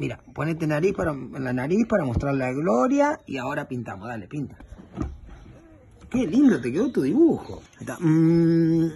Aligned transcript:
Mira, 0.00 0.18
ponete 0.32 0.66
nariz 0.66 0.94
para, 0.94 1.10
en 1.10 1.44
la 1.44 1.52
nariz 1.52 1.86
para 1.86 2.06
mostrar 2.06 2.34
la 2.34 2.50
gloria 2.52 3.20
y 3.26 3.36
ahora 3.36 3.68
pintamos. 3.68 4.08
Dale, 4.08 4.28
pinta. 4.28 4.56
Qué 6.08 6.26
lindo 6.26 6.58
te 6.58 6.72
quedó 6.72 6.90
tu 6.90 7.02
dibujo. 7.02 7.62
Está. 7.78 7.98
Mm. 8.00 8.90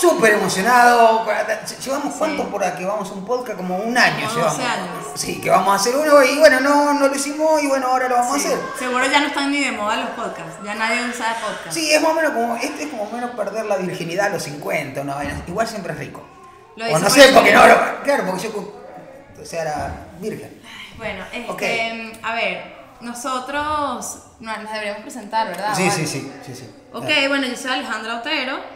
Súper 0.00 0.34
emocionado. 0.34 1.24
Llevamos 1.82 2.12
Sí. 2.12 2.18
cuánto 2.18 2.44
por 2.50 2.62
aquí, 2.64 2.84
vamos 2.84 3.08
a 3.10 3.12
un 3.14 3.24
podcast 3.24 3.56
como 3.56 3.76
un 3.78 3.96
año. 3.96 4.26
Como 4.26 4.36
llevamos. 4.36 4.56
12 4.58 4.68
años. 4.68 4.90
Sí, 5.14 5.40
que 5.40 5.50
vamos 5.50 5.72
a 5.72 5.76
hacer 5.76 5.96
uno 5.96 6.22
y 6.22 6.38
bueno, 6.38 6.60
no, 6.60 6.92
no 6.94 7.08
lo 7.08 7.14
hicimos 7.14 7.62
y 7.62 7.66
bueno, 7.66 7.86
ahora 7.88 8.08
lo 8.08 8.16
vamos 8.16 8.40
Sí. 8.40 8.46
a 8.48 8.50
hacer. 8.54 8.60
Seguro 8.78 9.06
ya 9.06 9.20
no 9.20 9.26
están 9.28 9.50
ni 9.50 9.64
de 9.64 9.72
moda 9.72 9.96
los 9.96 10.10
podcasts. 10.10 10.56
Ya 10.64 10.74
nadie 10.74 10.98
usa 11.08 11.36
podcast. 11.40 11.72
Sí, 11.72 11.90
es 11.92 12.00
más 12.02 12.10
o 12.10 12.14
menos 12.14 12.32
como, 12.32 12.56
este 12.56 12.84
es 12.84 12.90
como 12.90 13.10
menos 13.10 13.30
perder 13.30 13.64
la 13.66 13.76
virginidad 13.76 14.26
a 14.26 14.30
los 14.30 14.42
50, 14.42 15.00
una 15.00 15.14
vaina. 15.14 15.40
Igual 15.46 15.66
siempre 15.66 15.92
es 15.94 15.98
rico. 15.98 16.22
Lo 16.76 16.84
o 16.86 16.98
no 16.98 17.08
sé, 17.08 17.30
porque 17.32 17.52
no, 17.54 17.66
lo- 17.66 18.02
claro, 18.02 18.24
porque 18.26 18.42
yo 18.42 18.74
o 19.40 19.44
sea, 19.44 19.62
era 19.62 20.06
virgen. 20.20 20.60
Bueno, 20.98 21.24
este, 21.32 21.50
Ok. 21.50 22.18
a 22.22 22.34
ver, 22.34 22.76
nosotros 23.00 24.18
no, 24.40 24.56
nos 24.58 24.70
deberíamos 24.72 25.02
presentar, 25.02 25.46
¿verdad? 25.48 25.74
Sí, 25.74 25.88
O 25.88 25.90
sí, 25.90 26.06
sí, 26.06 26.32
sí, 26.44 26.54
sí. 26.54 26.70
Ok, 26.92 27.04
bueno, 27.28 27.46
yo 27.46 27.56
soy 27.56 27.70
Alejandra 27.72 28.16
Otero. 28.16 28.75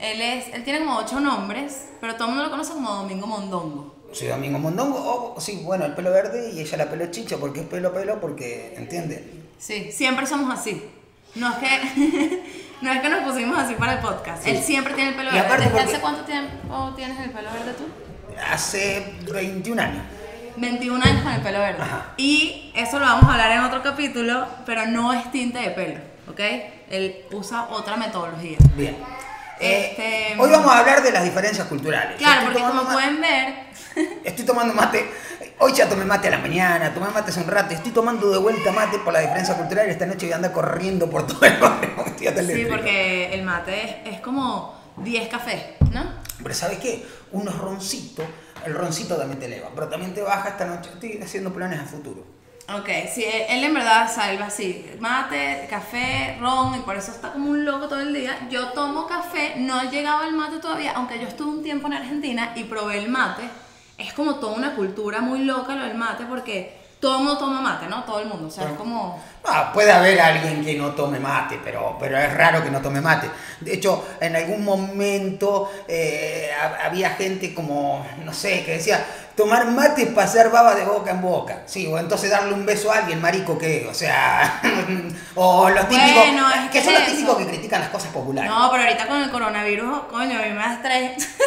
Él 0.00 0.20
es, 0.20 0.54
él 0.54 0.64
tiene 0.64 0.80
como 0.80 0.96
ocho 0.98 1.20
nombres, 1.20 1.86
pero 2.00 2.14
todo 2.14 2.24
el 2.28 2.34
mundo 2.34 2.44
lo 2.44 2.50
conoce 2.50 2.72
como 2.72 2.90
Domingo 2.94 3.26
Mondongo. 3.26 3.96
Soy 4.12 4.28
Domingo 4.28 4.58
Mondongo, 4.58 5.34
o 5.36 5.40
sí, 5.40 5.60
bueno, 5.64 5.84
el 5.84 5.94
pelo 5.94 6.10
verde 6.10 6.50
y 6.52 6.60
ella 6.60 6.76
la 6.78 6.88
pelo 6.90 7.06
chicha, 7.10 7.36
porque 7.38 7.60
es 7.60 7.66
pelo 7.66 7.92
pelo, 7.92 8.20
porque, 8.20 8.74
¿entiende? 8.76 9.32
Sí, 9.58 9.90
siempre 9.92 10.26
somos 10.26 10.52
así. 10.56 10.82
No 11.34 11.50
es 11.50 11.56
que, 11.56 12.42
no 12.80 12.92
es 12.92 13.00
que 13.00 13.08
nos 13.08 13.20
pusimos 13.30 13.58
así 13.58 13.74
para 13.74 13.94
el 13.94 13.98
podcast. 13.98 14.44
Sí. 14.44 14.50
Él 14.50 14.62
siempre 14.62 14.94
tiene 14.94 15.10
el 15.10 15.16
pelo 15.16 15.30
verde. 15.30 15.44
aparte 15.46 15.64
¿Desde 15.64 15.76
porque- 15.78 15.90
hace 15.92 16.00
cuánto 16.00 16.22
tiempo 16.24 16.92
tienes 16.96 17.18
el 17.20 17.30
pelo 17.30 17.50
verde 17.52 17.72
tú? 17.74 17.84
Hace 18.50 19.14
21 19.32 19.82
años. 19.82 20.02
21 20.56 21.04
años 21.04 21.22
con 21.22 21.32
el 21.32 21.40
pelo 21.42 21.58
verde. 21.58 21.82
Ajá. 21.82 22.14
Y 22.16 22.72
eso 22.74 22.98
lo 22.98 23.04
vamos 23.06 23.24
a 23.28 23.32
hablar 23.32 23.50
en 23.52 23.60
otro 23.64 23.82
capítulo, 23.82 24.46
pero 24.64 24.86
no 24.86 25.12
es 25.12 25.30
tinte 25.30 25.58
de 25.58 25.70
pelo, 25.70 26.00
¿ok? 26.30 26.40
Él 26.90 27.24
usa 27.32 27.68
otra 27.70 27.96
metodología. 27.96 28.56
Bien. 28.74 28.96
Eh, 29.60 29.88
Este- 29.90 30.40
hoy 30.40 30.50
vamos 30.50 30.70
a 30.70 30.78
hablar 30.80 31.02
de 31.02 31.10
las 31.12 31.24
diferencias 31.24 31.66
culturales. 31.66 32.16
Claro, 32.16 32.48
estoy 32.48 32.62
porque 32.62 32.76
como 32.78 32.92
pueden 32.92 33.20
ver, 33.20 33.54
Estoy 34.24 34.44
tomando 34.44 34.74
mate. 34.74 35.10
Hoy 35.58 35.72
ya 35.72 35.88
tomé 35.88 36.04
mate 36.04 36.28
a 36.28 36.30
la 36.32 36.38
mañana, 36.38 36.94
tomé 36.94 37.08
mate 37.08 37.30
hace 37.30 37.40
un 37.40 37.48
rato. 37.48 37.74
Estoy 37.74 37.90
tomando 37.90 38.30
de 38.30 38.38
vuelta 38.38 38.70
mate 38.70 38.98
por 39.00 39.12
la 39.12 39.20
diferencia 39.20 39.56
cultural 39.56 39.88
y 39.88 39.90
esta 39.90 40.06
noche 40.06 40.26
voy 40.26 40.32
a 40.32 40.36
andar 40.36 40.52
corriendo 40.52 41.10
por 41.10 41.26
todo 41.26 41.44
el 41.44 41.56
barrio. 41.56 41.88
Sí, 42.18 42.26
eléctrico. 42.26 42.70
porque 42.76 43.32
el 43.34 43.42
mate 43.42 43.84
es, 44.04 44.14
es 44.14 44.20
como 44.20 44.76
10 44.98 45.28
cafés, 45.28 45.62
¿no? 45.92 46.04
Pero 46.42 46.54
¿sabes 46.54 46.78
qué? 46.78 47.04
Unos 47.32 47.56
roncitos, 47.58 48.24
el 48.64 48.74
roncito 48.74 49.16
también 49.16 49.38
te 49.40 49.46
eleva, 49.46 49.68
pero 49.74 49.88
también 49.88 50.14
te 50.14 50.22
baja 50.22 50.48
esta 50.50 50.64
noche. 50.66 50.90
Estoy 50.94 51.20
haciendo 51.22 51.52
planes 51.52 51.80
a 51.80 51.84
futuro. 51.84 52.24
Ok, 52.76 52.88
sí, 53.14 53.24
él 53.48 53.64
en 53.64 53.72
verdad 53.72 54.12
salva 54.14 54.46
así, 54.46 54.84
mate, 55.00 55.66
café, 55.70 56.36
ron, 56.38 56.74
y 56.74 56.80
por 56.80 56.96
eso 56.96 57.12
está 57.12 57.32
como 57.32 57.50
un 57.50 57.64
loco 57.64 57.88
todo 57.88 58.00
el 58.00 58.12
día. 58.12 58.46
Yo 58.50 58.68
tomo 58.72 59.06
café, 59.06 59.54
no 59.56 59.80
he 59.80 59.88
llegado 59.88 60.22
al 60.24 60.34
mate 60.34 60.58
todavía, 60.58 60.92
aunque 60.94 61.18
yo 61.18 61.26
estuve 61.28 61.48
un 61.50 61.62
tiempo 61.62 61.86
en 61.86 61.94
Argentina 61.94 62.52
y 62.56 62.64
probé 62.64 62.98
el 62.98 63.08
mate. 63.08 63.44
Es 63.96 64.12
como 64.12 64.34
toda 64.34 64.54
una 64.54 64.74
cultura 64.74 65.20
muy 65.22 65.44
loca 65.44 65.74
lo 65.74 65.84
del 65.86 65.94
mate, 65.96 66.26
porque 66.26 66.76
todo 67.00 67.12
el 67.18 67.24
mundo 67.24 67.38
toma 67.38 67.62
mate, 67.62 67.86
¿no? 67.86 68.04
Todo 68.04 68.20
el 68.20 68.28
mundo, 68.28 68.48
o 68.48 68.50
sea, 68.50 68.66
es 68.66 68.72
como... 68.72 69.18
Ah, 69.46 69.70
puede 69.72 69.90
haber 69.90 70.20
alguien 70.20 70.62
que 70.62 70.74
no 70.74 70.90
tome 70.90 71.18
mate, 71.18 71.58
pero, 71.64 71.96
pero 71.98 72.18
es 72.18 72.34
raro 72.34 72.62
que 72.62 72.70
no 72.70 72.82
tome 72.82 73.00
mate. 73.00 73.30
De 73.60 73.74
hecho, 73.74 74.04
en 74.20 74.36
algún 74.36 74.62
momento 74.62 75.70
eh, 75.88 76.50
ha- 76.60 76.84
había 76.86 77.10
gente 77.10 77.54
como, 77.54 78.06
no 78.24 78.32
sé, 78.34 78.62
que 78.64 78.72
decía, 78.72 79.04
tomar 79.38 79.66
mate 79.70 80.02
es 80.02 80.08
pasar 80.10 80.50
baba 80.50 80.74
de 80.74 80.84
boca 80.84 81.12
en 81.12 81.22
boca. 81.22 81.62
Sí, 81.64 81.86
o 81.86 81.96
entonces 81.98 82.28
darle 82.30 82.52
un 82.52 82.66
beso 82.66 82.92
a 82.92 82.98
alguien, 82.98 83.20
marico, 83.22 83.56
¿qué? 83.56 83.86
O 83.90 83.94
sea, 83.94 84.60
o 85.36 85.70
los 85.70 85.88
típicos, 85.88 86.12
Bueno, 86.14 86.50
es 86.50 86.60
que 86.70 86.78
que 86.80 86.84
son 86.84 86.92
los 86.94 87.04
típicos 87.06 87.28
eso. 87.30 87.38
que 87.38 87.46
critican 87.46 87.80
las 87.80 87.88
cosas 87.90 88.10
populares. 88.12 88.50
No, 88.50 88.68
pero 88.70 88.82
ahorita 88.82 89.06
con 89.06 89.22
el 89.22 89.30
coronavirus, 89.30 90.00
coño, 90.10 90.38
a 90.38 90.42
mí 90.42 90.50
me 90.50 90.54
da 90.56 90.74
estrés. 90.74 91.28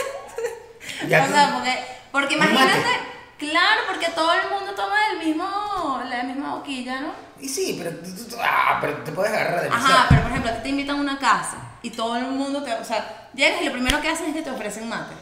Ya 1.08 1.24
o 1.24 1.26
que- 1.28 1.32
sea, 1.34 1.52
porque, 1.54 1.80
porque 2.12 2.34
imagínate, 2.36 2.78
mate. 2.78 2.90
claro, 3.38 3.82
porque 3.90 4.08
todo 4.10 4.34
el 4.34 4.50
mundo 4.50 4.74
toma 4.76 4.96
el 5.12 5.26
mismo, 5.28 6.02
la 6.10 6.24
misma 6.24 6.56
boquilla, 6.56 7.02
¿no? 7.02 7.12
Y 7.40 7.50
sí, 7.50 7.80
pero, 7.82 7.98
ah, 8.44 8.78
pero 8.80 8.94
te 8.98 9.12
puedes 9.12 9.32
agarrar 9.34 9.64
demasiado. 9.64 9.94
Ajá, 9.96 10.06
pero 10.10 10.22
por 10.22 10.32
ejemplo, 10.32 10.52
te 10.62 10.70
invitan 10.70 10.98
a 10.98 11.02
una 11.02 11.18
casa 11.18 11.58
y 11.84 11.90
todo 11.92 12.16
el 12.18 12.26
mundo 12.28 12.64
te, 12.64 12.74
o 12.74 12.84
sea, 12.84 13.30
llegas 13.34 13.62
y 13.62 13.66
lo 13.66 13.72
primero 13.72 14.00
que 14.02 14.10
hacen 14.10 14.28
es 14.28 14.36
que 14.36 14.42
te 14.42 14.52
ofrecen 14.52 14.88
mate. 14.90 15.14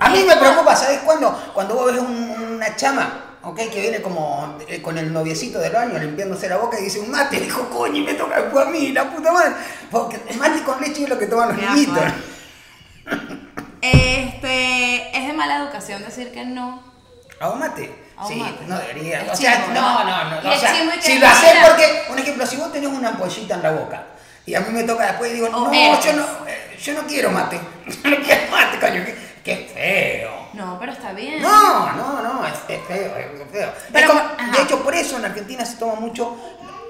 A 0.00 0.08
mí 0.10 0.22
me 0.26 0.36
preocupa, 0.36 0.74
¿sabes 0.76 1.00
cuándo? 1.00 1.30
Cuando 1.54 1.74
vos 1.74 1.92
ves 1.92 2.00
un- 2.00 2.54
una 2.56 2.76
chama, 2.76 3.36
¿ok? 3.42 3.56
Que 3.72 3.80
viene 3.80 4.02
como 4.02 4.58
eh, 4.68 4.82
con 4.82 4.98
el 4.98 5.12
noviecito 5.12 5.58
del 5.58 5.72
baño 5.72 5.98
limpiándose 5.98 6.48
la 6.48 6.56
boca 6.56 6.78
y 6.78 6.84
dice 6.84 7.00
un 7.00 7.10
mate, 7.10 7.40
dijo, 7.40 7.68
coño, 7.70 7.96
y 7.96 8.04
me 8.04 8.14
toca 8.14 8.40
después 8.40 8.66
a 8.66 8.70
mí, 8.70 8.92
la 8.92 9.10
puta 9.10 9.32
madre. 9.32 9.52
Porque 9.90 10.20
el 10.28 10.36
mate 10.36 10.62
con 10.62 10.80
leche 10.80 11.04
es 11.04 11.08
lo 11.08 11.18
que 11.18 11.26
toman 11.26 11.48
los 11.48 11.56
niñitos. 11.56 12.02
Este, 13.80 15.16
es 15.18 15.26
de 15.26 15.32
mala 15.34 15.58
educación 15.58 16.02
decir 16.02 16.32
que 16.32 16.44
no. 16.44 16.82
¿A 17.38 17.50
un 17.50 17.58
mate? 17.58 17.94
A 18.16 18.26
un 18.26 18.32
sí, 18.32 18.38
mate. 18.40 18.64
no 18.66 18.78
debería. 18.78 19.26
O 19.30 19.36
sea, 19.36 19.66
no, 19.74 19.74
¿no? 19.74 20.04
no, 20.04 20.42
no. 20.42 20.50
Y 20.50 20.54
o 20.54 20.58
sea, 20.58 20.74
si 21.00 21.18
lo 21.18 21.26
haces 21.26 21.50
porque, 21.68 22.04
un 22.10 22.18
ejemplo, 22.18 22.46
si 22.46 22.56
vos 22.56 22.72
tenés 22.72 22.88
una 22.88 23.10
ampollita 23.10 23.56
en 23.56 23.62
la 23.62 23.72
boca 23.72 24.02
y 24.46 24.54
a 24.54 24.60
mí 24.60 24.66
me 24.72 24.84
toca 24.84 25.06
después 25.06 25.30
y 25.30 25.34
digo, 25.34 25.46
O 25.48 25.50
no, 25.50 25.72
herpes. 25.72 26.04
yo 26.04 26.12
no, 26.14 26.24
eh, 26.46 26.76
yo 26.82 26.94
no 26.94 27.06
quiero 27.06 27.30
mate. 27.30 27.60
Yo 28.02 28.10
no 28.10 28.16
quiero 28.18 28.50
mate, 28.50 28.78
coño, 28.80 29.04
qué, 29.04 29.16
qué 29.44 29.70
feo. 29.74 30.48
No, 30.54 30.78
pero 30.78 30.92
está 30.92 31.12
bien. 31.12 31.42
No, 31.42 31.92
no, 31.92 32.22
no, 32.22 32.46
es, 32.46 32.54
es 32.68 32.80
feo, 32.86 33.16
es 33.16 33.50
feo. 33.52 33.72
Pero 33.92 34.06
Es 34.06 34.10
como- 34.10 34.20
ajá. 34.20 34.50
de 34.56 34.62
hecho, 34.62 34.82
por 34.82 34.94
eso 34.94 35.16
en 35.18 35.24
Argentina 35.26 35.64
se 35.64 35.76
toma 35.76 35.94
mucho. 35.96 36.36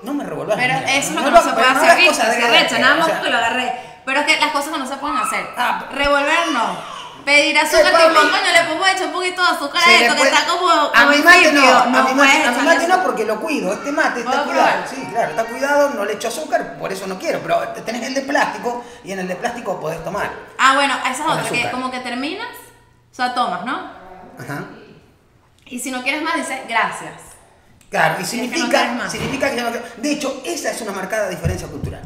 No 0.02 0.12
me 0.14 0.22
revolvas. 0.24 0.56
Pero 0.56 0.74
eso 0.74 1.08
es 1.08 1.10
lo 1.12 1.24
que 1.24 1.30
no 1.30 1.42
se 1.42 1.50
puede 1.50 1.70
no 1.72 1.80
hacer, 1.80 2.80
nada 2.80 2.94
más 2.96 3.08
porque 3.10 3.30
lo 3.30 3.36
agarré. 3.38 3.72
Pero 4.04 4.20
es 4.20 4.26
que 4.26 4.38
las 4.40 4.50
cosas 4.52 4.72
que 4.72 4.78
no 4.78 4.86
se 4.86 4.96
pueden 4.96 5.16
hacer. 5.16 5.46
Ah, 5.56 5.86
Revolver 5.92 6.48
no. 6.52 6.76
Pedir 7.24 7.58
azúcar, 7.58 7.92
Pauli. 7.92 8.16
tipo, 8.16 8.30
coño, 8.30 8.52
le 8.52 8.64
pongo 8.68 8.86
hecho 8.86 9.04
un 9.06 9.12
poquito 9.12 9.42
de 9.42 9.48
azúcar 9.48 9.82
a 9.84 9.92
esto, 9.92 10.16
que 10.16 10.22
está 10.22 10.46
como, 10.46 10.68
a 10.68 11.06
mi 11.06 11.18
mate 11.18 11.52
no, 11.52 11.78
a 11.78 11.86
mi 11.86 12.14
mate, 12.14 12.44
a 12.44 12.76
mi 12.76 12.86
no 12.86 13.02
porque 13.02 13.24
lo 13.24 13.40
cuido. 13.40 13.72
Este 13.72 13.92
mate 13.92 14.20
está 14.20 14.32
¿Puedo 14.32 14.44
cuidado. 14.46 14.84
Sí, 14.88 15.06
claro, 15.10 15.30
está 15.30 15.44
cuidado, 15.44 15.90
no 15.90 16.04
le 16.04 16.12
echo 16.14 16.28
azúcar, 16.28 16.76
por 16.78 16.92
eso 16.92 17.06
no 17.06 17.18
quiero. 17.18 17.40
Pero 17.40 17.60
tenés 17.84 18.02
el 18.02 18.14
de 18.14 18.22
plástico 18.22 18.84
y 19.02 19.12
en 19.12 19.20
el 19.20 19.28
de 19.28 19.36
plástico 19.36 19.80
podés 19.80 20.02
tomar. 20.04 20.30
Ah, 20.58 20.74
bueno, 20.74 20.94
esa 20.98 21.10
es 21.10 21.20
otra, 21.20 21.48
que 21.48 21.70
como 21.70 21.90
que 21.90 22.00
terminas, 22.00 22.48
o 23.10 23.14
sea, 23.14 23.34
tomas, 23.34 23.64
¿no? 23.64 23.90
Ajá. 24.38 24.64
Y 25.66 25.78
si 25.78 25.90
no 25.90 26.02
quieres 26.02 26.22
más, 26.22 26.34
dices 26.34 26.60
gracias. 26.68 27.14
Claro, 27.90 28.16
y 28.18 28.22
es 28.22 28.30
que 28.30 28.36
no 28.36 28.42
significa, 28.42 29.08
significa 29.08 29.50
que 29.50 29.56
ya 29.56 29.62
no 29.62 29.70
De 29.96 30.10
hecho, 30.10 30.42
esa 30.44 30.70
es 30.70 30.80
una 30.80 30.92
marcada 30.92 31.28
diferencia 31.28 31.68
cultural. 31.68 32.02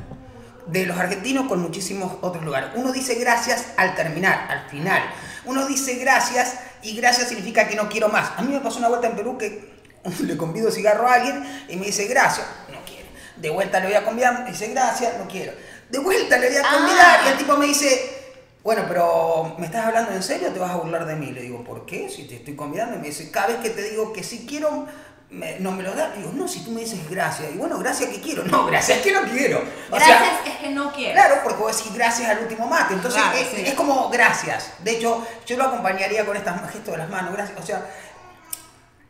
De 0.71 0.85
los 0.87 0.99
argentinos 0.99 1.49
con 1.49 1.61
muchísimos 1.61 2.13
otros 2.21 2.45
lugares. 2.45 2.71
Uno 2.75 2.93
dice 2.93 3.15
gracias 3.15 3.67
al 3.77 3.95
terminar, 3.95 4.47
al 4.51 4.69
final. 4.69 5.03
Uno 5.47 5.67
dice 5.67 5.95
gracias 5.97 6.55
y 6.83 6.95
gracias 6.97 7.29
significa 7.29 7.67
que 7.67 7.75
no 7.77 7.89
quiero 7.89 8.09
más. 8.09 8.33
A 8.37 8.43
mí 8.43 8.53
me 8.53 8.61
pasó 8.61 8.79
una 8.79 8.89
vuelta 8.89 9.07
en 9.09 9.17
Perú 9.17 9.39
que 9.39 9.73
le 10.23 10.37
convido 10.37 10.71
cigarro 10.71 11.09
a 11.09 11.15
alguien 11.15 11.65
y 11.69 11.77
me 11.77 11.87
dice 11.87 12.07
gracias, 12.07 12.47
no 12.71 12.79
quiero. 12.85 13.09
De 13.37 13.51
vuelta 13.51 13.81
le 13.81 13.87
voy 13.87 13.95
a 13.97 14.05
convidar, 14.05 14.45
me 14.45 14.51
dice 14.51 14.69
gracias, 14.69 15.17
no 15.19 15.27
quiero. 15.27 15.53
De 15.89 15.99
vuelta 15.99 16.37
le 16.39 16.49
voy 16.49 16.57
a 16.59 16.63
Ah. 16.65 16.75
convidar 16.77 17.21
y 17.25 17.29
el 17.29 17.39
tipo 17.39 17.57
me 17.57 17.67
dice, 17.67 18.15
bueno, 18.63 18.85
pero 18.89 19.55
¿me 19.59 19.65
estás 19.67 19.87
hablando 19.87 20.13
en 20.13 20.23
serio 20.23 20.49
o 20.49 20.53
te 20.53 20.59
vas 20.59 20.73
a 20.73 20.77
burlar 20.77 21.07
de 21.07 21.15
mí? 21.17 21.33
Le 21.33 21.41
digo, 21.43 21.65
¿por 21.65 21.87
qué? 21.87 22.11
Si 22.11 22.25
te 22.25 22.37
estoy 22.37 22.55
convidando. 22.57 22.97
Y 22.97 22.99
me 22.99 23.07
dice, 23.07 23.31
cada 23.31 23.47
vez 23.47 23.57
que 23.59 23.71
te 23.71 23.83
digo 23.89 24.13
que 24.13 24.23
sí 24.23 24.45
quiero, 24.47 24.87
me- 25.31 25.59
no 25.61 25.73
me 25.73 25.83
lo 25.83 25.93
da. 25.95 26.11
Digo, 26.15 26.31
no, 26.35 26.47
si 26.49 26.61
tú 26.65 26.71
me 26.73 26.81
dices 26.83 26.99
gracias. 27.09 27.51
Y 27.55 27.57
bueno, 27.57 27.79
gracias 27.79 28.11
que 28.11 28.21
quiero. 28.21 28.45
No, 28.51 28.67
gracias 28.67 28.99
que 29.01 29.13
no 29.13 29.23
quiero. 29.23 29.59
O 29.91 29.95
Gracias 29.97 30.19
sea, 30.19 30.38
no 30.85 30.93
quiero. 30.93 31.13
Claro, 31.15 31.41
porque 31.43 31.59
vos 31.63 31.77
decís 31.77 31.93
gracias 31.95 32.31
al 32.31 32.39
último 32.41 32.67
mate. 32.67 32.95
Entonces 32.95 33.21
Claro, 33.23 33.37
es, 33.39 33.49
sí. 33.49 33.63
es 33.67 33.75
como 33.75 34.09
gracias. 34.09 34.73
De 34.81 34.93
hecho, 34.93 35.27
yo 35.47 35.57
lo 35.57 35.65
acompañaría 35.65 36.25
con 36.25 36.37
estos 36.41 36.55
gestos 36.73 36.93
de 36.93 36.99
las 36.99 37.09
manos. 37.09 37.33
Gracias. 37.35 37.59
O 37.61 37.67
sea, 37.67 37.83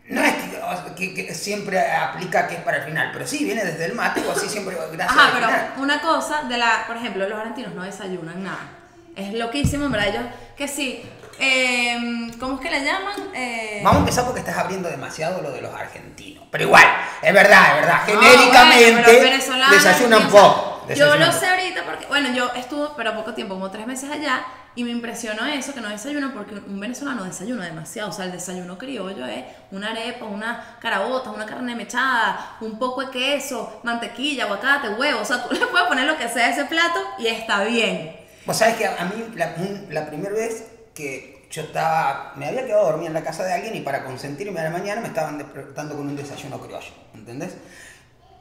no 0.09 0.23
es 0.25 0.35
que, 0.97 1.13
que- 1.15 1.27
que 1.27 1.35
siempre 1.35 1.79
aplica 1.93 2.49
que 2.49 2.55
es 2.57 2.61
para 2.63 2.79
el 2.79 2.85
final, 2.85 3.11
pero 3.13 3.27
sí 3.27 3.45
viene 3.45 3.63
desde 3.65 3.85
el 3.85 3.95
mate 3.95 4.23
o 4.27 4.33
así 4.33 4.49
siempre 4.49 4.75
gracias 4.93 5.11
Ajá, 5.19 5.27
al 5.27 5.33
pero 5.35 5.47
final. 5.47 5.73
una 5.79 6.01
cosa 6.01 6.43
de 6.45 6.57
la, 6.57 6.85
por 6.87 6.97
ejemplo, 6.97 7.29
los 7.29 7.39
argentinos 7.39 7.75
no 7.75 7.83
desayunan 7.83 8.43
nada. 8.43 8.71
Es 9.15 9.35
loquísimo, 9.35 9.85
en 9.87 9.93
verdad. 9.93 10.09
Ellos, 10.09 10.23
que 10.57 10.67
sí, 10.69 11.03
eh, 11.41 12.31
¿cómo 12.41 12.55
es 12.55 12.61
que 12.61 12.71
le 12.71 12.85
llaman? 12.85 13.15
Eh, 13.35 13.81
Vamos 13.83 13.97
a 13.97 14.01
empezar 14.01 14.25
porque 14.25 14.41
estás 14.41 14.57
abriendo 14.57 14.89
demasiado 14.89 15.43
lo 15.43 15.51
de 15.51 15.61
los 15.61 15.75
argentinos. 15.75 16.45
Pero 16.51 16.65
igual, 16.65 16.87
es 17.21 17.35
verdad, 17.35 17.69
es 17.75 17.75
verdad. 17.83 18.01
no, 18.07 18.21
Genéricamente 18.21 18.91
bueno, 18.93 19.03
pero 19.05 19.21
venezolanos, 19.23 19.71
desayunan 19.85 20.29
poco. 20.31 20.78
Yo 20.95 21.17
lo 21.17 21.33
sé 21.33 21.47
ahorita 21.47 21.85
porque, 21.85 22.07
bueno, 22.07 22.33
yo 22.33 22.51
estuve, 22.55 22.89
pero 22.97 23.15
poco 23.15 23.35
tiempo, 23.35 23.55
como 23.55 23.71
tres 23.71 23.87
meses 23.87 24.11
allá, 24.11 24.45
y 24.75 24.85
me 24.85 24.91
impresionó 24.91 25.45
eso, 25.47 25.75
que 25.75 25.81
no 25.81 25.89
desayunan, 25.89 26.33
porque 26.33 26.55
un 26.55 26.79
venezolano 26.79 27.25
desayuna 27.25 27.65
demasiado. 27.65 28.11
O 28.11 28.13
sea, 28.13 28.27
el 28.27 28.33
desayuno 28.33 28.79
criollo 28.79 29.27
es 29.27 29.45
una 29.71 29.91
arepa, 29.91 30.25
una 30.27 30.79
carabota, 30.81 31.31
una 31.31 31.47
carne 31.47 31.75
mechada, 31.75 32.57
un 32.61 32.79
poco 32.79 33.05
de 33.05 33.11
queso, 33.11 33.81
mantequilla, 33.83 34.45
aguacate, 34.45 34.91
huevo. 34.91 35.21
O 35.21 35.25
sea, 35.25 35.43
tú 35.43 35.55
le 35.55 35.67
puedes 35.67 35.89
poner 35.89 36.07
lo 36.07 36.17
que 36.17 36.29
sea 36.29 36.47
a 36.47 36.51
ese 36.51 36.65
plato 36.67 37.01
y 37.19 37.27
está 37.27 37.65
bien. 37.65 38.17
Vos 38.47 38.57
sabés 38.57 38.77
que 38.77 38.87
a 38.87 39.05
mí 39.05 39.35
la, 39.35 39.55
la 39.91 40.07
primera 40.07 40.35
vez 40.35 40.65
que 40.95 41.39
yo 41.51 41.63
estaba, 41.63 42.35
me 42.37 42.47
había 42.47 42.67
quedado 42.67 42.85
dormida 42.85 43.09
en 43.09 43.15
la 43.15 43.23
casa 43.23 43.45
de 43.45 43.53
alguien 43.53 43.75
y 43.75 43.81
para 43.81 44.05
consentirme 44.05 44.61
a 44.61 44.65
la 44.65 44.71
mañana 44.71 45.01
me 45.01 45.09
estaban 45.09 45.39
despertando 45.39 45.97
con 45.97 46.07
un 46.07 46.17
desayuno 46.17 46.61
criollo, 46.61 46.93
¿entendés? 47.15 47.57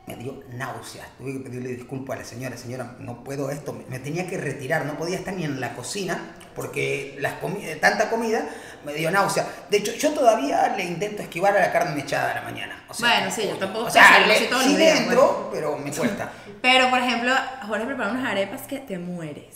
Me 0.07 0.15
dio 0.15 0.41
náuseas, 0.53 1.05
tuve 1.17 1.33
que 1.33 1.39
pedirle 1.41 1.69
disculpas 1.75 2.15
a 2.15 2.19
la 2.21 2.25
señora, 2.25 2.55
señora, 2.55 2.95
no 2.99 3.25
puedo 3.25 3.49
esto, 3.51 3.73
me, 3.73 3.83
me 3.87 3.99
tenía 3.99 4.25
que 4.25 4.37
retirar, 4.37 4.85
no 4.85 4.97
podía 4.97 5.17
estar 5.17 5.33
ni 5.33 5.43
en 5.43 5.59
la 5.59 5.73
cocina 5.73 6.17
porque 6.55 7.17
las 7.19 7.41
comi- 7.41 7.77
tanta 7.81 8.09
comida 8.09 8.47
me 8.85 8.93
dio 8.93 9.11
náusea. 9.11 9.45
De 9.69 9.77
hecho, 9.77 9.91
yo 9.93 10.11
todavía 10.13 10.73
le 10.77 10.85
intento 10.85 11.21
esquivar 11.21 11.57
a 11.57 11.59
la 11.59 11.71
carne 11.73 11.93
mechada 11.93 12.31
a 12.31 12.35
la 12.35 12.41
mañana. 12.43 12.85
O 12.87 12.93
sea, 12.93 13.09
Bueno, 13.17 13.31
sí, 13.35 13.43
yo 13.49 13.57
tampoco 13.57 13.87
O 13.87 13.91
sea, 13.91 14.25
le- 14.25 14.33
así 14.35 14.45
todos 14.47 14.63
sí 14.63 14.69
los 14.69 14.77
días, 14.79 14.99
dentro, 14.99 15.49
pero 15.51 15.77
me 15.77 15.91
cuesta. 15.95 16.31
Pero, 16.61 16.89
por 16.89 16.99
ejemplo, 16.99 17.33
Jorge 17.67 17.85
prepara 17.85 18.11
unas 18.11 18.25
arepas 18.31 18.61
que 18.61 18.79
te 18.79 18.97
mueres. 18.97 19.55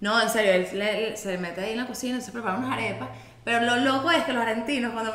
No, 0.00 0.20
en 0.20 0.28
serio, 0.28 0.52
él 0.52 0.68
le- 0.72 1.10
le- 1.10 1.16
se 1.16 1.38
mete 1.38 1.60
ahí 1.60 1.70
en 1.72 1.78
la 1.78 1.86
cocina 1.86 2.20
se 2.20 2.32
prepara 2.32 2.58
unas 2.58 2.72
arepas. 2.72 3.08
Pero 3.46 3.60
lo 3.60 3.76
loco 3.76 4.10
es 4.10 4.24
que 4.24 4.32
los 4.32 4.42
argentinos, 4.42 4.92
cuando. 4.92 5.14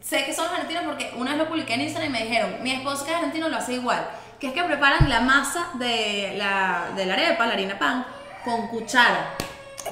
Sé 0.00 0.24
que 0.24 0.32
son 0.32 0.44
los 0.44 0.52
argentinos 0.54 0.84
porque 0.84 1.12
una 1.16 1.32
vez 1.32 1.40
lo 1.40 1.48
publiqué 1.48 1.74
en 1.74 1.80
Instagram 1.80 2.08
y 2.10 2.12
me 2.18 2.22
dijeron, 2.22 2.56
mi 2.62 2.70
esposo 2.70 3.04
que 3.04 3.10
es 3.10 3.16
argentino 3.16 3.48
lo 3.48 3.56
hace 3.56 3.72
igual. 3.74 4.06
Que 4.38 4.46
es 4.48 4.52
que 4.52 4.62
preparan 4.62 5.08
la 5.08 5.20
masa 5.20 5.70
de 5.74 6.34
la, 6.36 6.90
de 6.94 7.04
la 7.04 7.14
arepa, 7.14 7.46
la 7.46 7.54
harina 7.54 7.76
pan, 7.76 8.06
con 8.44 8.68
cuchara. 8.68 9.30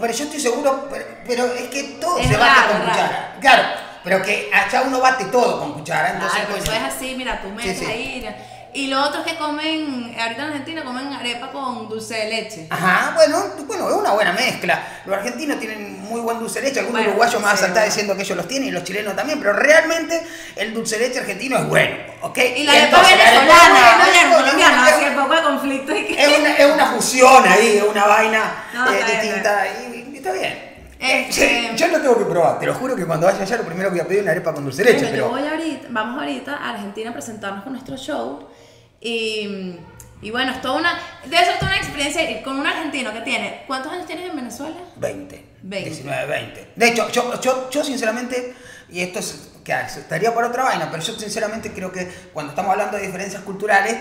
Pero 0.00 0.12
yo 0.12 0.24
estoy 0.24 0.38
seguro, 0.38 0.86
pero, 0.90 1.04
pero 1.26 1.44
es 1.46 1.68
que 1.70 1.82
todo 2.00 2.18
Es 2.18 2.28
se 2.28 2.36
bate 2.36 2.50
raro, 2.60 2.68
con 2.72 2.76
es 2.82 2.86
raro. 2.86 2.92
cuchara. 3.02 3.36
Claro, 3.40 3.62
pero 4.04 4.22
que 4.22 4.50
allá 4.54 4.82
uno 4.82 5.00
bate 5.00 5.24
todo 5.24 5.58
con 5.58 5.72
cuchara, 5.72 6.10
entonces 6.12 6.42
coño. 6.44 6.62
eso 6.62 6.72
es 6.72 6.82
así, 6.82 7.14
mira, 7.16 7.40
tú 7.42 7.48
metes 7.48 7.78
Sí, 7.78 7.84
sí. 7.84 7.90
ahí. 7.90 8.36
Y 8.74 8.86
lo 8.86 9.02
otro 9.02 9.20
es 9.20 9.26
que 9.32 9.36
comen, 9.38 10.14
ahorita 10.18 10.42
en 10.44 10.48
Argentina 10.48 10.82
comen 10.82 11.12
arepa 11.12 11.50
con 11.52 11.88
dulce 11.90 12.14
de 12.14 12.30
leche. 12.30 12.66
Ajá, 12.70 13.12
bueno, 13.14 13.44
bueno, 13.66 13.90
es 13.90 13.96
una 13.96 14.12
buena 14.12 14.32
mezcla. 14.32 14.82
Los 15.04 15.14
argentinos 15.14 15.58
tienen 15.60 16.00
muy 16.02 16.22
buen 16.22 16.38
dulce 16.38 16.60
de 16.62 16.68
leche, 16.68 16.80
algunos 16.80 17.00
Bueno, 17.00 17.10
uruguayos 17.10 17.42
me 17.42 17.48
a 17.48 17.56
saltar 17.56 17.84
diciendo 17.84 18.16
que 18.16 18.22
ellos 18.22 18.34
los 18.36 18.48
tienen 18.48 18.68
y 18.68 18.70
los 18.70 18.82
chilenos 18.84 19.14
también, 19.14 19.38
pero 19.40 19.52
realmente 19.52 20.22
el 20.56 20.72
dulce 20.72 20.96
de 20.98 21.08
leche 21.08 21.20
argentino 21.20 21.58
es 21.58 21.66
bueno, 21.68 21.96
¿ok? 22.22 22.38
Y 22.56 22.64
la 22.64 22.72
arepa 22.72 23.02
venezolana, 23.02 24.06
es 24.10 24.34
colombiano, 24.36 24.74
una- 24.82 24.86
hace 24.86 25.10
poco 25.10 25.34
de 25.34 25.42
conflicto 25.42 25.96
y 25.96 26.04
que... 26.06 26.22
Es 26.22 26.38
una, 26.38 26.56
es 26.56 26.72
una 26.74 26.86
fusión 26.92 27.44
ahí, 27.46 27.76
es 27.76 27.82
una 27.84 28.06
vaina 28.06 28.64
No, 28.72 28.90
eh, 28.90 29.04
distinta 29.06 29.66
y, 29.68 30.10
y 30.14 30.16
está 30.16 30.32
bien. 30.32 30.72
Este- 30.98 31.32
Sí, 31.32 31.70
yo 31.76 31.88
lo 31.88 32.00
tengo 32.00 32.16
que 32.18 32.24
probar, 32.24 32.58
te 32.58 32.64
lo 32.66 32.74
juro 32.74 32.94
que 32.96 33.04
cuando 33.04 33.26
vaya 33.26 33.42
allá 33.42 33.56
lo 33.58 33.64
primero 33.64 33.90
que 33.90 33.96
voy 33.96 34.00
a 34.00 34.04
pedir 34.04 34.18
es 34.20 34.22
una 34.22 34.32
arepa 34.32 34.54
con 34.54 34.64
dulce 34.64 34.82
de 34.84 34.92
leche, 34.92 35.00
Bueno, 35.10 35.12
pero... 35.12 35.26
yo 35.26 35.30
voy 35.32 35.46
ahorita, 35.48 35.86
vamos 35.90 36.20
ahorita 36.20 36.56
a 36.56 36.70
Argentina 36.70 37.10
a 37.10 37.12
presentarnos 37.12 37.64
con 37.64 37.72
nuestro 37.72 37.96
show 37.96 38.48
y, 39.02 39.78
y 40.22 40.30
bueno, 40.30 40.52
es 40.52 40.62
toda 40.62 40.78
una, 40.78 40.98
debe 41.24 41.44
ser 41.44 41.58
toda 41.58 41.72
una 41.72 41.78
experiencia 41.78 42.30
ir 42.30 42.42
con 42.42 42.58
un 42.58 42.66
argentino 42.66 43.12
que 43.12 43.20
tiene, 43.22 43.64
¿cuántos 43.66 43.92
años 43.92 44.06
tienes 44.06 44.30
en 44.30 44.36
Venezuela? 44.36 44.76
20, 44.96 45.44
20. 45.62 45.90
19, 45.90 46.26
20. 46.26 46.72
De 46.76 46.88
hecho, 46.88 47.10
yo, 47.10 47.40
yo, 47.40 47.70
yo 47.70 47.84
sinceramente, 47.84 48.54
y 48.88 49.00
esto 49.00 49.18
es, 49.18 49.48
que 49.64 49.72
estaría 49.72 50.32
por 50.34 50.44
otra 50.44 50.64
vaina, 50.64 50.88
pero 50.90 51.02
yo 51.02 51.14
sinceramente 51.14 51.72
creo 51.72 51.92
que 51.92 52.06
cuando 52.32 52.50
estamos 52.52 52.72
hablando 52.72 52.96
de 52.96 53.06
diferencias 53.06 53.42
culturales, 53.42 53.96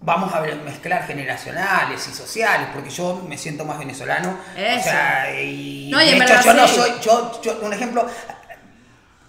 vamos 0.00 0.34
a 0.34 0.40
mezclar 0.40 1.06
generacionales 1.06 2.06
y 2.08 2.12
sociales, 2.12 2.68
porque 2.72 2.90
yo 2.90 3.24
me 3.28 3.38
siento 3.38 3.64
más 3.64 3.78
venezolano. 3.78 4.30
O 4.30 4.58
Eso. 4.58 4.84
sea, 4.84 5.40
y 5.40 5.90
No, 5.90 5.98
de 5.98 6.16
hecho 6.16 6.42
yo 6.44 6.54
no 6.54 6.68
soy, 6.68 6.90
yo, 7.02 7.40
yo, 7.42 7.60
un 7.62 7.72
ejemplo, 7.72 8.06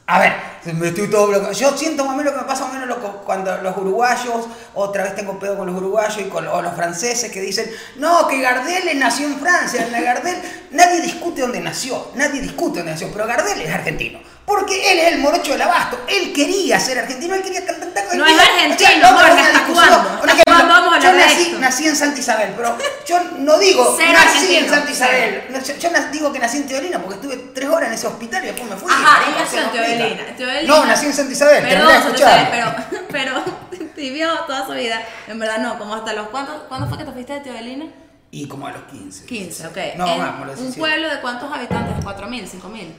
a 0.06 0.20
ver, 0.20 0.34
me 0.74 0.90
estoy 0.90 1.10
todo 1.10 1.28
bloqueado. 1.28 1.54
Yo 1.54 1.78
siento 1.78 2.04
más 2.04 2.14
o 2.14 2.18
menos 2.18 2.34
lo 2.34 2.40
que 2.40 2.44
me 2.44 2.48
pasa 2.48 2.66
más 2.66 2.72
o 2.72 2.80
menos 2.80 2.90
lo 2.90 3.24
cuando 3.24 3.56
los 3.62 3.78
uruguayos, 3.78 4.48
otra 4.74 5.04
vez 5.04 5.16
tengo 5.16 5.40
pedo 5.40 5.58
con 5.58 5.66
los 5.66 5.76
uruguayos 5.76 6.20
y 6.20 6.26
con 6.26 6.46
o 6.46 6.62
los 6.62 6.76
franceses 6.76 7.32
que 7.32 7.40
dicen, 7.40 7.72
no, 7.96 8.28
que 8.28 8.42
Gardel 8.42 9.00
nació 9.00 9.28
en 9.28 9.40
Francia, 9.40 9.88
Gardel, 9.90 10.42
nadie 10.72 11.02
discute 11.02 11.42
dónde 11.42 11.62
nació, 11.62 12.12
nadie 12.16 12.42
discute 12.42 12.80
dónde 12.80 12.92
nació, 12.92 13.12
pero 13.14 13.26
Gardel 13.28 13.62
es 13.62 13.74
argentino. 13.74 14.20
Porque 14.46 14.92
él 14.92 15.00
es 15.00 15.14
el 15.14 15.20
morocho 15.20 15.54
del 15.54 15.62
abasto, 15.62 15.98
él 16.06 16.34
quería 16.34 16.78
ser 16.78 17.00
argentino, 17.00 17.34
él 17.34 17.42
quería 17.42 17.66
cantar. 17.66 18.04
No 18.14 18.26
es 18.26 18.40
argentino, 18.40 19.08
Jorge, 19.08 19.42
¿hasta 19.42 19.66
cuándo? 19.68 20.20
Por 20.20 20.30
¿Hasta 20.30 20.32
ejemplo, 20.34 20.44
cuándo 20.54 20.74
vamos 20.74 20.94
a 20.94 21.00
yo 21.00 21.10
hablar 21.10 21.30
de 21.30 21.36
nací, 21.74 21.88
en 21.88 21.96
Santa 21.96 22.20
Isabel, 22.20 22.54
pero 22.56 22.78
yo 23.06 23.20
no 23.40 23.58
digo 23.60 23.96
Cero 23.98 24.12
nací 24.14 24.38
en 24.56 24.64
argentino, 24.64 24.76
Santa 24.76 24.92
Isabel. 24.92 25.44
Yo, 25.66 25.76
yo 25.78 25.90
digo 26.12 26.32
que 26.34 26.40
nací 26.40 26.58
en 26.58 26.68
Teodolina 26.68 27.00
porque 27.00 27.16
estuve 27.16 27.38
tres 27.54 27.70
horas 27.70 27.90
en 27.90 27.96
ese 27.96 28.08
hospital 28.08 28.44
y 28.44 28.48
después 28.48 28.70
me 28.70 28.76
fui. 28.78 28.92
Ajá, 28.92 29.24
él 29.28 29.36
nació 29.38 29.60
en 29.60 30.02
en 30.02 30.36
Teodolina. 30.36 30.68
No, 30.68 30.86
nací 30.86 31.06
en 31.08 31.14
Santa 31.14 31.32
Isabel, 31.34 31.64
Perdón, 31.64 31.90
Isabel, 31.90 32.06
escuchar. 32.08 32.50
pero, 32.52 33.04
pero 33.12 33.44
vivió 33.96 34.30
toda 34.48 34.66
su 34.66 34.74
vida, 34.74 35.02
en 35.28 35.40
verdad 35.40 35.60
no, 35.60 35.78
como 35.78 35.96
hasta 35.96 36.14
los, 36.14 36.28
¿cuántos, 36.30 36.64
¿cuándo 36.64 36.88
fue 36.88 36.98
que 36.98 37.06
te 37.06 37.12
fuiste 37.12 37.34
de 37.34 37.40
Teodolina? 37.42 37.86
Y 38.32 38.48
como 38.48 38.66
a 38.66 38.72
los 38.72 38.82
15. 38.86 39.26
15, 39.28 39.68
ok. 39.68 39.78
No, 39.96 40.08
En 40.08 40.38
por 40.38 40.48
los 40.48 40.58
¿Un 40.58 40.66
17. 40.72 40.80
pueblo 40.80 41.10
de 41.10 41.22
cuántos 41.22 41.54
habitantes? 41.54 42.04
¿4.000, 42.04 42.50
5.000? 42.50 42.94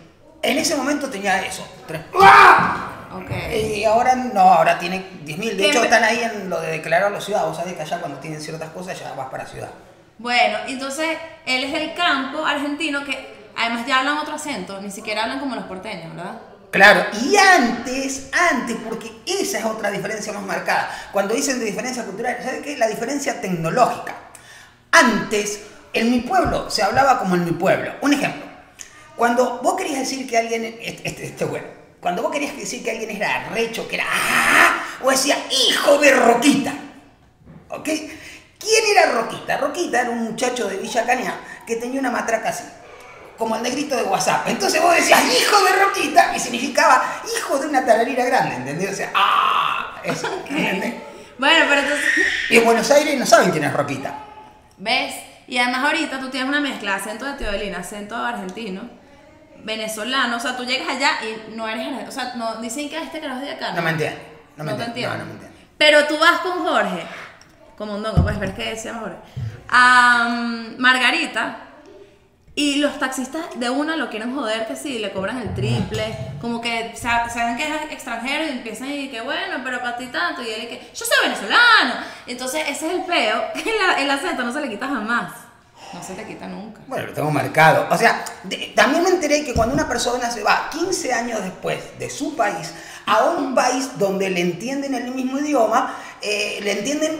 En 0.44 0.58
ese 0.58 0.76
momento 0.76 1.08
tenía 1.08 1.40
eso. 1.44 1.66
tres- 1.86 2.02
¡Ah! 2.20 2.90
Ok. 3.14 3.30
Y 3.54 3.84
ahora 3.84 4.14
no, 4.16 4.40
ahora 4.40 4.78
tiene 4.78 5.04
10.000. 5.24 5.56
De 5.56 5.56
¿Qué 5.56 5.70
hecho, 5.70 5.84
están 5.84 6.02
ahí 6.04 6.20
en 6.22 6.50
lo 6.50 6.60
de 6.60 6.72
declarar 6.72 7.10
la 7.12 7.20
ciudad. 7.20 7.44
Vos 7.46 7.56
sabés 7.56 7.74
que 7.74 7.82
allá 7.82 8.00
cuando 8.00 8.18
tienen 8.18 8.40
ciertas 8.40 8.70
cosas 8.70 8.98
ya 8.98 9.12
vas 9.14 9.28
para 9.30 9.46
ciudad. 9.46 9.68
Bueno, 10.18 10.58
entonces 10.66 11.16
él 11.46 11.64
es 11.64 11.72
del 11.72 11.94
campo 11.94 12.44
argentino 12.44 13.04
que 13.04 13.34
además 13.56 13.86
ya 13.86 14.00
hablan 14.00 14.18
otro 14.18 14.34
acento, 14.34 14.80
ni 14.80 14.90
siquiera 14.90 15.22
hablan 15.24 15.40
como 15.40 15.54
los 15.54 15.64
porteños, 15.64 16.14
¿verdad? 16.14 16.38
Claro, 16.70 17.04
y 17.22 17.36
antes, 17.36 18.30
antes, 18.50 18.76
porque 18.88 19.12
esa 19.26 19.58
es 19.60 19.64
otra 19.64 19.90
diferencia 19.92 20.32
más 20.32 20.42
marcada. 20.42 20.90
Cuando 21.12 21.32
dicen 21.34 21.60
de 21.60 21.66
diferencia 21.66 22.04
cultural, 22.04 22.36
¿sabes 22.42 22.62
qué? 22.62 22.76
La 22.76 22.88
diferencia 22.88 23.40
tecnológica. 23.40 24.14
Antes, 24.90 25.60
en 25.92 26.10
mi 26.10 26.20
pueblo 26.20 26.68
se 26.70 26.82
hablaba 26.82 27.18
como 27.20 27.36
en 27.36 27.44
mi 27.44 27.52
pueblo. 27.52 27.92
Un 28.00 28.12
ejemplo, 28.12 28.44
cuando 29.16 29.60
vos 29.62 29.74
querías 29.76 30.00
decir 30.00 30.28
que 30.28 30.36
alguien, 30.36 30.64
este, 30.80 31.08
este, 31.08 31.26
este 31.26 31.44
bueno, 31.44 31.66
cuando 32.00 32.22
vos 32.22 32.32
querías 32.32 32.56
decir 32.56 32.82
que 32.84 32.90
alguien 32.90 33.10
era 33.10 33.48
recho, 33.50 33.88
que 33.88 33.96
era, 33.96 34.04
¡ah! 34.08 34.84
o 35.02 35.10
decía, 35.10 35.36
hijo 35.68 35.98
de 35.98 36.12
Roquita. 36.12 36.74
¿Ok? 37.70 37.84
¿Quién 37.84 38.84
era 38.92 39.12
Roquita? 39.12 39.56
Roquita 39.58 40.02
era 40.02 40.10
un 40.10 40.24
muchacho 40.24 40.68
de 40.68 40.76
Villa 40.76 41.04
Cañá 41.04 41.34
que 41.66 41.76
tenía 41.76 42.00
una 42.00 42.10
matraca 42.10 42.50
así, 42.50 42.64
como 43.38 43.56
el 43.56 43.62
negrito 43.62 43.96
de 43.96 44.02
WhatsApp. 44.02 44.48
Entonces 44.48 44.80
vos 44.82 44.94
decías, 44.94 45.22
hijo 45.24 45.64
de 45.64 45.72
Roquita, 45.72 46.32
y 46.36 46.38
significaba 46.38 47.22
hijo 47.36 47.58
de 47.58 47.68
una 47.68 47.84
tararira 47.84 48.24
grande, 48.24 48.56
¿entendés? 48.56 48.92
O 48.92 48.96
sea, 48.96 49.10
¡ah! 49.14 50.00
Eso, 50.04 50.28
¿entendés? 50.48 50.94
Bueno, 51.38 51.64
pero 51.68 51.80
entonces, 51.80 52.06
Y 52.50 52.58
en 52.58 52.64
Buenos 52.64 52.90
Aires 52.90 53.18
no 53.18 53.26
saben 53.26 53.50
quién 53.50 53.64
es 53.64 53.72
Roquita. 53.72 54.14
¿ves? 54.76 55.14
Y 55.46 55.58
además 55.58 55.84
ahorita 55.84 56.20
tú 56.20 56.30
tienes 56.30 56.48
una 56.48 56.60
mezcla, 56.60 56.94
acento 56.96 57.24
de 57.24 57.34
teodolina, 57.34 57.78
acento 57.78 58.16
argentino, 58.16 58.82
venezolano, 59.64 60.36
o 60.36 60.40
sea, 60.40 60.56
tú 60.56 60.64
llegas 60.64 60.88
allá 60.88 61.10
y 61.22 61.54
no 61.56 61.68
eres 61.68 62.08
o 62.08 62.12
sea, 62.12 62.34
no, 62.36 62.56
dicen 62.56 62.88
que 62.88 62.98
este 63.02 63.20
carajo 63.20 63.40
es 63.40 63.46
de 63.46 63.52
acá. 63.52 63.72
No 63.72 63.82
me 63.82 63.90
entienden. 63.90 64.22
No 64.56 64.64
me 64.64 64.72
No. 64.72 64.76
No, 65.18 65.24
no 65.24 65.32
me. 65.34 65.54
Pero 65.78 66.04
tú 66.06 66.16
vas 66.18 66.40
con 66.40 66.64
Jorge, 66.64 67.04
como 67.76 67.94
un 67.96 68.02
dongo, 68.02 68.22
puedes 68.22 68.38
ver 68.38 68.54
que 68.54 68.76
se 68.76 68.88
llama 68.88 69.00
Jorge, 69.00 69.16
a 69.68 70.28
mm, 70.30 70.74
Margarita 70.78 71.56
y 72.56 72.76
los 72.76 73.00
taxistas 73.00 73.46
de 73.56 73.68
una 73.68 73.96
lo 73.96 74.08
quieren 74.10 74.32
joder 74.32 74.68
que 74.68 74.76
sí, 74.76 75.00
le 75.00 75.10
cobran 75.10 75.38
el 75.38 75.52
triple, 75.54 76.16
como 76.40 76.60
que 76.60 76.92
sa- 76.94 77.28
saben 77.28 77.56
que 77.56 77.64
es 77.66 77.90
extranjero 77.90 78.44
y 78.44 78.48
empiezan 78.50 78.92
y 78.92 79.08
que 79.08 79.20
bueno, 79.22 79.56
pero 79.64 79.80
para 79.80 79.96
ti 79.96 80.06
tanto, 80.06 80.40
y 80.42 80.50
él 80.50 80.62
y 80.62 80.66
que 80.68 80.90
yo 80.94 81.04
soy 81.04 81.16
venezolano. 81.28 81.94
Entonces 82.28 82.62
ese 82.68 82.86
es 82.86 82.94
el 82.94 83.02
peo, 83.06 83.42
que 83.54 84.02
el 84.04 84.08
acento 84.10 84.44
no 84.44 84.52
se 84.52 84.60
le 84.60 84.68
quita 84.70 84.86
jamás. 84.86 85.32
No 85.94 86.02
se 86.02 86.14
te 86.14 86.24
quita 86.26 86.46
nunca. 86.48 86.80
Bueno, 86.86 87.06
lo 87.06 87.12
tengo 87.12 87.30
marcado. 87.30 87.86
O 87.90 87.96
sea, 87.96 88.24
de- 88.42 88.72
también 88.74 89.02
me 89.04 89.10
enteré 89.10 89.44
que 89.44 89.54
cuando 89.54 89.74
una 89.74 89.88
persona 89.88 90.30
se 90.30 90.42
va 90.42 90.68
15 90.70 91.12
años 91.12 91.42
después 91.42 91.78
de 91.98 92.10
su 92.10 92.36
país 92.36 92.72
a 93.06 93.24
un 93.26 93.54
país 93.54 93.98
donde 93.98 94.28
le 94.30 94.40
entienden 94.40 94.94
el 94.94 95.10
mismo 95.12 95.38
idioma, 95.38 95.96
eh, 96.20 96.58
le 96.62 96.72
entienden, 96.78 97.12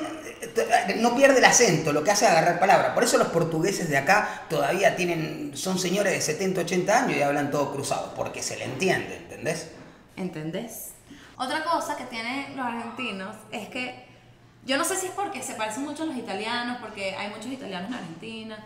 eh, 0.42 0.96
no 0.98 1.14
pierde 1.14 1.38
el 1.38 1.44
acento, 1.44 1.92
lo 1.92 2.02
que 2.02 2.10
hace 2.10 2.24
es 2.24 2.30
agarrar 2.32 2.58
palabras. 2.58 2.92
Por 2.94 3.04
eso 3.04 3.16
los 3.18 3.28
portugueses 3.28 3.88
de 3.88 3.96
acá 3.98 4.42
todavía 4.48 4.96
tienen, 4.96 5.52
son 5.54 5.78
señores 5.78 6.12
de 6.12 6.20
70, 6.20 6.62
80 6.62 7.04
años 7.04 7.16
y 7.18 7.22
hablan 7.22 7.50
todo 7.50 7.72
cruzado, 7.72 8.12
porque 8.16 8.42
se 8.42 8.56
le 8.56 8.64
entiende, 8.64 9.16
¿entendés? 9.16 9.68
¿Entendés? 10.16 10.90
Otra 11.36 11.64
cosa 11.64 11.96
que 11.96 12.04
tienen 12.04 12.56
los 12.56 12.64
argentinos 12.66 13.36
es 13.50 13.68
que 13.68 14.03
yo 14.64 14.76
no 14.78 14.84
sé 14.84 14.96
si 14.96 15.06
es 15.06 15.12
porque 15.12 15.42
se 15.42 15.54
parecen 15.54 15.84
mucho 15.84 16.02
a 16.04 16.06
los 16.06 16.16
italianos, 16.16 16.78
porque 16.80 17.14
hay 17.14 17.28
muchos 17.28 17.46
italianos 17.46 17.88
en 17.88 17.94
Argentina, 17.94 18.58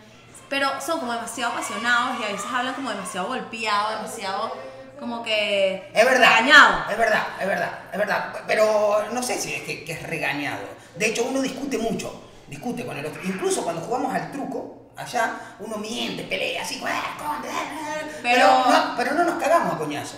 pero 0.49 0.69
son 0.81 0.99
como 0.99 1.13
demasiado 1.13 1.53
apasionados 1.53 2.19
y 2.19 2.23
a 2.23 2.27
veces 2.27 2.45
hablan 2.51 2.73
como 2.73 2.89
demasiado 2.89 3.27
golpeados, 3.27 3.97
demasiado 4.01 4.53
como 4.99 5.23
que 5.23 5.89
Es 5.93 6.05
verdad. 6.05 6.37
regañados. 6.39 6.91
Es 6.91 6.97
verdad, 6.97 7.27
es 7.39 7.47
verdad, 7.47 7.79
es 7.91 7.97
verdad. 7.97 8.33
Pero 8.47 9.05
no 9.13 9.23
sé 9.23 9.37
si 9.39 9.53
es 9.53 9.61
que, 9.63 9.83
que 9.85 9.93
es 9.93 10.03
regañado. 10.03 10.61
De 10.95 11.07
hecho, 11.07 11.23
uno 11.25 11.41
discute 11.41 11.77
mucho. 11.77 12.25
Discute 12.47 12.85
con 12.85 12.97
el 12.97 13.05
otro. 13.05 13.21
Incluso 13.23 13.63
cuando 13.63 13.81
jugamos 13.81 14.13
al 14.13 14.31
truco, 14.31 14.89
allá, 14.97 15.35
uno 15.59 15.77
miente, 15.77 16.23
pelea 16.23 16.63
así. 16.63 16.81
"Ah, 16.85 17.15
con- 17.17 17.41
Pero, 17.43 18.11
Pero- 18.23 18.47
no, 18.69 18.93
pero 18.97 19.13
no 19.13 19.23
nos 19.23 19.41
cagamos 19.41 19.75
a 19.75 19.77
coñazo. 19.77 20.17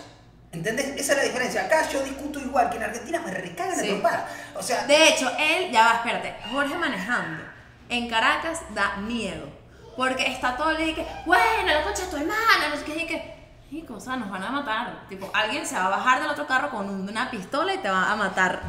¿Entendés? 0.52 0.88
Esa 0.98 1.14
es 1.14 1.18
la 1.20 1.24
diferencia. 1.24 1.62
Acá 1.66 1.88
yo 1.90 2.04
discuto 2.04 2.40
igual 2.40 2.70
que 2.70 2.78
en 2.78 2.84
Argentina 2.84 3.22
me 3.24 3.32
recagan 3.32 3.76
Sí. 3.76 3.82
de 3.84 3.88
trompada. 3.90 4.28
O 4.56 4.62
sea, 4.62 4.86
De 4.86 5.08
hecho, 5.10 5.32
él, 5.40 5.72
ya 5.72 5.86
va, 5.86 5.94
espérate, 5.96 6.36
Jorge 6.52 6.76
manejando 6.76 7.44
en 7.90 8.10
Caracas 8.10 8.60
da 8.72 8.98
miedo. 8.98 9.48
Porque 9.96 10.26
está 10.26 10.56
todo 10.58 10.72
y 10.82 10.94
que, 10.94 11.06
bueno, 11.26 11.44
la 11.66 11.84
concha 11.84 12.04
de 12.06 12.10
tu 12.10 12.16
hermana, 12.18 12.70
no 12.70 12.76
sé 12.78 12.84
qué, 12.86 12.98
y 13.04 13.06
que, 13.08 13.36
y 13.72 13.82
cosa, 13.84 14.16
nos 14.18 14.30
van 14.30 14.44
a 14.44 14.50
matar. 14.52 15.06
Tipo, 15.10 15.30
alguien 15.34 15.66
se 15.66 15.76
va 15.76 15.86
a 15.86 15.90
bajar 15.90 16.22
del 16.22 16.30
otro 16.32 16.48
carro 16.48 16.70
con 16.70 16.90
una 16.90 17.30
pistola 17.30 17.74
y 17.74 17.78
te 17.78 17.90
va 17.90 18.12
a 18.12 18.16
matar. 18.16 18.62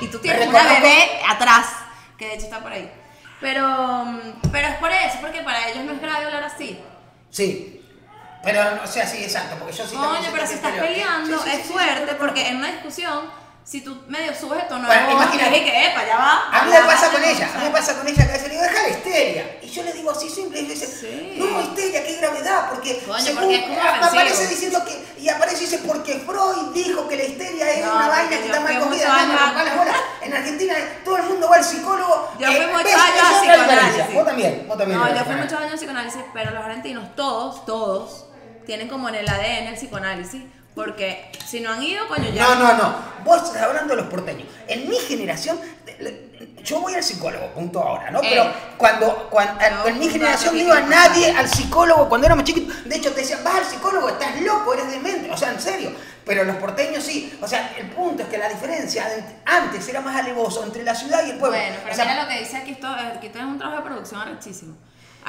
Y 0.00 0.06
tú 0.08 0.18
tienes 0.20 0.48
una 0.48 0.62
bebé 0.64 1.20
atrás, 1.28 1.66
que 2.16 2.26
de 2.26 2.34
hecho 2.34 2.44
está 2.44 2.60
por 2.60 2.72
ahí. 2.72 2.90
Pero, 3.40 3.68
mm, 4.04 4.20
pero 4.50 4.68
es 4.68 4.74
por 4.76 4.90
eso, 4.90 5.18
porque 5.20 5.42
para 5.42 5.68
ellos 5.68 5.84
no 5.84 5.92
es 5.92 6.00
grave 6.00 6.24
hablar 6.26 6.44
así. 6.44 6.80
sí. 7.30 7.74
Pero, 8.42 8.62
o 8.82 8.86
sea, 8.86 9.06
sí, 9.06 9.24
exacto. 9.24 9.56
Porque 9.58 9.76
yo 9.76 9.86
sí 9.86 9.96
soy 9.96 10.18
pero 10.32 10.46
si 10.46 10.54
estás 10.54 10.72
peleando 10.72 11.38
Sí, 11.38 11.44
sí, 11.44 11.56
es 11.56 11.66
sí, 11.66 11.72
fuerte, 11.72 12.14
porque 12.14 12.48
en 12.48 12.56
una 12.58 12.68
discusión, 12.68 13.30
si 13.64 13.82
tú 13.82 14.02
medio 14.08 14.34
subes 14.34 14.62
el 14.62 14.68
tono 14.68 14.86
Bueno, 14.86 15.08
de 15.08 15.14
voz, 15.14 15.26
que, 15.26 15.86
epa, 15.86 16.06
ya 16.06 16.16
va. 16.16 16.48
A 16.50 16.64
mí 16.64 16.70
me 16.70 16.80
pasa 16.80 17.10
con 17.10 17.22
ella, 17.22 17.50
a 17.54 17.58
mí 17.58 17.64
me 17.64 17.70
pasa 17.70 17.98
con 17.98 18.08
ella 18.08 18.24
que 18.24 18.30
a 18.30 18.32
veces 18.32 18.48
le 18.48 18.54
digo, 18.54 18.62
deja 18.62 18.82
la 18.82 18.88
histeria. 18.88 19.58
Y 19.60 19.68
yo 19.68 19.82
le 19.82 19.92
digo 19.92 20.10
así 20.10 20.30
simple, 20.30 20.60
y 20.60 20.64
ella 20.64 20.74
dice, 20.74 21.34
no, 21.36 21.60
histeria, 21.60 22.02
qué 22.02 22.16
gravedad, 22.16 22.70
porque 22.70 22.98
Coño, 23.00 23.18
según 23.18 23.42
porque 23.42 23.56
es 23.56 24.02
aparece 24.02 24.46
diciendo 24.46 24.82
que, 24.86 25.20
y 25.20 25.28
aparece 25.28 25.64
y 25.64 25.66
dice, 25.66 25.78
porque 25.86 26.14
Freud 26.14 26.72
dijo 26.72 27.06
que 27.08 27.16
la 27.16 27.24
histeria 27.24 27.70
es 27.72 27.84
No, 27.84 27.94
una 27.94 28.08
vaina 28.08 28.30
que 28.30 28.46
está 28.46 28.60
mal 28.60 28.72
fui 28.72 28.84
cogida, 28.84 29.26
muchos 29.26 29.52
no, 29.52 29.64
las 29.64 29.76
bolas. 29.76 29.96
En 30.22 30.32
Argentina 30.34 30.74
todo 31.04 31.16
el 31.18 31.22
mundo 31.24 31.48
va 31.50 31.56
al 31.56 31.64
psicólogo. 31.64 32.32
Yo 32.38 32.46
fui 32.46 32.56
eh, 32.56 32.66
muchos 32.68 32.84
¿ves? 32.84 32.94
años 32.94 33.22
a 33.22 33.40
psicoanálisis. 33.40 34.14
Vos 34.14 34.24
también, 34.24 34.64
vos 34.66 34.78
también. 34.78 34.98
No, 34.98 35.14
yo 35.14 35.24
fui 35.24 35.34
muchos 35.34 35.60
años 35.60 35.72
a 35.74 35.76
psicoanálisis, 35.76 36.22
pero 36.32 36.50
los 36.52 36.64
argentinos, 36.64 37.14
todos, 37.14 37.66
todos, 37.66 38.27
tienen 38.68 38.86
como 38.86 39.08
en 39.08 39.14
el 39.14 39.26
ADN 39.26 39.68
el 39.68 39.74
psicoanálisis, 39.76 40.42
porque 40.74 41.32
si 41.46 41.60
no 41.60 41.72
han 41.72 41.82
ido, 41.82 42.06
coño, 42.06 42.28
ya. 42.28 42.42
No, 42.42 42.54
no, 42.56 42.74
no. 42.74 42.94
Vos 43.24 43.42
estás 43.42 43.62
hablando 43.62 43.96
de 43.96 44.02
los 44.02 44.10
porteños. 44.10 44.46
En 44.66 44.90
mi 44.90 44.96
generación, 44.96 45.58
yo 46.62 46.82
voy 46.82 46.94
al 46.94 47.02
psicólogo, 47.02 47.46
punto 47.54 47.82
ahora, 47.82 48.10
¿no? 48.10 48.18
Eh. 48.18 48.26
Pero 48.28 48.52
cuando, 48.76 49.26
cuando 49.30 49.54
No, 49.70 49.86
en 49.86 49.98
mi 49.98 50.10
generación 50.10 50.54
no 50.54 50.60
iba 50.60 50.80
nadie 50.82 51.30
al 51.34 51.48
psicólogo 51.48 52.10
cuando 52.10 52.26
éramos 52.26 52.44
chiquitos. 52.44 52.84
De 52.84 52.96
hecho, 52.96 53.10
te 53.12 53.22
decían, 53.22 53.42
vas 53.42 53.54
al 53.54 53.64
psicólogo, 53.64 54.10
estás 54.10 54.38
loco, 54.42 54.74
eres 54.74 54.90
demente. 54.90 55.30
O 55.30 55.36
sea, 55.38 55.50
en 55.50 55.60
serio. 55.62 55.90
Pero 56.26 56.44
los 56.44 56.56
porteños 56.56 57.02
sí. 57.02 57.38
O 57.40 57.48
sea, 57.48 57.72
el 57.78 57.88
punto 57.88 58.24
es 58.24 58.28
que 58.28 58.36
la 58.36 58.50
diferencia 58.50 59.06
antes 59.46 59.88
era 59.88 60.02
más 60.02 60.14
alevoso 60.14 60.62
entre 60.62 60.82
la 60.82 60.94
ciudad 60.94 61.24
y 61.26 61.30
el 61.30 61.38
pueblo. 61.38 61.56
Bueno, 61.56 61.76
pero 61.84 61.94
O 61.94 61.96
sea, 61.96 62.04
mira 62.04 62.22
lo 62.24 62.28
que 62.28 62.38
dice 62.40 62.58
aquí, 62.58 62.72
esto, 62.72 62.86
aquí 62.86 63.28
esto 63.28 63.38
es 63.38 63.44
un 63.46 63.56
trabajo 63.56 63.80
de 63.80 63.88
producción 63.88 64.20
arrechísimo. 64.20 64.76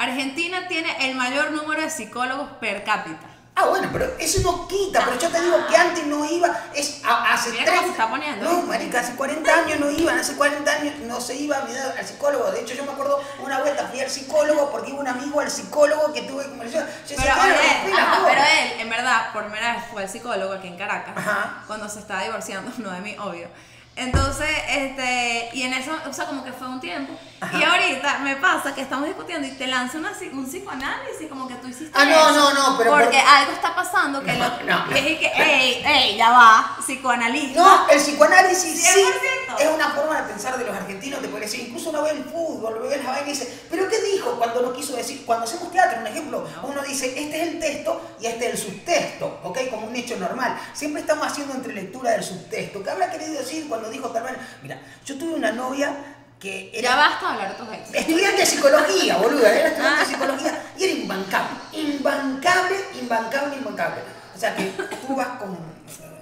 Argentina 0.02 0.66
tiene 0.68 1.08
el 1.08 1.14
mayor 1.14 1.50
número 1.52 1.82
de 1.82 1.90
psicólogos 1.90 2.48
per 2.60 2.84
cápita. 2.84 3.26
Ah, 3.54 3.66
bueno, 3.66 3.90
pero 3.92 4.06
eso 4.18 4.40
no 4.42 4.66
quita, 4.66 5.04
pero 5.04 5.18
yo 5.18 5.28
te 5.28 5.38
digo 5.42 5.66
que 5.66 5.76
antes 5.76 6.06
no 6.06 6.24
iba, 6.24 6.48
es 6.74 7.02
a- 7.04 7.34
hace 7.34 7.50
Mira 7.50 7.64
cómo 7.66 7.76
30 7.78 7.84
se 7.84 7.90
está 7.90 8.08
poniendo. 8.08 8.50
No, 8.50 8.62
marica, 8.62 9.00
hace 9.00 9.14
40 9.16 9.54
años 9.54 9.80
no 9.80 9.90
iban, 9.90 10.18
hace 10.18 10.34
40 10.36 10.70
años 10.72 10.94
no 11.00 11.20
se 11.20 11.34
iba 11.34 11.58
a 11.58 11.62
mirar 11.66 11.94
al 11.98 12.06
psicólogo. 12.06 12.50
De 12.52 12.60
hecho, 12.62 12.72
yo 12.74 12.84
me 12.86 12.92
acuerdo 12.92 13.22
una 13.40 13.58
vuelta 13.60 13.86
fui 13.88 14.00
al 14.00 14.08
psicólogo 14.08 14.70
porque 14.70 14.90
iba 14.92 15.00
un 15.00 15.08
amigo 15.08 15.40
al 15.40 15.50
psicólogo 15.50 16.10
que 16.14 16.22
tuve 16.22 16.44
conversación. 16.44 16.86
Yo 17.06 17.16
decía, 17.16 17.34
Pero, 17.34 17.34
"Claro, 17.34 17.54
él, 17.60 17.92
ajá, 17.98 18.18
bola". 18.20 18.28
pero 18.30 18.40
él, 18.46 18.80
en 18.80 18.88
verdad, 18.88 19.32
por 19.34 19.42
primera 19.44 19.74
vez 19.74 19.82
fue 19.92 20.02
al 20.04 20.08
psicólogo 20.08 20.54
aquí 20.54 20.68
en 20.68 20.78
Caracas, 20.78 21.12
Ajá. 21.16 21.64
cuando 21.66 21.86
se 21.90 21.98
estaba 21.98 22.22
divorciando, 22.22 22.72
no 22.78 22.90
de 22.92 23.00
mí, 23.02 23.14
obvio. 23.18 23.48
Entonces, 24.00 24.48
este, 24.68 25.50
y 25.52 25.62
en 25.62 25.74
eso, 25.74 25.92
o 26.08 26.12
sea, 26.12 26.26
como 26.26 26.42
que 26.42 26.52
fue 26.52 26.66
un 26.68 26.80
tiempo. 26.80 27.12
Ajá. 27.40 27.58
Y 27.58 27.62
ahorita 27.62 28.18
me 28.18 28.36
pasa 28.36 28.74
que 28.74 28.82
estamos 28.82 29.06
discutiendo 29.06 29.46
y 29.48 29.52
te 29.52 29.66
lanza 29.66 29.98
una, 29.98 30.12
un 30.32 30.46
psicoanálisis, 30.46 31.28
como 31.28 31.48
que 31.48 31.54
tú 31.54 31.68
hiciste 31.68 31.90
Ah, 31.98 32.04
no, 32.04 32.10
eso. 32.30 32.34
no, 32.34 32.52
no, 32.72 32.78
pero 32.78 32.90
Porque 32.90 33.18
por- 33.18 33.28
algo 33.28 33.52
está 33.52 33.74
pasando 33.74 34.22
que 34.22 34.32
No, 34.34 34.44
lo, 34.48 34.62
no, 34.64 34.84
no. 34.86 34.88
que 34.92 34.98
es 35.14 35.18
que, 35.18 35.26
ey, 35.36 35.82
ey, 35.86 36.16
ya 36.16 36.30
va, 36.30 36.76
psicoanalista. 36.84 37.60
No, 37.60 37.88
el 37.90 37.98
psicoanálisis 37.98 38.82
sí 38.82 39.00
100%. 39.48 39.58
es 39.58 39.68
una 39.74 39.88
forma 39.90 40.20
de 40.20 40.28
pensar 40.32 40.58
de 40.58 40.64
los 40.66 40.74
argentinos, 40.76 41.20
te 41.20 41.28
puede 41.28 41.44
decir, 41.44 41.60
incluso 41.60 41.90
uno 41.90 42.02
ve 42.02 42.10
el 42.10 42.24
fútbol, 42.24 42.78
ve 42.82 43.02
la 43.02 43.10
vaina 43.10 43.26
y 43.26 43.30
dice, 43.30 43.64
pero 43.70 43.88
¿qué 43.88 44.00
dijo 44.02 44.32
cuando 44.38 44.62
no 44.62 44.72
quiso 44.72 44.94
decir? 44.96 45.24
Cuando 45.26 45.44
hacemos 45.44 45.70
teatro, 45.72 46.00
un 46.00 46.06
ejemplo, 46.06 46.46
uno 46.62 46.82
dice, 46.82 47.06
este 47.20 47.42
es 47.42 47.48
el 47.48 47.58
texto 47.60 48.00
y 48.20 48.26
este 48.26 48.46
es 48.48 48.52
el 48.54 48.58
subtexto, 48.58 49.40
¿ok? 49.44 49.58
Como 49.70 49.86
un 49.86 49.96
hecho 49.96 50.16
normal. 50.16 50.58
Siempre 50.74 51.00
estamos 51.02 51.26
haciendo 51.26 51.54
entre 51.54 51.72
lectura 51.74 52.12
del 52.12 52.22
subtexto. 52.24 52.82
¿Qué 52.82 52.90
habrá 52.90 53.10
querido 53.10 53.32
decir 53.32 53.66
cuando 53.68 53.89
dijo 53.90 54.08
tal? 54.10 54.24
Mira, 54.62 54.78
yo 55.04 55.16
tuve 55.18 55.34
una 55.34 55.52
novia 55.52 55.94
que 56.38 56.70
era... 56.72 56.90
Ya 56.90 56.96
basta 56.96 57.32
hablar 57.32 57.48
de 57.52 57.54
tus 57.64 57.74
ex. 57.74 57.94
Estudiante 57.94 58.40
de 58.40 58.46
psicología, 58.46 59.16
boluda, 59.18 59.52
era 59.54 59.68
estudiante 59.68 59.96
de 59.96 60.02
Ah. 60.02 60.06
psicología 60.06 60.62
y 60.78 60.84
era 60.84 60.92
imbancable, 60.94 61.50
imbancable, 61.72 62.76
imbancable, 63.00 63.56
imbancable. 63.56 64.00
O 64.34 64.38
sea 64.38 64.54
que 64.56 64.64
tú 65.06 65.14
vas 65.16 65.28
con... 65.38 65.58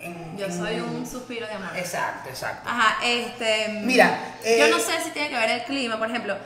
en- 0.00 0.36
Yo 0.36 0.46
en- 0.46 0.56
soy 0.58 0.80
un 0.80 1.06
suspiro 1.06 1.46
de 1.46 1.52
amor. 1.52 1.76
Exacto, 1.76 2.28
exacto. 2.30 2.68
Ajá, 2.68 2.98
este. 3.04 3.80
Mira, 3.84 4.18
eh, 4.42 4.56
yo 4.58 4.68
no 4.76 4.82
sé 4.82 4.92
si 5.04 5.10
tiene 5.10 5.28
que 5.28 5.36
ver 5.36 5.50
el 5.50 5.62
clima. 5.64 5.98
Por 5.98 6.08
ejemplo, 6.10 6.36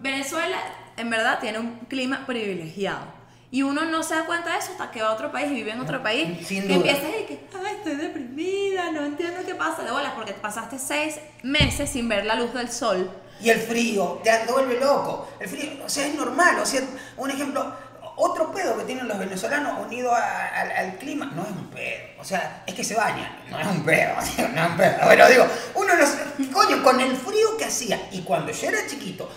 Venezuela 0.00 0.56
en 0.96 1.10
verdad 1.10 1.38
tiene 1.40 1.58
un 1.58 1.76
clima 1.88 2.24
privilegiado. 2.26 3.17
Y 3.50 3.62
uno 3.62 3.84
no 3.86 4.02
se 4.02 4.14
da 4.14 4.26
cuenta 4.26 4.52
de 4.52 4.58
eso 4.58 4.72
hasta 4.72 4.90
que 4.90 5.00
va 5.00 5.08
a 5.08 5.12
otro 5.12 5.32
país 5.32 5.50
y 5.50 5.54
vive 5.54 5.70
en 5.72 5.80
otro 5.80 6.02
país. 6.02 6.46
Sin 6.46 6.62
que 6.62 6.74
duda. 6.74 6.76
empiezas 6.90 7.10
y 7.20 7.24
que, 7.24 7.40
ay, 7.66 7.76
estoy 7.76 7.94
deprimida, 7.94 8.90
no 8.92 9.04
entiendo 9.04 9.40
qué 9.46 9.54
pasa. 9.54 9.82
De 9.84 9.90
bolas, 9.90 10.12
porque 10.14 10.34
pasaste 10.34 10.78
seis 10.78 11.18
meses 11.42 11.88
sin 11.90 12.08
ver 12.08 12.26
la 12.26 12.34
luz 12.34 12.52
del 12.52 12.70
sol. 12.70 13.10
Y 13.40 13.48
el 13.50 13.58
frío 13.60 14.20
te 14.22 14.30
te 14.32 14.52
vuelve 14.52 14.78
loco. 14.78 15.28
El 15.40 15.48
frío, 15.48 15.70
o 15.84 15.88
sea, 15.88 16.06
es 16.06 16.14
normal. 16.14 16.58
O 16.60 16.66
sea, 16.66 16.82
un 17.16 17.30
ejemplo, 17.30 17.72
otro 18.16 18.52
pedo 18.52 18.76
que 18.76 18.84
tienen 18.84 19.08
los 19.08 19.18
venezolanos 19.18 19.78
unido 19.86 20.12
a- 20.14 20.48
al, 20.48 20.70
al 20.72 20.96
clima, 20.98 21.32
no 21.34 21.42
es 21.44 21.48
un 21.50 21.68
pedo. 21.70 22.02
O 22.20 22.24
sea, 22.24 22.64
es 22.66 22.74
que 22.74 22.84
se 22.84 22.96
bañan. 22.96 23.34
No 23.48 23.58
es 23.60 23.66
un 23.66 23.82
pedo, 23.84 24.12
o 24.18 24.22
sea, 24.22 24.48
no 24.48 24.62
es 24.64 24.70
un 24.72 24.76
pedo. 24.76 24.94
Pero 25.08 25.28
digo, 25.28 25.46
uno 25.74 25.94
no 25.94 26.04
se- 26.06 26.50
Coño, 26.52 26.82
con 26.82 27.00
el 27.00 27.16
frío 27.16 27.56
que 27.56 27.64
hacía 27.64 28.08
y 28.12 28.20
cuando 28.22 28.52
yo 28.52 28.68
era 28.68 28.86
chiquito, 28.86 29.30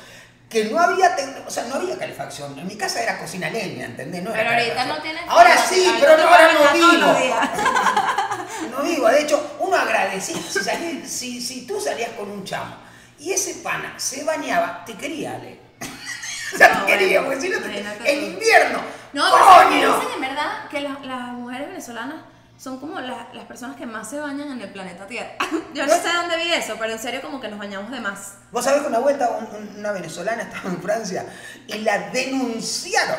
que 0.52 0.66
no 0.66 0.80
había, 0.80 1.16
o 1.48 1.50
sea, 1.50 1.64
no 1.66 1.76
había 1.76 1.98
calefacción. 1.98 2.60
En 2.60 2.68
mi 2.68 2.76
casa 2.76 3.02
era 3.02 3.18
cocina 3.18 3.50
leña, 3.50 3.86
¿entendés? 3.86 4.22
No 4.22 4.34
era 4.36 4.50
Pero 4.50 4.62
ahorita 4.62 4.86
no 4.86 5.02
tienes 5.02 5.24
Ahora 5.28 5.58
sí, 5.58 5.96
pero 6.00 6.18
no, 6.18 6.24
ahora 6.28 6.50
no 6.54 6.74
vivo. 6.74 7.18
No 8.72 8.84
vivo, 8.84 9.08
de 9.08 9.22
hecho, 9.22 9.56
uno 9.60 9.76
agradecido. 9.76 10.40
Si, 10.40 10.60
salí- 10.60 11.04
si, 11.06 11.42
si 11.42 11.66
tú 11.66 11.80
salías 11.82 12.12
con 12.12 12.30
un 12.30 12.44
chamo 12.44 12.76
y 13.20 13.32
ese 13.32 13.56
pana 13.56 13.94
se 13.98 14.24
bañaba, 14.24 14.84
te 14.86 14.94
quería, 14.96 15.36
Ale. 15.36 15.60
o 16.54 16.58
sea, 16.58 16.70
No, 16.76 16.86
te 16.86 16.92
quería, 16.98 17.22
bueno, 17.22 17.40
porque 17.40 17.42
si 17.42 17.50
no, 17.54 17.60
te- 17.60 17.80
imagínate 17.80 18.14
en 18.14 18.24
invierno. 18.34 18.80
No, 19.14 19.24
pero 19.32 19.46
¿sabes 19.46 19.68
qué 19.70 19.86
¡Coño! 19.86 19.96
dicen 20.00 20.14
en 20.16 20.22
verdad 20.22 20.70
que 20.70 20.82
las, 20.82 21.02
las 21.06 21.20
mujeres 21.34 21.68
venezolanas 21.70 22.16
son 22.62 22.80
como 22.80 23.00
las, 23.00 23.34
las 23.34 23.46
personas 23.46 23.76
que 23.76 23.86
más 23.88 24.08
se 24.08 24.20
bañan 24.20 24.52
en 24.52 24.62
el 24.62 24.70
planeta 24.72 25.08
Tierra. 25.08 25.32
Yo 25.74 25.86
no 25.88 25.94
sé 25.96 26.14
dónde 26.14 26.38
vi 26.38 26.54
eso, 26.54 26.76
pero 26.80 26.94
en 26.94 27.00
serio 27.00 27.20
como 27.22 27.40
que 27.42 27.48
nos 27.48 27.58
bañamos 27.58 27.90
de 27.90 28.00
más. 28.00 28.34
Vos 28.52 28.64
sabés 28.64 28.82
que 28.82 28.88
una 28.88 29.00
vuelta 29.00 29.30
un- 29.32 29.56
un- 29.56 29.80
una 29.80 29.92
venezolana 29.92 30.44
estaba 30.44 30.70
en 30.70 30.82
Francia 30.82 31.26
y 31.68 31.80
la 31.80 32.10
denunciaron 32.12 33.18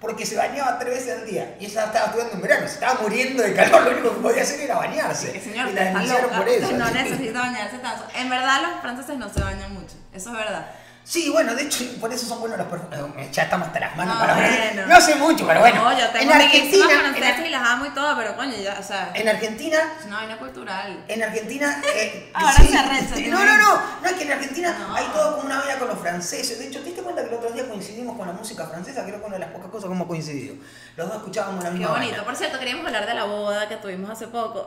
porque 0.00 0.24
se 0.24 0.34
bañaba 0.34 0.78
tres 0.78 0.94
veces 0.94 1.20
al 1.20 1.26
día. 1.26 1.56
Y 1.60 1.66
ella 1.66 1.84
estaba 1.84 2.06
estudiando 2.06 2.34
en 2.36 2.40
verano, 2.40 2.66
se 2.66 2.72
estaba 2.74 3.02
muriendo 3.02 3.42
de 3.42 3.54
calor, 3.54 3.82
lo 3.82 3.90
único 3.90 4.14
que 4.14 4.20
podía 4.22 4.42
hacer 4.44 4.60
era 4.60 4.76
bañarse. 4.76 5.30
Que 5.32 5.40
señor, 5.42 5.68
y 5.68 5.72
la 5.74 5.84
denunciaron 5.84 6.22
loca, 6.22 6.36
por 6.38 6.48
eso. 6.48 6.72
no 6.72 6.90
necesita 6.90 7.38
bañarse 7.38 7.78
tanto. 7.80 8.04
En 8.14 8.30
verdad 8.30 8.62
los 8.62 8.80
franceses 8.80 9.18
no 9.18 9.28
se 9.28 9.40
bañan 9.42 9.74
mucho, 9.74 9.96
eso 10.14 10.30
es 10.30 10.36
verdad. 10.36 10.70
Sí, 11.10 11.28
bueno, 11.28 11.56
de 11.56 11.64
hecho, 11.64 11.82
por 11.98 12.12
eso 12.14 12.24
son 12.24 12.38
buenos 12.38 12.56
los 12.56 12.68
perfumes. 12.68 13.32
Ya 13.32 13.42
estamos 13.42 13.66
hasta 13.66 13.80
las 13.80 13.96
manos 13.96 14.14
No, 14.14 14.20
para 14.20 14.34
bueno. 14.34 14.86
No 14.86 15.00
sé 15.00 15.16
mucho, 15.16 15.44
pero 15.44 15.58
bueno. 15.58 15.82
No, 15.82 15.98
yo 15.98 16.08
tengo 16.10 16.30
en 16.32 16.40
Argentina, 16.40 16.86
francesas 16.86 17.38
en, 17.40 17.46
y 17.46 17.48
las 17.50 17.68
amo 17.68 17.86
y 17.86 17.90
todo, 17.90 18.16
pero 18.16 18.36
coño, 18.36 18.54
ya, 18.56 18.76
o 18.78 18.82
sea, 18.84 19.10
en 19.14 19.28
Argentina 19.28 19.78
es 19.98 20.06
una 20.06 20.18
vaina 20.18 20.38
cultural. 20.38 21.04
En 21.08 21.20
Argentina. 21.20 21.82
eh, 21.96 22.30
Ahora 22.34 22.52
sí. 22.52 22.68
se 22.68 22.78
arrecha, 22.78 23.16
Sí. 23.16 23.26
No, 23.26 23.44
no, 23.44 23.56
no. 23.58 23.82
No 24.02 24.06
es 24.08 24.12
que 24.12 24.22
en 24.22 24.30
Argentina 24.30 24.76
No. 24.78 24.94
hay 24.94 25.04
todo 25.06 25.32
como 25.34 25.46
una 25.46 25.58
vaina 25.58 25.78
con 25.80 25.88
los 25.88 25.98
franceses. 25.98 26.60
De 26.60 26.68
hecho, 26.68 26.78
¿te 26.78 26.84
diste 26.84 27.02
cuenta 27.02 27.22
que 27.24 27.28
el 27.30 27.34
otro 27.34 27.50
día 27.50 27.66
coincidimos 27.68 28.16
con 28.16 28.28
la 28.28 28.32
música 28.32 28.68
francesa? 28.68 29.02
Creo 29.04 29.18
que 29.18 29.26
una 29.26 29.34
de 29.34 29.40
las 29.40 29.50
pocas 29.50 29.68
cosas 29.68 29.88
que 29.88 29.94
hemos 29.96 30.06
coincidido. 30.06 30.54
Los 30.96 31.08
dos 31.08 31.16
escuchábamos 31.16 31.64
la 31.64 31.70
Qué 31.70 31.76
misma 31.78 31.88
bonito. 31.92 32.10
vaina. 32.12 32.24
Por 32.24 32.36
cierto, 32.36 32.56
queríamos 32.60 32.86
hablar 32.86 33.06
de 33.06 33.14
la 33.14 33.24
boda 33.24 33.68
que 33.68 33.74
tuvimos 33.78 34.10
hace 34.10 34.28
poco. 34.28 34.64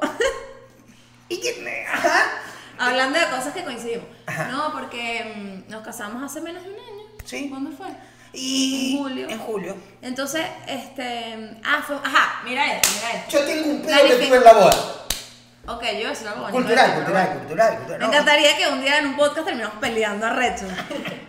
¿Y 1.29 1.39
qué? 1.39 1.85
Ajá. 1.89 2.23
Hablando 2.89 3.19
de 3.19 3.25
cosas 3.27 3.53
que 3.53 3.63
coincidimos. 3.63 4.07
Ajá. 4.25 4.47
No, 4.49 4.71
porque 4.73 5.63
mm, 5.67 5.71
nos 5.71 5.83
casamos 5.83 6.23
hace 6.23 6.41
menos 6.41 6.63
de 6.63 6.69
un 6.69 6.75
año. 6.75 7.03
Sí. 7.25 7.49
¿Cuándo 7.49 7.71
fue? 7.71 7.87
Y. 8.33 8.93
En 8.93 8.99
julio. 9.03 9.29
En 9.29 9.39
julio. 9.39 9.77
Entonces, 10.01 10.45
este. 10.67 11.57
Ah, 11.63 11.83
fue. 11.85 11.95
Ajá, 12.03 12.41
mira 12.43 12.73
esto, 12.73 12.89
mira 12.95 13.19
esto. 13.19 13.39
Yo 13.39 13.45
tengo 13.45 13.69
un 13.71 13.81
pedo 13.81 13.97
que 14.07 14.25
tuve 14.25 14.37
en 14.37 14.43
la 14.43 14.53
boda. 14.53 15.03
Ok, 15.65 15.81
yo 16.01 16.09
decir 16.09 16.27
algo 16.27 16.41
bonito. 16.41 16.57
Cultural, 16.57 16.85
pero 16.87 17.05
cultural, 17.05 17.37
cultural, 17.37 17.77
cultural. 17.77 17.99
Me 17.99 18.05
No, 18.05 18.11
encantaría 18.11 18.57
que 18.57 18.67
un 18.67 18.81
día 18.81 18.97
en 18.99 19.07
un 19.07 19.15
podcast 19.15 19.45
terminemos 19.45 19.75
peleando 19.79 20.25
a 20.25 20.29
recho. 20.31 20.65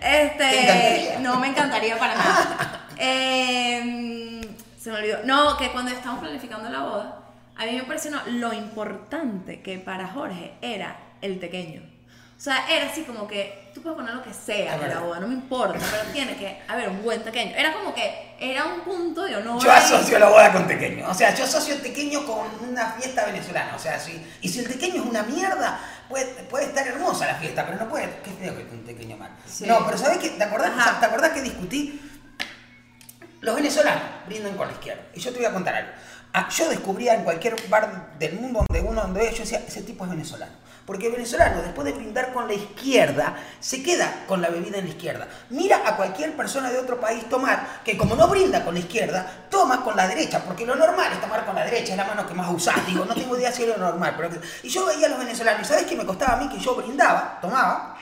Este, 0.04 1.16
no 1.20 1.38
me 1.40 1.48
encantaría 1.48 1.98
para 1.98 2.14
nada. 2.14 2.80
Eh, 2.96 4.40
se 4.78 4.90
me 4.92 4.98
olvidó. 4.98 5.18
No, 5.24 5.56
que 5.56 5.70
cuando 5.72 5.90
estábamos 5.90 6.22
planificando 6.22 6.68
la 6.70 6.80
boda, 6.80 7.18
a 7.56 7.64
mí 7.64 7.72
me 7.72 7.82
pareció 7.82 8.12
no, 8.12 8.20
lo 8.26 8.52
importante 8.52 9.62
que 9.62 9.78
para 9.78 10.06
Jorge 10.08 10.52
era 10.62 10.96
el 11.20 11.38
pequeño. 11.38 11.82
O 12.36 12.40
sea, 12.40 12.66
era 12.68 12.90
así 12.90 13.02
como 13.04 13.26
que 13.26 13.70
tú 13.72 13.80
puedes 13.80 13.96
poner 13.96 14.14
lo 14.14 14.22
que 14.22 14.34
sea 14.34 14.76
Es 14.76 14.82
en 14.82 14.88
la 14.88 15.00
boda, 15.00 15.20
no 15.20 15.28
me 15.28 15.34
importa, 15.34 15.78
pero 15.78 16.12
tiene 16.12 16.36
que 16.36 16.60
haber 16.68 16.88
un 16.88 17.02
buen 17.02 17.22
pequeño. 17.22 17.54
Era 17.56 17.72
como 17.72 17.94
que 17.94 18.34
era 18.40 18.64
un 18.66 18.80
punto 18.80 19.22
de 19.22 19.36
honor. 19.36 19.62
Yo 19.62 19.72
asocio 19.72 20.18
la 20.18 20.28
boda 20.28 20.52
con 20.52 20.66
tequeño. 20.66 21.08
O 21.08 21.14
sea, 21.14 21.34
yo 21.34 21.44
asocio 21.44 21.76
tequeño 21.76 22.26
con 22.26 22.48
una 22.68 22.92
fiesta 22.92 23.24
venezolana. 23.24 23.74
O 23.74 23.78
sea, 23.78 23.98
sí. 23.98 24.20
Y 24.42 24.48
si 24.48 24.58
el 24.58 24.68
tequeño 24.68 25.02
es 25.02 25.08
una 25.08 25.22
mierda, 25.22 25.80
puede, 26.08 26.26
puede 26.44 26.66
estar 26.66 26.86
hermosa 26.86 27.26
la 27.26 27.36
fiesta, 27.36 27.64
pero 27.64 27.78
no 27.78 27.88
puede. 27.88 28.10
Qué 28.22 28.30
feo 28.32 28.54
que 28.54 28.62
esté 28.62 28.74
un 28.74 28.84
tequeño 28.84 29.16
mal. 29.16 29.30
Sí. 29.46 29.64
No, 29.66 29.86
pero 29.86 29.96
¿sabes 29.96 30.18
qué? 30.18 30.30
¿Te 30.30 30.44
acordás, 30.44 30.72
Ajá. 30.76 31.00
¿Te 31.00 31.06
acordás 31.06 31.30
que 31.30 31.40
discutí? 31.40 32.00
Los 33.40 33.54
venezolanos 33.54 34.02
brindan 34.26 34.56
con 34.56 34.66
la 34.66 34.72
izquierda. 34.72 35.02
Y 35.14 35.20
yo 35.20 35.30
te 35.30 35.38
voy 35.38 35.46
a 35.46 35.52
contar 35.52 35.74
algo. 35.74 35.92
Ah, 36.36 36.48
yo 36.48 36.68
descubría 36.68 37.14
en 37.14 37.22
cualquier 37.22 37.54
bar 37.68 38.18
del 38.18 38.34
mundo 38.34 38.64
donde 38.68 38.84
uno 38.84 39.02
donde 39.02 39.30
yo 39.30 39.38
decía, 39.38 39.62
ese 39.68 39.82
tipo 39.82 40.02
es 40.04 40.10
venezolano. 40.10 40.52
Porque 40.84 41.06
el 41.06 41.12
venezolano, 41.12 41.62
después 41.62 41.84
de 41.84 41.92
brindar 41.92 42.32
con 42.32 42.48
la 42.48 42.54
izquierda, 42.54 43.36
se 43.60 43.84
queda 43.84 44.24
con 44.26 44.42
la 44.42 44.48
bebida 44.48 44.78
en 44.78 44.86
la 44.86 44.90
izquierda. 44.90 45.28
Mira 45.50 45.82
a 45.86 45.96
cualquier 45.96 46.36
persona 46.36 46.72
de 46.72 46.78
otro 46.78 46.98
país 46.98 47.28
tomar, 47.28 47.82
que 47.84 47.96
como 47.96 48.16
no 48.16 48.26
brinda 48.26 48.64
con 48.64 48.74
la 48.74 48.80
izquierda, 48.80 49.46
toma 49.48 49.84
con 49.84 49.96
la 49.96 50.08
derecha, 50.08 50.42
porque 50.44 50.66
lo 50.66 50.74
normal 50.74 51.12
es 51.12 51.20
tomar 51.20 51.46
con 51.46 51.54
la 51.54 51.64
derecha, 51.64 51.92
es 51.92 51.96
la 51.96 52.04
mano 52.04 52.26
que 52.26 52.34
más 52.34 52.52
usás. 52.52 52.84
Digo, 52.84 53.04
no 53.04 53.14
tengo 53.14 53.38
idea 53.38 53.52
si 53.52 53.62
es 53.62 53.68
lo 53.68 53.76
normal. 53.76 54.14
Pero... 54.16 54.30
Y 54.64 54.68
yo 54.68 54.86
veía 54.86 55.06
a 55.06 55.10
los 55.10 55.20
venezolanos, 55.20 55.68
¿sabes 55.68 55.84
qué 55.84 55.94
me 55.94 56.04
costaba 56.04 56.32
a 56.32 56.36
mí? 56.36 56.48
Que 56.48 56.58
yo 56.58 56.74
brindaba, 56.74 57.38
tomaba, 57.40 57.96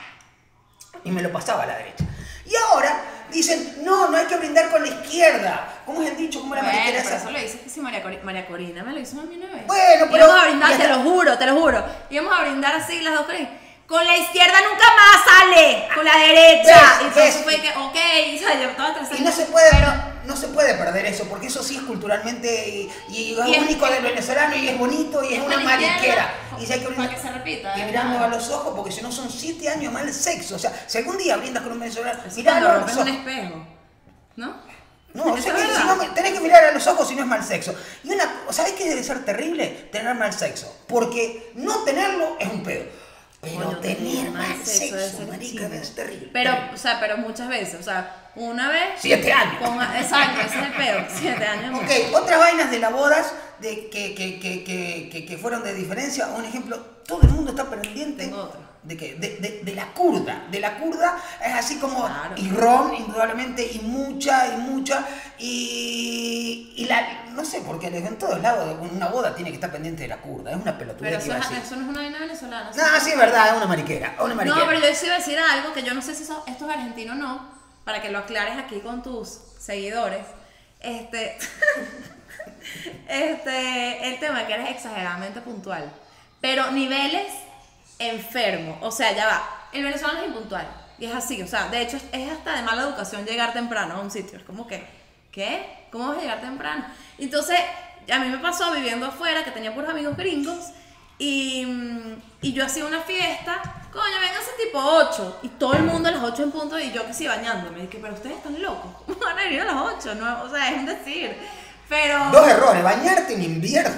y 1.03 1.11
me 1.11 1.21
lo 1.21 1.31
pasaba 1.31 1.63
a 1.63 1.67
la 1.67 1.77
derecha. 1.77 2.03
Y 2.45 2.53
ahora 2.55 2.99
dicen, 3.33 3.79
no, 3.83 4.09
no 4.09 4.17
hay 4.17 4.25
que 4.25 4.37
brindar 4.37 4.69
con 4.71 4.81
la 4.81 4.87
izquierda. 4.87 5.69
¿Cómo 5.85 6.01
es 6.01 6.11
el 6.11 6.17
dicho? 6.17 6.39
¿Cómo 6.41 6.55
la 6.55 6.61
Bueno, 6.61 6.77
mariquera 6.77 7.03
pero 7.03 7.15
esa? 7.15 7.23
eso 7.23 7.31
lo 7.31 7.39
dices 7.39 7.61
que 7.61 7.69
si 7.69 7.79
María, 7.81 8.03
Cori- 8.03 8.21
María 8.23 8.45
Corina 8.47 8.83
me 8.83 8.93
lo 8.93 8.99
hizo 8.99 9.19
a 9.19 9.23
mí 9.23 9.35
una 9.35 9.47
vez. 9.53 9.67
Bueno, 9.67 10.05
pero- 10.11 10.17
Íbamos 10.25 10.41
a 10.41 10.45
brindar, 10.47 10.77
te 10.77 10.87
lo 10.87 10.99
juro, 10.99 11.37
te 11.37 11.45
lo 11.45 11.55
juro. 11.55 11.85
Íbamos 12.09 12.33
a 12.39 12.41
brindar 12.43 12.75
así 12.75 13.01
las 13.01 13.13
dos 13.15 13.25
Corinas. 13.25 13.49
Con 13.87 14.05
la 14.05 14.17
izquierda 14.17 14.53
nunca 14.69 14.85
más 14.95 15.23
sale, 15.25 15.87
con 15.93 16.05
la 16.05 16.17
derecha. 16.17 16.75
¿Ves? 16.79 17.01
Y 17.01 17.05
entonces 17.05 17.35
fue 17.43 17.61
que, 17.61 17.69
ok, 17.69 17.95
o 18.35 18.39
sea, 18.39 18.59
yo 18.61 18.69
estaba 18.69 18.89
estresada. 18.89 19.19
Y 19.19 19.21
no 19.23 19.31
se 19.31 19.45
puede, 19.45 19.69
Pero, 19.71 19.93
no 20.25 20.37
se 20.37 20.47
puede 20.47 20.73
perder 20.75 21.05
eso, 21.05 21.25
porque 21.25 21.47
eso 21.47 21.61
sí 21.61 21.75
es 21.75 21.81
culturalmente 21.83 22.69
y, 22.69 22.91
y 23.09 23.37
es 23.39 23.47
Y 23.47 23.53
es- 23.55 23.61
único 23.61 23.85
del 23.87 24.01
venezolano 24.01 24.55
y 24.55 24.69
es 24.69 24.77
bonito 24.79 25.21
y 25.23 25.33
es, 25.35 25.41
una 25.41 25.57
mariquera. 25.59 26.33
Y 26.59 26.65
si 26.65 26.73
hay 26.73 26.79
que 26.79 26.85
para 26.87 26.95
brindar- 27.09 27.15
que 27.15 27.21
se 27.21 27.31
repita, 27.33 27.77
Y 27.77 27.83
mirarnos 27.83 28.13
verdad. 28.13 28.33
a 28.33 28.35
los 28.37 28.49
ojos, 28.49 28.73
porque 28.75 28.91
si 28.91 29.01
no 29.01 29.11
son 29.11 29.29
siete 29.29 29.67
años 29.69 29.91
mal 29.91 30.11
sexo. 30.13 30.55
O 30.55 30.59
sea, 30.59 30.71
si 30.87 30.97
algún 30.99 31.17
día 31.17 31.35
brindas 31.35 31.61
con 31.61 31.73
un 31.73 31.79
venezolano, 31.81 32.19
miralo 32.35 32.69
a 32.69 32.77
los 32.77 32.93
un 32.93 32.99
ojos. 32.99 33.07
espejo. 33.09 33.67
¿No? 34.37 34.73
No, 35.13 35.25
o 35.25 35.37
sea 35.37 35.53
que 35.53 35.61
si 35.61 35.83
no, 35.85 35.95
tenés 36.15 36.31
que 36.33 36.39
mirar 36.39 36.63
a 36.63 36.71
los 36.71 36.87
ojos 36.87 37.07
si 37.07 37.13
no 37.15 37.21
es 37.21 37.27
mal 37.27 37.43
sexo. 37.43 37.75
Y 38.03 38.09
una, 38.11 38.23
¿sabés 38.49 38.71
qué 38.73 38.89
debe 38.89 39.03
ser 39.03 39.23
terrible? 39.23 39.67
Tener 39.91 40.15
mal 40.15 40.33
sexo. 40.33 40.73
Porque 40.87 41.51
no 41.55 41.83
tenerlo 41.83 42.35
es 42.39 42.49
un 42.49 42.63
pedo. 42.63 42.85
Pero 43.43 43.65
Coño, 43.65 43.77
tener 43.79 44.31
debe 44.31 44.65
sexo, 44.65 45.17
ser 45.17 45.27
marica, 45.27 45.67
es 45.67 45.93
terrible. 45.95 46.29
Pero, 46.31 46.53
o 46.73 46.77
sea, 46.77 46.99
pero 47.01 47.17
muchas 47.17 47.49
veces, 47.49 47.79
o 47.79 47.83
sea, 47.83 48.29
una 48.35 48.69
vez. 48.69 48.91
Siete 48.99 49.33
años. 49.33 49.57
con- 49.59 49.81
exacto, 49.81 50.41
ese 50.41 50.59
es 50.59 50.65
el 50.65 50.73
peor. 50.73 51.05
Siete 51.13 51.45
años. 51.45 51.79
Ok, 51.81 52.15
otras 52.15 52.39
vainas 52.39 52.71
de 52.71 52.79
las 52.79 52.93
bodas 52.93 53.33
de, 53.59 53.89
que, 53.89 54.15
que, 54.15 54.39
que, 54.39 54.63
que, 54.63 55.09
que, 55.11 55.25
que 55.25 55.37
fueron 55.37 55.61
de 55.63 55.73
diferencia. 55.73 56.27
Un 56.27 56.45
ejemplo, 56.45 56.77
todo 57.05 57.21
el 57.23 57.29
mundo 57.29 57.51
está 57.51 57.69
pendiente 57.69 58.33
otra. 58.33 58.61
De, 58.83 58.97
que, 58.97 59.15
de, 59.15 59.37
de, 59.37 59.61
de 59.63 59.75
la 59.75 59.87
kurda. 59.93 60.43
De 60.51 60.59
la 60.59 60.77
kurda 60.77 61.17
es 61.43 61.53
así 61.53 61.77
como. 61.79 62.05
Claro. 62.05 62.35
Y 62.37 62.49
ron, 62.49 62.93
indudablemente, 62.95 63.65
y 63.71 63.79
mucha, 63.79 64.53
y 64.53 64.57
mucha. 64.57 65.05
Y, 65.39 66.73
y 66.75 66.85
la. 66.85 67.23
No 67.31 67.43
sé, 67.43 67.61
porque 67.61 67.87
en 67.87 68.17
todos 68.19 68.39
lados 68.41 68.77
una 68.91 69.07
boda 69.07 69.33
tiene 69.35 69.49
que 69.49 69.55
estar 69.55 69.71
pendiente 69.71 70.03
de 70.03 70.09
la 70.09 70.17
kurda. 70.17 70.51
Es 70.51 70.57
una 70.57 70.77
pelotudez 70.77 71.11
Pero 71.11 71.23
que 71.23 71.39
eso, 71.41 71.53
es- 71.55 71.63
eso 71.65 71.75
no 71.77 71.81
es 71.83 71.87
una 71.89 72.01
vaina 72.01 72.19
venezolana. 72.19 72.71
¿sí? 72.73 72.79
No, 72.79 72.99
sí, 73.03 73.11
es 73.11 73.17
verdad, 73.17 73.47
es 73.49 73.53
una 73.57 73.65
mariquera. 73.65 74.15
Una 74.19 74.35
mariquera. 74.35 74.61
No, 74.65 74.67
pero 74.71 74.79
yo 74.87 74.93
sí 74.95 75.05
iba 75.07 75.15
a 75.15 75.17
decir 75.19 75.39
algo 75.39 75.73
que 75.73 75.81
yo 75.83 75.93
no 75.93 76.01
sé 76.01 76.13
si 76.13 76.23
eso- 76.23 76.43
esto 76.45 76.69
es 76.69 76.75
argentino 76.75 77.13
o 77.13 77.15
no, 77.15 77.49
para 77.85 78.01
que 78.01 78.11
lo 78.11 78.19
aclares 78.19 78.55
aquí 78.57 78.79
con 78.81 79.01
tus 79.01 79.29
seguidores. 79.59 80.25
Este, 80.79 81.37
este, 83.07 84.07
el 84.09 84.19
tema 84.19 84.45
que 84.45 84.53
eres 84.53 84.69
exageradamente 84.71 85.41
puntual, 85.41 85.91
pero 86.41 86.71
niveles 86.71 87.31
enfermo, 88.09 88.77
o 88.81 88.91
sea, 88.91 89.11
ya 89.13 89.25
va. 89.27 89.67
El 89.71 89.83
venezolano 89.83 90.21
es 90.21 90.27
impuntual 90.27 90.67
y 90.99 91.05
es 91.05 91.13
así, 91.13 91.41
o 91.41 91.47
sea, 91.47 91.67
de 91.69 91.81
hecho 91.81 91.97
es, 92.11 92.31
hasta 92.31 92.55
de 92.55 92.61
mala 92.61 92.83
educación 92.83 93.25
llegar 93.25 93.53
temprano 93.53 93.95
a 93.95 93.99
un 93.99 94.11
sitio, 94.11 94.37
es 94.37 94.43
como 94.43 94.67
que, 94.67 94.85
¿qué? 95.31 95.87
¿Cómo 95.91 96.09
vas 96.09 96.17
a 96.17 96.21
llegar 96.21 96.41
temprano? 96.41 96.85
Entonces, 97.17 97.59
a 98.11 98.19
mí 98.19 98.29
me 98.29 98.37
pasó 98.37 98.71
viviendo 98.73 99.07
afuera 99.07 99.43
que 99.43 99.51
tenía 99.51 99.73
puros 99.73 99.89
amigos 99.89 100.15
gringos 100.15 100.71
y, 101.17 101.65
y 102.41 102.53
yo 102.53 102.65
hacía 102.65 102.85
una 102.85 103.01
fiesta, 103.01 103.61
coño, 103.91 104.19
vénganse 104.19 104.51
tipo 104.65 104.79
8. 104.79 105.39
Y 105.43 105.49
todo 105.49 105.73
el 105.73 105.83
mundo 105.83 106.09
a 106.09 106.11
las 106.11 106.23
8 106.23 106.43
en 106.43 106.51
punto 106.51 106.79
y 106.79 106.91
yo 106.91 107.05
que 107.05 107.13
sí 107.13 107.27
bañándome. 107.27 107.79
Y 107.79 107.81
dije, 107.83 107.99
pero 108.01 108.13
ustedes 108.13 108.37
están 108.37 108.61
locos. 108.61 108.91
¿Cómo 109.05 109.19
van 109.19 109.37
a 109.37 109.43
venir 109.43 109.61
a 109.61 109.65
las 109.65 109.75
8? 109.75 110.15
No, 110.15 110.43
o 110.43 110.49
sea, 110.49 110.71
es 110.71 110.77
un 110.77 110.85
decir. 110.85 111.37
Pero. 111.87 112.29
Dos 112.31 112.47
errores: 112.47 112.83
bañarte 112.83 113.33
en 113.33 113.43
invierno. 113.43 113.95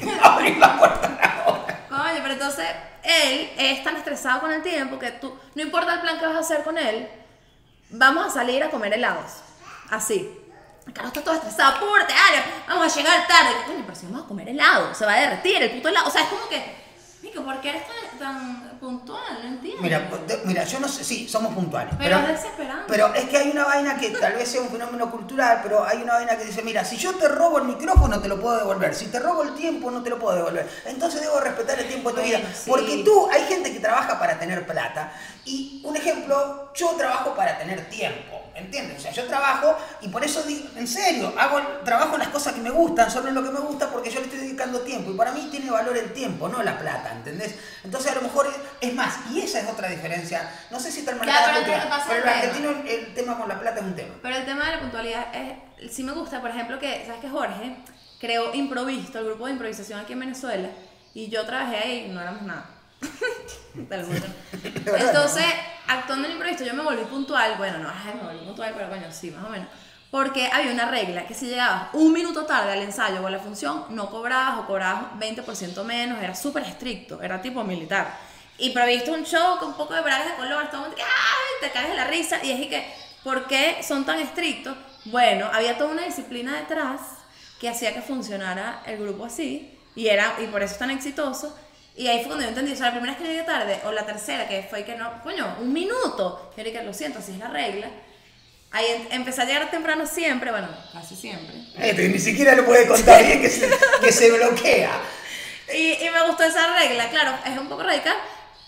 Abrir 0.22 0.58
la 0.58 0.78
puerta 0.78 1.06
a 1.06 1.26
la 1.26 1.46
hora. 1.46 1.86
Coño, 1.88 2.20
pero 2.22 2.34
entonces 2.34 2.66
él 3.02 3.52
es 3.56 3.82
tan 3.84 3.96
estresado 3.96 4.40
con 4.40 4.52
el 4.52 4.62
tiempo 4.62 4.98
que 4.98 5.10
tú, 5.12 5.36
no 5.54 5.62
importa 5.62 5.94
el 5.94 6.00
plan 6.00 6.18
que 6.18 6.26
vas 6.26 6.36
a 6.36 6.40
hacer 6.40 6.62
con 6.62 6.78
él, 6.78 7.08
vamos 7.90 8.26
a 8.26 8.30
salir 8.30 8.62
a 8.62 8.70
comer 8.70 8.92
helados. 8.94 9.42
Así. 9.90 10.38
Carro 10.92 11.08
está 11.08 11.22
todo 11.22 11.34
estresado, 11.34 11.76
apúrate, 11.76 12.12
Ale, 12.12 12.42
vamos 12.66 12.92
a 12.92 12.96
llegar 12.96 13.26
tarde. 13.28 13.50
Coño, 13.66 13.82
pero 13.86 13.94
si 13.96 14.06
vamos 14.06 14.24
a 14.24 14.28
comer 14.28 14.48
helado, 14.48 14.92
se 14.94 15.06
va 15.06 15.12
a 15.14 15.20
derretir 15.20 15.62
el 15.62 15.70
puto 15.70 15.88
helado. 15.88 16.08
O 16.08 16.10
sea, 16.10 16.22
es 16.22 16.28
como 16.28 16.48
que, 16.48 16.74
Mico, 17.22 17.44
¿por 17.44 17.60
qué 17.60 17.70
eres 17.70 17.84
tan 18.18 18.71
puntual? 18.82 19.38
No 19.42 19.48
entiendo. 19.48 19.80
Mira, 19.80 20.10
mira, 20.44 20.64
yo 20.64 20.80
no 20.80 20.88
sé, 20.88 21.04
sí, 21.04 21.28
somos 21.28 21.54
puntuales. 21.54 21.94
Pero 21.96 22.18
es 22.18 22.28
desesperante. 22.28 22.84
Pero 22.88 23.14
es 23.14 23.24
que 23.28 23.36
hay 23.38 23.50
una 23.50 23.64
vaina 23.64 23.96
que 23.96 24.10
tal 24.10 24.32
vez 24.34 24.48
sea 24.48 24.60
un 24.60 24.68
fenómeno 24.68 25.10
cultural, 25.10 25.60
pero 25.62 25.86
hay 25.86 26.02
una 26.02 26.14
vaina 26.14 26.36
que 26.36 26.44
dice, 26.44 26.62
mira, 26.62 26.84
si 26.84 26.96
yo 26.96 27.14
te 27.14 27.28
robo 27.28 27.58
el 27.58 27.64
micrófono 27.64 28.20
te 28.20 28.28
lo 28.28 28.40
puedo 28.40 28.58
devolver, 28.58 28.94
si 28.94 29.06
te 29.06 29.20
robo 29.20 29.44
el 29.44 29.54
tiempo 29.54 29.90
no 29.90 30.02
te 30.02 30.10
lo 30.10 30.18
puedo 30.18 30.36
devolver. 30.36 30.68
Entonces 30.84 31.20
debo 31.20 31.38
respetar 31.40 31.78
el 31.78 31.86
tiempo 31.86 32.10
de 32.10 32.14
tu 32.16 32.20
Bueno, 32.22 32.38
vida. 32.38 32.52
sí. 32.54 32.68
Porque 32.70 33.02
tú, 33.04 33.28
hay 33.30 33.42
gente 33.44 33.72
que 33.72 33.78
trabaja 33.78 34.18
para 34.18 34.38
tener 34.38 34.66
plata. 34.66 35.12
Y 35.44 35.80
un 35.84 35.96
ejemplo, 35.96 36.72
yo 36.74 36.90
trabajo 36.90 37.34
para 37.34 37.58
tener 37.58 37.88
tiempo. 37.88 38.31
¿Entiendes? 38.54 38.98
O 38.98 39.00
sea, 39.00 39.12
yo 39.12 39.24
trabajo 39.26 39.76
y 40.00 40.08
por 40.08 40.24
eso 40.24 40.42
digo, 40.42 40.68
en 40.76 40.86
serio, 40.86 41.32
hago 41.38 41.60
trabajo 41.84 42.14
en 42.14 42.20
las 42.20 42.28
cosas 42.28 42.52
que 42.54 42.60
me 42.60 42.70
gustan, 42.70 43.10
solo 43.10 43.28
en 43.28 43.34
lo 43.34 43.42
que 43.42 43.50
me 43.50 43.60
gusta 43.60 43.90
porque 43.90 44.10
yo 44.10 44.20
le 44.20 44.26
estoy 44.26 44.40
dedicando 44.40 44.80
tiempo. 44.80 45.10
Y 45.10 45.14
para 45.14 45.32
mí 45.32 45.48
tiene 45.50 45.70
valor 45.70 45.96
el 45.96 46.12
tiempo, 46.12 46.48
no 46.48 46.62
la 46.62 46.78
plata, 46.78 47.12
¿entendés? 47.12 47.54
Entonces 47.84 48.12
a 48.12 48.14
lo 48.16 48.22
mejor 48.22 48.46
es, 48.46 48.88
es 48.88 48.94
más, 48.94 49.14
y 49.32 49.40
esa 49.40 49.60
es 49.60 49.68
otra 49.68 49.88
diferencia. 49.88 50.50
No 50.70 50.78
sé 50.78 50.90
si 50.92 51.00
está 51.00 51.14
marcada 51.14 51.62
pero 51.64 51.88
pasa 51.88 52.06
pero 52.08 52.22
el 52.22 52.28
el 52.28 52.32
tema. 52.32 52.38
argentino 52.38 52.70
el, 52.88 53.14
tema 53.14 53.38
con 53.38 53.48
la 53.48 53.58
plata 53.58 53.80
es 53.80 53.86
un 53.86 53.94
tema. 53.94 54.14
Pero 54.22 54.36
el 54.36 54.44
tema 54.44 54.66
de 54.66 54.72
la 54.72 54.80
puntualidad 54.80 55.26
es, 55.34 55.92
sí 55.92 56.04
me 56.04 56.12
gusta, 56.12 56.40
por 56.40 56.50
ejemplo, 56.50 56.78
que, 56.78 57.04
¿sabes 57.06 57.20
que 57.20 57.28
Jorge 57.28 57.76
creó 58.20 58.54
Improvisto, 58.54 59.18
el 59.18 59.24
grupo 59.26 59.46
de 59.46 59.52
improvisación 59.52 59.98
aquí 59.98 60.12
en 60.12 60.20
Venezuela, 60.20 60.68
y 61.14 61.28
yo 61.28 61.44
trabajé 61.44 61.76
ahí 61.76 62.06
y 62.06 62.08
no 62.08 62.20
éramos 62.20 62.42
nada. 62.42 62.66
Entonces, 63.74 65.44
actuando 65.88 66.26
en 66.26 66.32
Improvisto, 66.32 66.64
yo 66.64 66.74
me 66.74 66.82
volví 66.82 67.04
puntual, 67.04 67.56
bueno, 67.56 67.78
no, 67.78 67.88
ay, 67.88 68.14
me 68.14 68.32
volví 68.32 68.44
puntual, 68.44 68.72
pero 68.76 68.88
coño, 68.88 69.10
sí, 69.10 69.30
más 69.30 69.44
o 69.44 69.48
menos. 69.48 69.68
Porque 70.10 70.50
había 70.52 70.72
una 70.72 70.90
regla 70.90 71.26
que 71.26 71.32
si 71.32 71.46
llegabas 71.46 71.88
un 71.94 72.12
minuto 72.12 72.44
tarde 72.44 72.72
al 72.72 72.82
ensayo 72.82 73.22
o 73.22 73.26
a 73.26 73.30
la 73.30 73.38
función, 73.38 73.86
no 73.90 74.10
cobrabas 74.10 74.58
o 74.58 74.66
cobrabas 74.66 75.14
20% 75.18 75.84
menos, 75.84 76.22
era 76.22 76.34
súper 76.34 76.64
estricto, 76.64 77.22
era 77.22 77.40
tipo 77.40 77.64
militar. 77.64 78.14
Y 78.58 78.70
provisto 78.70 79.12
un 79.12 79.24
show 79.24 79.58
con 79.58 79.68
un 79.68 79.74
poco 79.74 79.94
de 79.94 80.02
bragas 80.02 80.26
de 80.26 80.34
color, 80.34 80.66
todo 80.70 80.84
el 80.84 80.90
mundo 80.90 80.96
¡ay, 81.02 81.66
te 81.66 81.70
caes 81.72 81.88
de 81.88 81.96
la 81.96 82.04
risa 82.04 82.44
y 82.44 82.50
es 82.50 82.68
que, 82.68 82.86
¿por 83.24 83.46
qué 83.46 83.78
son 83.82 84.04
tan 84.04 84.18
estrictos? 84.18 84.76
Bueno, 85.06 85.48
había 85.50 85.78
toda 85.78 85.90
una 85.90 86.04
disciplina 86.04 86.56
detrás 86.56 87.00
que 87.58 87.70
hacía 87.70 87.94
que 87.94 88.02
funcionara 88.02 88.82
el 88.84 88.98
grupo 88.98 89.24
así 89.24 89.78
y, 89.96 90.08
era, 90.08 90.34
y 90.42 90.46
por 90.46 90.62
eso 90.62 90.74
es 90.74 90.78
tan 90.78 90.90
exitoso. 90.90 91.56
Y 91.94 92.08
ahí 92.08 92.18
fue 92.18 92.28
cuando 92.28 92.42
yo 92.44 92.48
entendí, 92.48 92.72
o 92.72 92.76
sea, 92.76 92.86
la 92.86 92.92
primera 92.92 93.12
vez 93.12 93.20
que 93.22 93.28
llegué 93.28 93.42
tarde, 93.44 93.78
o 93.84 93.92
la 93.92 94.06
tercera, 94.06 94.48
que 94.48 94.62
fue 94.68 94.84
que 94.84 94.94
no, 94.96 95.22
coño, 95.22 95.56
un 95.60 95.72
minuto. 95.72 96.52
Yo 96.56 96.64
dije, 96.64 96.82
lo 96.82 96.94
siento, 96.94 97.18
así 97.18 97.32
es 97.32 97.38
la 97.38 97.48
regla. 97.48 97.88
Ahí 98.70 98.86
em- 98.88 99.08
empecé 99.10 99.42
a 99.42 99.44
llegar 99.44 99.70
temprano 99.70 100.06
siempre, 100.06 100.50
bueno, 100.50 100.68
casi 100.92 101.14
siempre. 101.14 101.54
Este, 101.76 102.08
ni 102.08 102.18
siquiera 102.18 102.54
lo 102.54 102.64
puede 102.64 102.86
contar 102.86 103.22
bien 103.22 103.42
que 103.42 103.50
se, 103.50 103.68
que 104.00 104.12
se 104.12 104.30
bloquea. 104.30 104.90
Y, 105.74 105.92
y 106.04 106.10
me 106.10 106.26
gustó 106.26 106.42
esa 106.44 106.74
regla, 106.76 107.08
claro, 107.08 107.32
es 107.46 107.56
un 107.58 107.66
poco 107.66 107.82
radical, 107.82 108.14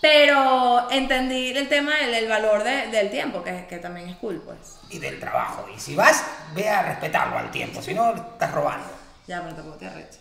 pero 0.01 0.89
entendí 0.89 1.49
el 1.55 1.67
tema 1.67 1.95
del 1.97 2.13
el 2.15 2.27
valor 2.27 2.63
de- 2.63 2.87
del 2.87 3.11
tiempo, 3.11 3.43
que, 3.43 3.67
que 3.67 3.77
también 3.77 4.09
es 4.09 4.15
cool, 4.17 4.41
pues. 4.43 4.57
Y 4.89 4.97
del 4.99 5.19
trabajo. 5.19 5.67
Y 5.75 5.79
si 5.79 5.95
vas, 5.95 6.23
ve 6.55 6.67
a 6.69 6.81
respetarlo 6.83 7.37
al 7.37 7.51
tiempo, 7.51 7.81
si 7.81 7.93
no, 7.93 8.15
estás 8.15 8.51
robando. 8.53 8.87
Ya, 9.27 9.41
pero 9.43 9.55
tampoco 9.55 9.77
te 9.77 9.85
arrecho. 9.87 10.19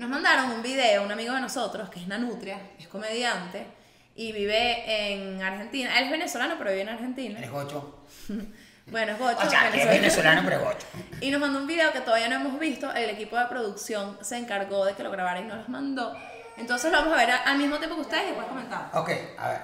Nos 0.00 0.08
mandaron 0.08 0.50
un 0.52 0.62
video, 0.62 1.02
un 1.02 1.12
amigo 1.12 1.34
de 1.34 1.42
nosotros, 1.42 1.90
que 1.90 2.00
es 2.00 2.06
Nanutria, 2.06 2.58
es 2.78 2.88
comediante, 2.88 3.66
y 4.14 4.32
vive 4.32 5.12
en 5.12 5.42
Argentina. 5.42 5.98
Él 5.98 6.06
es 6.06 6.10
venezolano, 6.10 6.54
pero 6.56 6.70
vive 6.70 6.82
en 6.82 6.88
Argentina. 6.88 7.38
Eres 7.38 7.50
gocho. 7.50 8.06
Bueno, 8.86 9.12
es 9.12 9.18
bocho, 9.20 9.46
O 9.46 9.48
sea, 9.48 9.70
que 9.70 9.82
es 9.82 9.88
venezolano, 9.88 10.40
pero 10.42 10.56
es 10.56 10.62
gocho. 10.64 10.86
Y 11.20 11.30
nos 11.30 11.40
mandó 11.40 11.60
un 11.60 11.66
video 11.68 11.92
que 11.92 12.00
todavía 12.00 12.28
no 12.28 12.36
hemos 12.36 12.58
visto. 12.58 12.92
El 12.92 13.10
equipo 13.10 13.38
de 13.38 13.46
producción 13.46 14.18
se 14.20 14.36
encargó 14.36 14.84
de 14.84 14.94
que 14.94 15.04
lo 15.04 15.12
grabara 15.12 15.38
y 15.38 15.44
nos 15.44 15.58
los 15.58 15.68
mandó. 15.68 16.18
Entonces 16.56 16.90
lo 16.90 16.98
vamos 16.98 17.14
a 17.14 17.16
ver 17.18 17.30
al 17.30 17.56
mismo 17.56 17.78
tiempo 17.78 17.94
que 17.94 18.02
ustedes 18.02 18.24
y 18.24 18.26
después 18.28 18.48
comentar. 18.48 18.90
Ok, 18.94 19.10
a 19.38 19.48
ver. 19.48 19.60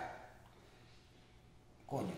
Coño. 1.86 2.12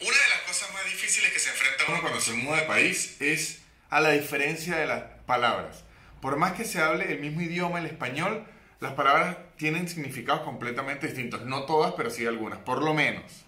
Una 0.00 0.16
de 0.16 0.28
las 0.30 0.40
cosas 0.48 0.72
más 0.72 0.84
difíciles 0.86 1.32
que 1.32 1.38
se 1.38 1.50
enfrenta 1.50 1.84
uno 1.86 2.00
cuando 2.00 2.20
se 2.20 2.32
muda 2.32 2.56
de 2.56 2.62
país 2.62 3.20
es 3.20 3.60
a 3.88 4.00
la 4.00 4.10
diferencia 4.10 4.74
de 4.74 4.86
las 4.86 5.02
palabras. 5.26 5.84
Por 6.20 6.36
más 6.36 6.52
que 6.52 6.64
se 6.64 6.82
hable 6.82 7.12
el 7.12 7.20
mismo 7.20 7.40
idioma, 7.42 7.78
el 7.78 7.86
español, 7.86 8.44
las 8.80 8.92
palabras 8.92 9.36
tienen 9.56 9.88
significados 9.88 10.42
completamente 10.42 11.06
distintos. 11.06 11.44
No 11.44 11.64
todas, 11.64 11.94
pero 11.94 12.10
sí 12.10 12.26
algunas. 12.26 12.58
Por 12.60 12.82
lo 12.82 12.94
menos. 12.94 13.44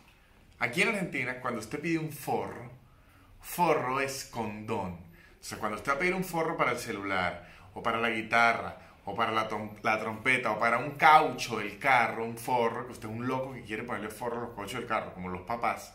Aquí 0.58 0.82
en 0.82 0.88
Argentina, 0.88 1.40
cuando 1.40 1.60
usted 1.60 1.80
pide 1.80 1.98
un 1.98 2.12
forro, 2.12 2.70
forro 3.40 4.00
es 4.00 4.24
condón. 4.24 4.98
Sea, 5.40 5.58
cuando 5.58 5.78
usted 5.78 5.92
va 5.92 5.96
a 5.96 5.98
pedir 5.98 6.14
un 6.14 6.24
forro 6.24 6.56
para 6.56 6.72
el 6.72 6.78
celular, 6.78 7.48
o 7.74 7.82
para 7.82 7.98
la 7.98 8.10
guitarra, 8.10 8.76
o 9.06 9.14
para 9.14 9.32
la, 9.32 9.48
trom- 9.48 9.78
la 9.82 9.98
trompeta, 9.98 10.50
o 10.52 10.58
para 10.58 10.78
un 10.78 10.92
caucho 10.92 11.58
del 11.58 11.78
carro, 11.78 12.24
un 12.26 12.36
forro, 12.36 12.86
que 12.86 12.92
usted 12.92 13.08
es 13.08 13.14
un 13.14 13.26
loco 13.26 13.54
que 13.54 13.62
quiere 13.62 13.84
ponerle 13.84 14.10
forro 14.10 14.36
a 14.36 14.40
los 14.46 14.54
cauchos 14.54 14.80
del 14.80 14.86
carro, 14.86 15.14
como 15.14 15.30
los 15.30 15.42
papás, 15.42 15.94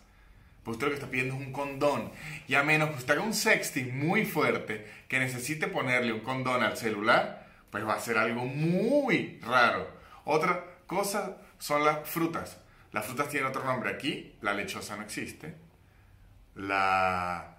pues 0.65 0.77
usted 0.77 0.87
lo 0.87 0.91
que 0.91 0.95
está 0.95 1.11
pidiendo 1.11 1.35
es 1.35 1.41
un 1.41 1.53
condón. 1.53 2.11
Y 2.47 2.55
a 2.55 2.63
menos 2.63 2.89
que 2.89 2.95
usted 2.97 3.13
haga 3.13 3.21
un 3.21 3.35
sexting 3.35 3.97
muy 3.99 4.25
fuerte, 4.25 4.85
que 5.07 5.19
necesite 5.19 5.67
ponerle 5.67 6.11
un 6.11 6.21
condón 6.21 6.63
al 6.63 6.75
celular, 6.75 7.47
pues 7.69 7.87
va 7.87 7.93
a 7.93 7.99
ser 7.99 8.17
algo 8.17 8.45
muy 8.45 9.39
raro. 9.43 9.87
Otra 10.23 10.65
cosa 10.87 11.37
son 11.59 11.85
las 11.85 12.09
frutas. 12.09 12.57
Las 12.91 13.05
frutas 13.05 13.29
tienen 13.29 13.47
otro 13.47 13.63
nombre. 13.63 13.91
Aquí 13.91 14.33
la 14.41 14.55
lechosa 14.55 14.95
no 14.95 15.03
existe. 15.03 15.53
La 16.55 17.57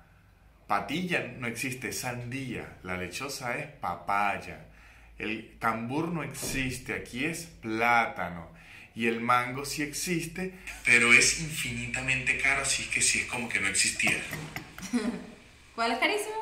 patilla 0.67 1.29
no 1.39 1.47
existe, 1.47 1.93
sandía. 1.93 2.79
La 2.83 2.97
lechosa 2.97 3.57
es 3.57 3.69
papaya. 3.69 4.67
El 5.17 5.57
cambur 5.61 6.09
no 6.09 6.25
existe, 6.25 6.93
aquí 6.93 7.25
es 7.25 7.45
plátano. 7.63 8.56
Y 8.97 9.07
el 9.07 9.21
mango 9.21 9.65
sí 9.65 9.83
existe, 9.83 10.59
pero 10.85 11.13
es 11.13 11.41
infinitamente 11.41 12.39
caro, 12.41 12.63
así 12.63 12.89
que 12.89 13.01
sí 13.03 13.21
es 13.21 13.27
como 13.27 13.49
que 13.49 13.61
no 13.61 13.69
existiera. 13.69 14.19
¿Cuál 15.75 15.93
es 15.93 15.99
carísimo? 15.99 16.35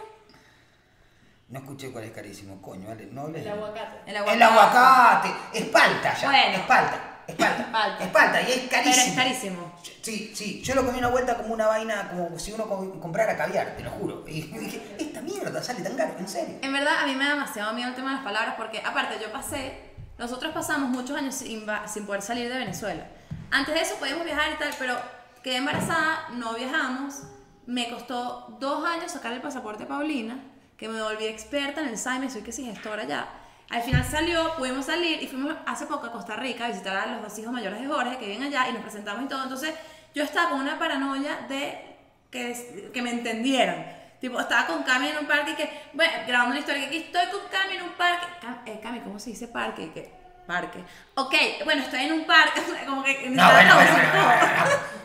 No 1.49 1.59
escuché 1.59 1.91
cuál 1.91 2.05
es 2.05 2.13
carísimo, 2.13 2.63
coño, 2.63 2.89
vale, 2.89 3.07
no 3.11 3.23
hables. 3.23 3.43
El 3.43 3.51
aguacate. 3.53 3.97
El 4.11 4.17
El 4.17 4.43
aguacate. 4.43 5.29
Es 5.53 5.65
palta 5.67 6.17
ya. 6.17 6.29
Bueno. 6.31 6.57
Es 6.59 6.63
palta. 6.65 7.11
Es 7.27 7.35
palta. 7.37 7.73
Palta. 7.73 8.05
Es 8.05 8.11
palta 8.11 8.43
y 8.43 8.53
es 8.53 8.69
carísimo. 8.71 8.95
Pero 8.95 9.09
es 9.09 9.15
carísimo. 9.17 9.81
Sí, 10.03 10.33
sí. 10.35 10.63
Yo 10.63 10.75
lo 10.75 10.85
comí 10.87 10.99
una 10.99 11.09
vuelta 11.09 11.37
como 11.37 11.55
una 11.55 11.67
vaina, 11.67 12.09
como 12.11 12.39
si 12.39 12.53
uno 12.53 12.69
co- 12.69 13.01
comprara 13.01 13.37
caviar, 13.37 13.75
te 13.77 13.83
lo 13.83 13.91
juro. 13.91 14.25
Y 14.29 14.43
dije, 14.59 14.81
esta 14.99 15.21
mierda 15.23 15.63
sale 15.63 15.81
tan 15.83 15.97
caro, 15.97 16.15
en 16.19 16.29
serio. 16.29 16.57
En 16.63 16.73
verdad, 16.73 17.03
a 17.03 17.07
mí 17.07 17.15
me 17.15 17.25
da 17.25 17.31
demasiado 17.31 17.73
miedo 17.73 17.89
el 17.89 17.95
tema 17.97 18.11
de 18.11 18.17
las 18.17 18.25
palabras 18.25 18.55
porque, 18.57 18.81
aparte, 18.85 19.15
yo 19.21 19.33
pasé, 19.33 19.73
nosotros 20.19 20.53
pasamos 20.53 20.91
muchos 20.91 21.17
años 21.17 21.35
sin, 21.35 21.67
sin 21.87 22.07
poder 22.07 22.23
salir 22.23 22.49
de 22.49 22.59
Venezuela. 22.59 23.07
Antes 23.51 23.75
de 23.75 23.81
eso 23.81 23.97
podíamos 23.97 24.25
viajar 24.25 24.53
y 24.53 24.59
tal, 24.59 24.71
pero 24.79 24.97
quedé 25.43 25.57
embarazada, 25.57 26.29
no 26.35 26.55
viajamos. 26.55 27.23
Me 27.67 27.91
costó 27.91 28.57
dos 28.61 28.85
años 28.85 29.13
sacar 29.13 29.33
el 29.33 29.41
pasaporte 29.41 29.85
a 29.85 29.89
Paulina, 29.89 30.39
que 30.77 30.89
me 30.89 31.03
volví 31.03 31.25
experta 31.25 31.81
en 31.81 31.89
el 31.89 31.99
SAIME, 31.99 32.31
soy 32.31 32.43
que 32.43 32.53
sí 32.53 32.65
gestora 32.65 33.05
ya. 33.05 33.29
Al 33.71 33.83
final 33.83 34.05
salió, 34.05 34.57
pudimos 34.57 34.87
salir 34.87 35.23
y 35.23 35.27
fuimos 35.27 35.55
hace 35.67 35.87
poco 35.87 36.07
a 36.07 36.13
Costa 36.13 36.37
Rica 36.37 36.67
a 36.67 36.69
visitar 36.69 36.97
a 36.97 37.07
los 37.15 37.23
dos 37.23 37.39
hijos 37.39 37.53
mayores 37.53 37.81
de 37.81 37.87
Jorge 37.87 38.19
que 38.19 38.27
viven 38.27 38.43
allá 38.43 38.69
y 38.69 38.73
nos 38.73 38.83
presentamos 38.83 39.25
y 39.25 39.29
todo. 39.29 39.43
Entonces, 39.43 39.75
yo 40.15 40.23
estaba 40.23 40.51
con 40.51 40.61
una 40.61 40.79
paranoia 40.79 41.47
de 41.49 41.97
que, 42.31 42.91
que 42.93 43.03
me 43.03 43.11
entendieran. 43.11 44.04
Tipo, 44.21 44.41
estaba 44.41 44.67
con 44.67 44.83
Cami 44.85 45.09
en 45.09 45.19
un 45.19 45.27
parque 45.27 45.51
y 45.51 45.55
que, 45.55 45.83
bueno, 45.93 46.13
grabando 46.27 46.53
una 46.53 46.61
historia 46.61 46.81
que 46.83 46.87
aquí 46.89 46.97
estoy 47.13 47.27
con 47.27 47.41
Cami 47.51 47.77
en 47.77 47.83
un 47.83 47.91
parque. 47.93 48.27
Cam- 48.41 48.63
eh, 48.67 48.81
Cami, 48.83 49.01
¿cómo 49.01 49.19
se 49.19 49.31
dice 49.31 49.49
parque? 49.49 49.91
Que, 49.93 50.11
parque. 50.47 50.79
Ok, 51.15 51.35
bueno, 51.65 51.83
estoy 51.83 52.05
en 52.05 52.13
un 52.13 52.27
parque, 52.27 52.63
como 52.87 53.03
que... 53.03 53.29
No, 53.31 53.51
bueno, 53.53 53.75
bueno, 53.75 53.93
bueno. 53.93 54.47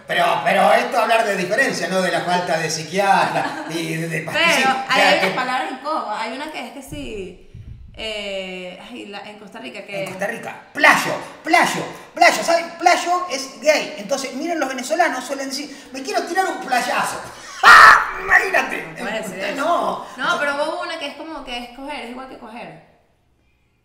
Pero, 0.07 0.41
pero 0.43 0.73
esto 0.73 0.97
hablar 0.99 1.23
de 1.25 1.35
diferencia, 1.35 1.87
no 1.87 2.01
de 2.01 2.11
la 2.11 2.21
falta 2.21 2.57
de 2.57 2.69
psiquiatra 2.69 3.65
y 3.69 3.95
de, 3.95 4.07
de. 4.07 4.19
Pero 4.21 4.39
hay 4.39 5.03
unas 5.03 5.15
que- 5.25 5.29
palabras. 5.35 5.69
Hay 6.17 6.33
una 6.35 6.51
que 6.51 6.67
es 6.67 6.73
que 6.73 6.81
sí. 6.81 7.45
Eh, 7.93 8.79
ay, 8.89 9.05
la- 9.07 9.29
en 9.29 9.37
Costa 9.37 9.59
Rica 9.59 9.85
que. 9.85 10.03
En 10.05 10.09
Costa 10.09 10.25
Rica, 10.27 10.55
playo, 10.73 11.13
playo, 11.43 11.85
playo, 12.15 12.43
¿saben? 12.43 12.65
Playo 12.79 13.27
es 13.29 13.59
gay. 13.61 13.95
Entonces, 13.97 14.33
miren, 14.33 14.59
los 14.59 14.69
venezolanos 14.69 15.23
suelen 15.25 15.49
decir, 15.49 15.89
me 15.91 16.01
quiero 16.01 16.23
tirar 16.23 16.45
un 16.47 16.59
playazo. 16.65 17.21
¡Ah! 17.63 18.17
Imagínate. 18.21 19.53
No. 19.55 20.05
No, 20.17 20.39
pero 20.39 20.55
hubo 20.55 20.81
una 20.83 20.99
que 20.99 21.07
es 21.07 21.15
como 21.15 21.43
que 21.43 21.57
es 21.57 21.69
coger, 21.75 22.05
es 22.05 22.11
igual 22.11 22.29
que 22.29 22.37
coger. 22.37 22.89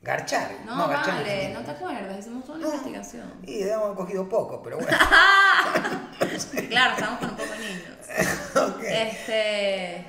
Garchar. 0.03 0.51
No, 0.67 0.87
garchar 0.87 1.15
vale, 1.15 1.49
no 1.55 1.61
te 1.61 1.71
acuerdas, 1.71 2.19
hicimos 2.19 2.45
toda 2.45 2.59
una 2.59 2.67
investigación. 2.67 3.33
Y 3.47 3.63
hemos 3.63 3.97
cogido 3.97 4.29
poco, 4.29 4.63
pero 4.63 4.77
bueno. 4.77 4.97
Claro, 6.69 6.95
estamos 6.95 7.19
con 7.21 7.31
un 7.31 7.37
poco 7.37 7.53
de 7.53 7.59
niños. 7.59 7.97
Ok. 8.55 8.83
Este. 8.85 10.05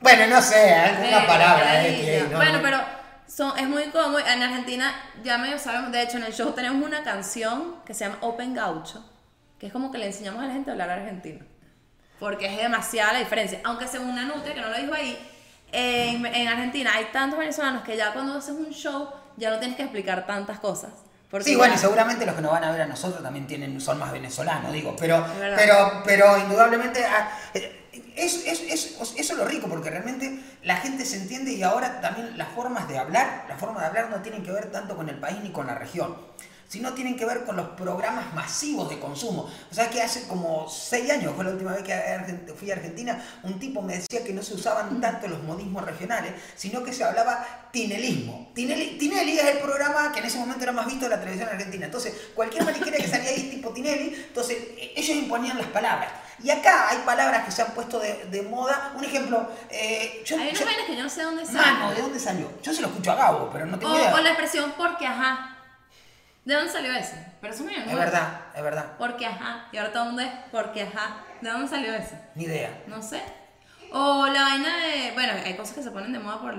Bueno, 0.00 0.26
no 0.26 0.42
sé, 0.42 0.74
alguna 0.74 1.22
eh, 1.22 1.26
palabra. 1.26 1.86
eh, 1.86 2.18
ya. 2.22 2.28
no, 2.28 2.36
bueno, 2.36 2.52
no. 2.54 2.62
pero 2.62 2.78
son, 3.26 3.58
es 3.58 3.68
muy 3.68 3.84
cómodo. 3.90 4.18
En 4.18 4.42
Argentina 4.42 4.92
ya 5.22 5.38
medio 5.38 5.58
sabemos, 5.58 5.92
de 5.92 6.02
hecho 6.02 6.16
en 6.16 6.24
el 6.24 6.32
show 6.32 6.52
tenemos 6.52 6.84
una 6.84 7.02
canción 7.02 7.76
que 7.84 7.94
se 7.94 8.04
llama 8.04 8.18
Open 8.22 8.54
Gaucho, 8.54 9.04
que 9.58 9.66
es 9.68 9.72
como 9.72 9.90
que 9.92 9.98
le 9.98 10.06
enseñamos 10.06 10.42
a 10.42 10.46
la 10.46 10.52
gente 10.52 10.70
a 10.70 10.72
hablar 10.72 10.90
argentino. 10.90 11.44
Porque 12.20 12.46
es 12.46 12.56
demasiada 12.58 13.14
la 13.14 13.18
diferencia. 13.20 13.60
Aunque 13.64 13.88
según 13.88 14.10
una 14.10 14.24
nutria, 14.24 14.54
que 14.54 14.60
no 14.60 14.68
lo 14.68 14.76
dijo 14.76 14.94
ahí, 14.94 15.18
en, 15.72 16.24
en 16.26 16.48
Argentina 16.48 16.92
hay 16.94 17.06
tantos 17.12 17.38
venezolanos 17.38 17.82
que 17.82 17.96
ya 17.96 18.12
cuando 18.12 18.34
haces 18.34 18.54
un 18.54 18.70
show 18.70 19.08
ya 19.36 19.50
no 19.50 19.58
tienes 19.58 19.76
que 19.76 19.82
explicar 19.84 20.26
tantas 20.26 20.58
cosas. 20.60 20.90
Porque 21.30 21.44
Sí, 21.44 21.54
bueno, 21.56 21.74
y 21.74 21.78
seguramente 21.78 22.26
los 22.26 22.34
que 22.34 22.42
nos 22.42 22.50
van 22.50 22.64
a 22.64 22.72
ver 22.72 22.82
a 22.82 22.86
nosotros 22.86 23.22
también 23.22 23.46
tienen, 23.46 23.80
son 23.80 23.98
más 24.00 24.10
venezolanos, 24.10 24.72
digo, 24.72 24.96
pero, 24.98 25.24
pero, 25.56 26.02
pero 26.04 26.36
indudablemente 26.38 27.04
ah, 27.04 27.30
es, 28.16 28.46
es- 28.46 28.60
es- 28.62 28.96
eso 29.00 29.14
es 29.16 29.30
lo 29.38 29.44
rico, 29.44 29.68
porque 29.68 29.90
realmente 29.90 30.40
la 30.64 30.76
gente 30.78 31.04
se 31.04 31.16
entiende 31.18 31.52
y 31.52 31.62
ahora 31.62 32.00
también 32.00 32.36
las 32.36 32.48
formas 32.48 32.88
de 32.88 32.98
hablar, 32.98 33.44
las 33.48 33.60
formas 33.60 33.80
de 33.82 33.86
hablar 33.86 34.10
no 34.10 34.16
tienen 34.22 34.42
que 34.42 34.50
ver 34.50 34.72
tanto 34.72 34.96
con 34.96 35.08
el 35.08 35.18
país 35.18 35.38
ni 35.40 35.50
con 35.52 35.68
la 35.68 35.76
región, 35.76 36.16
sino 36.70 36.92
tienen 36.92 37.16
que 37.16 37.24
ver 37.24 37.44
con 37.44 37.56
los 37.56 37.66
programas 37.70 38.32
masivos 38.32 38.88
de 38.88 39.00
consumo. 39.00 39.50
O 39.70 39.74
sea 39.74 39.90
que 39.90 40.00
hace 40.00 40.28
como 40.28 40.68
seis 40.68 41.10
años, 41.10 41.32
fue 41.34 41.44
la 41.44 41.50
última 41.50 41.72
vez 41.72 41.82
que 41.82 42.54
fui 42.54 42.70
a 42.70 42.74
Argentina, 42.74 43.20
un 43.42 43.58
tipo 43.58 43.82
me 43.82 43.94
decía 43.96 44.22
que 44.24 44.32
no 44.32 44.40
se 44.40 44.54
usaban 44.54 45.00
tanto 45.00 45.26
los 45.26 45.42
modismos 45.42 45.84
regionales, 45.84 46.32
sino 46.54 46.84
que 46.84 46.92
se 46.92 47.02
hablaba 47.02 47.44
tinelismo. 47.72 48.52
Tinelli, 48.54 48.98
Tinelli 48.98 49.36
es 49.36 49.46
el 49.46 49.58
programa 49.58 50.12
que 50.12 50.20
en 50.20 50.26
ese 50.26 50.38
momento 50.38 50.62
era 50.62 50.70
más 50.70 50.86
visto 50.86 51.06
de 51.06 51.10
la 51.10 51.18
televisión 51.18 51.48
argentina. 51.48 51.86
Entonces, 51.86 52.14
cualquier 52.36 52.64
mariquera 52.64 52.96
que 52.98 53.08
salía 53.08 53.30
ahí 53.30 53.50
tipo 53.50 53.70
Tinelli, 53.70 54.14
entonces 54.28 54.56
e- 54.78 54.92
ellos 54.94 55.16
imponían 55.16 55.58
las 55.58 55.66
palabras. 55.68 56.12
Y 56.42 56.50
acá 56.50 56.88
hay 56.88 56.98
palabras 56.98 57.44
que 57.44 57.50
se 57.50 57.62
han 57.62 57.72
puesto 57.72 57.98
de, 57.98 58.26
de 58.30 58.42
moda. 58.42 58.92
Un 58.96 59.04
ejemplo, 59.04 59.46
eh, 59.70 60.22
yo, 60.24 60.36
Hay 60.38 60.50
unas 60.50 60.60
yo- 60.60 60.66
que 60.86 60.96
yo 60.96 61.02
no 61.02 61.10
sé 61.10 61.22
dónde 61.22 61.44
Mano, 61.46 61.62
salen. 61.80 61.94
¿de 61.96 62.00
dónde 62.02 62.18
salió? 62.20 62.50
Yo 62.62 62.72
se 62.72 62.80
lo 62.80 62.86
escucho 62.88 63.10
a 63.10 63.16
Gabo, 63.16 63.50
pero 63.52 63.66
no 63.66 63.76
tengo 63.78 63.92
O, 63.92 63.96
idea. 63.96 64.14
o 64.14 64.18
la 64.20 64.28
expresión 64.30 64.72
porque 64.78 65.04
ajá. 65.06 65.49
¿De 66.50 66.56
dónde 66.56 66.72
salió 66.72 66.92
ese? 66.92 67.14
Pero 67.40 67.54
eso 67.54 67.62
me 67.62 67.76
Es 67.78 67.94
verdad, 67.94 68.40
es 68.56 68.62
verdad. 68.62 68.86
Porque 68.98 69.24
ajá. 69.24 69.68
Y 69.70 69.76
ahora 69.76 69.92
todo 69.92 70.02
el 70.02 70.08
mundo 70.08 70.22
es 70.22 70.32
porque 70.50 70.82
ajá. 70.82 71.18
¿De 71.40 71.48
dónde 71.48 71.68
salió 71.68 71.94
ese? 71.94 72.18
Ni 72.34 72.44
idea. 72.44 72.82
No 72.88 73.00
sé. 73.00 73.22
O 73.92 74.26
la 74.26 74.42
vaina 74.42 74.76
de. 74.78 75.12
Bueno, 75.14 75.32
hay 75.44 75.54
cosas 75.56 75.76
que 75.76 75.82
se 75.84 75.92
ponen 75.92 76.12
de 76.12 76.18
moda 76.18 76.40
por. 76.40 76.54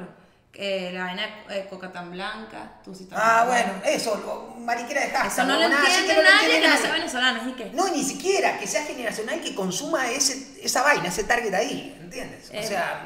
eh, 0.54 0.92
la 0.94 1.04
vaina 1.04 1.24
de 1.50 1.60
eh, 1.60 1.68
coca 1.70 1.92
tan 1.92 2.10
blanca, 2.10 2.72
tú 2.86 2.96
sí 2.96 3.08
Ah, 3.12 3.44
bueno, 3.48 3.74
eso, 3.84 4.16
lo- 4.16 4.56
mariquera 4.62 5.02
de 5.02 5.10
hashtag. 5.10 5.28
Eso 5.28 5.44
no 5.44 5.60
lo 5.60 5.66
así 5.66 5.76
entiende 5.76 6.08
que 6.08 6.14
no 6.16 6.22
lo 6.22 6.24
nadie 6.30 6.44
entiende 6.46 6.62
que 6.62 6.68
no 6.68 6.74
nadie. 6.74 6.82
sea 6.88 6.92
venezolano, 6.94 7.42
así 7.42 7.52
que... 7.54 7.66
No, 7.72 7.88
ni 7.90 8.04
siquiera 8.04 8.58
que 8.60 8.68
sea 8.68 8.84
generacional 8.86 9.42
que 9.42 9.54
consuma 9.56 10.10
ese, 10.10 10.66
esa 10.66 10.84
vaina, 10.84 11.08
ese 11.10 11.24
target 11.26 11.54
ahí, 11.54 11.98
¿entiendes? 12.02 12.50
O 12.50 12.54
Eh. 12.54 12.64
sea, 12.64 13.06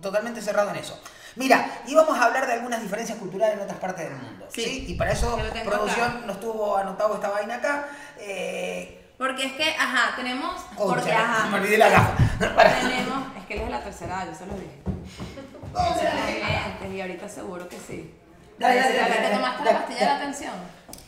totalmente 0.00 0.40
cerrado 0.42 0.70
en 0.70 0.76
eso. 0.76 1.00
Mira, 1.36 1.80
íbamos 1.86 2.18
a 2.18 2.24
hablar 2.24 2.46
de 2.46 2.52
algunas 2.54 2.82
diferencias 2.82 3.18
culturales 3.18 3.56
en 3.56 3.62
otras 3.62 3.78
partes 3.78 4.08
del 4.08 4.18
mundo. 4.18 4.46
Sí. 4.50 4.62
Sí, 4.64 4.84
Y 4.88 4.94
para 4.94 5.12
eso 5.12 5.38
producción 5.64 6.10
acá. 6.10 6.26
nos 6.26 6.40
tuvo 6.40 6.76
anotado 6.76 7.14
esta 7.14 7.30
vaina 7.30 7.54
acá. 7.56 7.88
Eh, 8.18 9.02
Porque 9.16 9.46
es 9.46 9.52
que, 9.52 9.70
ajá, 9.78 10.14
tenemos... 10.16 10.60
concha, 10.76 10.94
porque, 10.96 11.12
ajá, 11.12 11.46
me 11.48 11.58
olvidé 11.58 11.78
la 11.78 11.88
gafa. 11.88 12.16
Tenemos... 12.80 13.36
Es 13.38 13.44
que 13.46 13.54
él 13.54 13.60
es 13.60 13.66
de 13.66 13.70
la 13.70 13.80
tercera 13.82 14.22
edad, 14.24 14.32
yo 14.32 14.38
se 14.38 14.46
lo 14.46 14.54
dije. 14.54 14.78
Vamos 15.72 15.96
a 15.96 16.00
Será 16.00 16.12
ver. 16.26 16.42
lentes, 16.44 16.92
y 16.92 17.00
ahorita 17.00 17.28
seguro 17.28 17.68
que 17.68 17.78
sí. 17.78 18.14
Dale, 18.58 18.76
dale, 18.80 18.96
dale, 18.98 19.14
dale, 19.22 19.34
tomaste 19.36 19.64
la 19.64 19.72
pastilla 19.72 19.98
de 20.00 20.04
la 20.06 20.16
atención. 20.16 20.52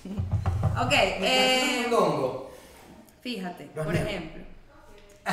Ok, 0.76 0.90
eh, 0.92 1.86
fíjate, 3.22 3.64
por 3.66 3.94
ejemplo. 3.94 4.42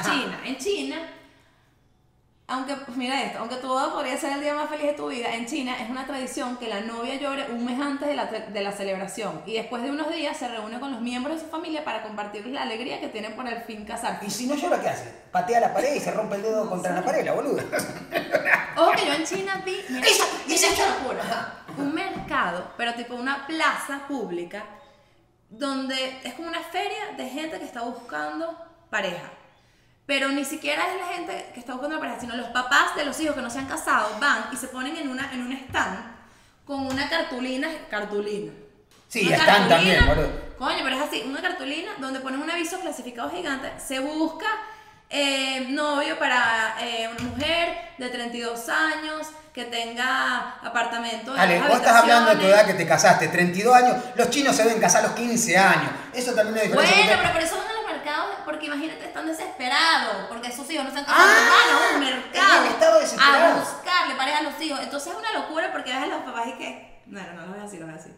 China. 0.03 0.39
En 0.45 0.57
China, 0.57 0.97
aunque, 2.51 2.75
mira 2.95 3.23
esto, 3.23 3.39
aunque 3.39 3.55
tu 3.55 3.67
boda 3.67 3.91
podría 3.93 4.17
ser 4.17 4.33
el 4.33 4.41
día 4.41 4.53
más 4.53 4.69
feliz 4.69 4.87
de 4.87 4.93
tu 4.93 5.07
vida, 5.07 5.33
en 5.33 5.45
China 5.45 5.75
es 5.81 5.89
una 5.89 6.05
tradición 6.05 6.57
que 6.57 6.67
la 6.67 6.81
novia 6.81 7.15
llore 7.15 7.49
un 7.49 7.63
mes 7.65 7.79
antes 7.79 8.07
de 8.07 8.13
la, 8.13 8.25
de 8.25 8.61
la 8.61 8.71
celebración 8.71 9.41
y 9.45 9.53
después 9.53 9.81
de 9.83 9.89
unos 9.89 10.13
días 10.13 10.35
se 10.35 10.47
reúne 10.47 10.79
con 10.79 10.91
los 10.91 11.01
miembros 11.01 11.37
de 11.37 11.43
su 11.43 11.49
familia 11.49 11.85
para 11.85 12.03
compartir 12.03 12.45
la 12.47 12.63
alegría 12.63 12.99
que 12.99 13.07
tienen 13.07 13.35
por 13.35 13.47
el 13.47 13.61
fin 13.61 13.85
casarse. 13.85 14.25
Y 14.25 14.29
si 14.29 14.47
no 14.47 14.55
llora, 14.55 14.81
¿qué 14.81 14.89
hace? 14.89 15.13
Patea 15.31 15.61
la 15.61 15.73
pared 15.73 15.95
y 15.95 15.99
se 15.99 16.11
rompe 16.11 16.35
el 16.35 16.41
dedo 16.41 16.69
contra 16.69 16.93
la 16.93 17.03
pared, 17.03 17.25
la 17.25 17.33
boluda. 17.33 17.63
Ojo 18.77 18.91
que 18.91 19.05
yo 19.05 19.13
en 19.13 19.23
China 19.23 19.61
vi, 19.65 19.77
mira, 19.89 20.07
locura, 20.99 21.63
un 21.77 21.93
mercado, 21.93 22.73
pero 22.75 22.93
tipo 22.95 23.15
una 23.15 23.47
plaza 23.47 24.01
pública, 24.07 24.65
donde 25.49 26.19
es 26.23 26.33
como 26.33 26.49
una 26.49 26.61
feria 26.61 27.13
de 27.15 27.29
gente 27.29 27.59
que 27.59 27.65
está 27.65 27.81
buscando 27.81 28.57
pareja. 28.89 29.40
Pero 30.05 30.29
ni 30.29 30.43
siquiera 30.45 30.83
es 30.91 30.99
la 30.99 31.07
gente 31.15 31.51
que 31.53 31.59
está 31.59 31.73
buscando 31.73 31.99
pareja, 31.99 32.19
sino 32.19 32.35
los 32.35 32.47
papás 32.47 32.95
de 32.95 33.05
los 33.05 33.19
hijos 33.19 33.35
que 33.35 33.41
no 33.41 33.49
se 33.49 33.59
han 33.59 33.67
casado 33.67 34.17
van 34.19 34.45
y 34.51 34.57
se 34.57 34.67
ponen 34.67 34.97
en, 34.97 35.09
una, 35.09 35.31
en 35.33 35.41
un 35.41 35.51
stand 35.53 36.21
con 36.65 36.85
una 36.87 37.09
cartulina, 37.09 37.69
cartulina. 37.89 38.51
Sí, 39.07 39.27
Una 39.27 39.35
están 39.35 39.67
también, 39.67 39.97
cartulina, 39.97 40.15
boludo. 40.15 40.57
Coño, 40.57 40.79
pero 40.83 40.95
es 40.95 41.01
así, 41.01 41.23
una 41.27 41.41
cartulina 41.41 41.91
donde 41.99 42.19
ponen 42.19 42.41
un 42.41 42.49
aviso 42.49 42.79
clasificado 42.79 43.29
gigante, 43.29 43.71
se 43.77 43.99
busca 43.99 44.47
eh, 45.09 45.67
novio 45.69 46.17
para 46.17 46.77
eh, 46.79 47.09
una 47.09 47.29
mujer 47.29 47.77
de 47.97 48.09
32 48.09 48.69
años 48.69 49.27
que 49.53 49.65
tenga 49.65 50.59
apartamento 50.63 51.33
Ale, 51.37 51.59
vos 51.59 51.75
estás 51.75 51.95
hablando 51.97 52.29
de 52.31 52.37
tu 52.37 52.45
edad 52.45 52.65
que 52.65 52.75
te 52.75 52.87
casaste, 52.87 53.27
32 53.27 53.75
años, 53.75 53.97
los 54.15 54.29
chinos 54.29 54.55
se 54.55 54.63
deben 54.63 54.79
casar 54.79 55.03
a 55.03 55.07
los 55.07 55.17
15 55.17 55.57
años. 55.57 55.91
Eso 56.13 56.33
también 56.33 56.57
es 56.57 56.63
diferencia. 56.71 56.95
Bueno, 56.95 57.21
pero 57.21 57.33
por 57.33 57.41
eso 57.41 57.57
van 57.57 57.67
a 57.67 57.73
los 57.73 57.91
mercados, 57.91 58.30
porque 58.45 58.65
imagínate, 58.67 59.05
están 59.05 59.25
desesperados, 59.27 60.27
porque 60.29 60.51
sus 60.51 60.69
hijos 60.71 60.85
no 60.85 60.91
se 60.91 60.99
han 60.99 61.05
casado, 61.05 61.23
Ah, 61.27 61.49
van 61.49 61.75
a 61.75 61.95
un 61.95 61.99
mercado 61.99 62.99
a 63.19 63.59
buscarle 63.59 64.15
pareja 64.15 64.37
a 64.39 64.43
los 64.43 64.61
hijos. 64.61 64.79
Entonces 64.81 65.11
es 65.13 65.17
una 65.19 65.33
locura 65.33 65.71
porque 65.71 65.91
ves 65.93 66.03
a 66.03 66.07
los 66.07 66.21
papás 66.23 66.47
y 66.47 66.53
que, 66.53 67.01
no, 67.07 67.19
no, 67.21 67.33
no 67.33 67.41
los 67.47 67.53
ves 67.55 67.63
así, 67.63 67.77
los 67.77 67.87
ves 67.87 67.97
así. 68.01 68.15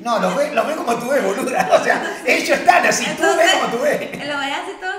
No, 0.00 0.18
los 0.20 0.36
ves, 0.36 0.52
los 0.52 0.66
ves 0.66 0.76
como 0.76 0.94
tú 0.96 1.08
ves, 1.08 1.24
boluda. 1.24 1.68
O 1.72 1.82
sea, 1.84 2.20
ellos 2.26 2.58
están 2.58 2.86
así, 2.86 3.04
tú 3.16 3.22
ves 3.36 3.52
como 3.54 3.66
tú 3.68 3.78
ves. 3.82 4.00
Lo 4.26 4.38
ves 4.38 4.52
así 4.62 4.72
todo. 4.80 4.92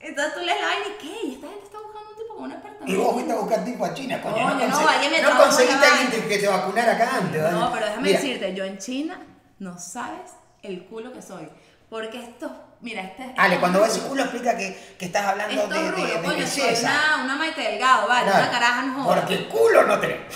Entonces 0.00 0.34
tú 0.34 0.40
lees 0.40 0.60
la 0.60 0.66
vaina 0.66 0.84
y 0.86 0.98
¿qué? 1.02 1.26
Y 1.26 1.34
esta 1.34 1.48
gente 1.48 1.64
está 1.64 1.78
buscando 1.78 2.10
un 2.10 2.16
tipo 2.16 2.34
con 2.36 2.44
un 2.44 2.52
apartamento. 2.52 2.86
Y 2.92 2.96
vos 2.96 3.12
fuiste 3.14 3.32
a 3.32 3.36
buscar 3.36 3.64
tipo 3.64 3.84
a 3.84 3.94
China, 3.94 4.20
coño. 4.22 4.34
Coño, 4.34 4.68
no, 4.68 4.76
conse- 4.76 4.84
vaya, 4.84 5.10
me 5.10 5.22
no 5.22 5.28
trajo 5.30 5.42
conseguiste 5.44 5.86
a 5.86 5.92
alguien 5.98 6.28
que, 6.28 6.38
te 6.38 6.46
vacunara 6.48 6.92
acá 6.92 7.16
antes. 7.16 7.42
No, 7.42 7.60
¿vale? 7.60 7.70
pero 7.74 7.86
déjame 7.86 8.02
Mira, 8.08 8.20
decirte, 8.20 8.54
yo 8.54 8.64
en 8.64 8.78
China 8.78 9.18
no 9.58 9.78
sabes 9.78 10.32
el 10.62 10.84
culo 10.86 11.12
que 11.12 11.22
soy. 11.22 11.48
Porque 11.90 12.18
esto, 12.22 12.50
mira, 12.80 13.02
este 13.02 13.22
Ale, 13.36 13.54
estos 13.54 13.58
cuando 13.60 13.80
ves 13.82 13.98
culo 13.98 14.22
explica 14.22 14.56
que, 14.56 14.94
que 14.98 15.06
estás 15.06 15.26
hablando 15.26 15.54
Estos 15.54 15.68
de, 15.70 15.82
de, 15.84 15.90
rulos, 15.90 16.08
de 16.10 16.22
coño, 16.22 16.46
soy 16.46 16.62
belleza. 16.62 16.90
una, 17.14 17.24
una 17.24 17.36
Maite 17.36 17.60
Delgado, 17.60 18.08
vale, 18.08 18.30
Claro, 18.30 18.42
una 18.42 18.50
caraja 18.52 18.82
no 18.82 18.94
joda. 19.04 19.14
Porque 19.20 19.48
culo 19.48 19.82
no 19.84 19.98
tenemos. 20.00 20.34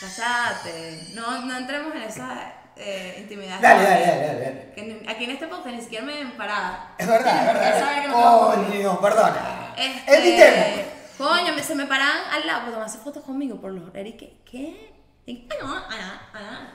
Cállate, 0.00 1.00
no, 1.14 1.40
no 1.46 1.56
entremos 1.56 1.94
en 1.94 2.02
esa 2.02 2.52
eh, 2.76 3.16
intimidad. 3.20 3.60
Dale, 3.60 3.82
dale, 3.84 4.06
dale, 4.06 4.26
dale. 4.26 4.40
dale. 4.40 4.72
Que 4.74 5.06
aquí 5.08 5.24
en 5.24 5.30
este 5.32 5.46
podcast 5.46 5.76
ni 5.76 5.82
siquiera 5.82 6.04
me 6.04 6.14
ven 6.14 6.32
parada. 6.36 6.94
Es 6.98 7.06
verdad, 7.06 7.40
es 7.40 7.46
verdad. 7.54 8.02
que 8.02 8.08
no 8.08 8.40
Coño, 8.54 9.00
perdona. 9.00 9.74
Este, 9.76 10.16
Evitemos. 10.18 10.86
Coño, 11.18 11.58
se 11.62 11.74
me 11.74 11.84
paraban 11.84 12.22
al 12.32 12.46
lado 12.46 12.60
para 12.60 12.72
tomarse 12.72 12.98
fotos 12.98 13.22
conmigo 13.24 13.60
por 13.60 13.72
los 13.72 13.94
Eric, 13.94 14.44
¿qué? 14.50 14.90
Y, 15.30 15.46
ay, 15.48 15.58
no, 15.62 15.72
ay, 15.88 16.00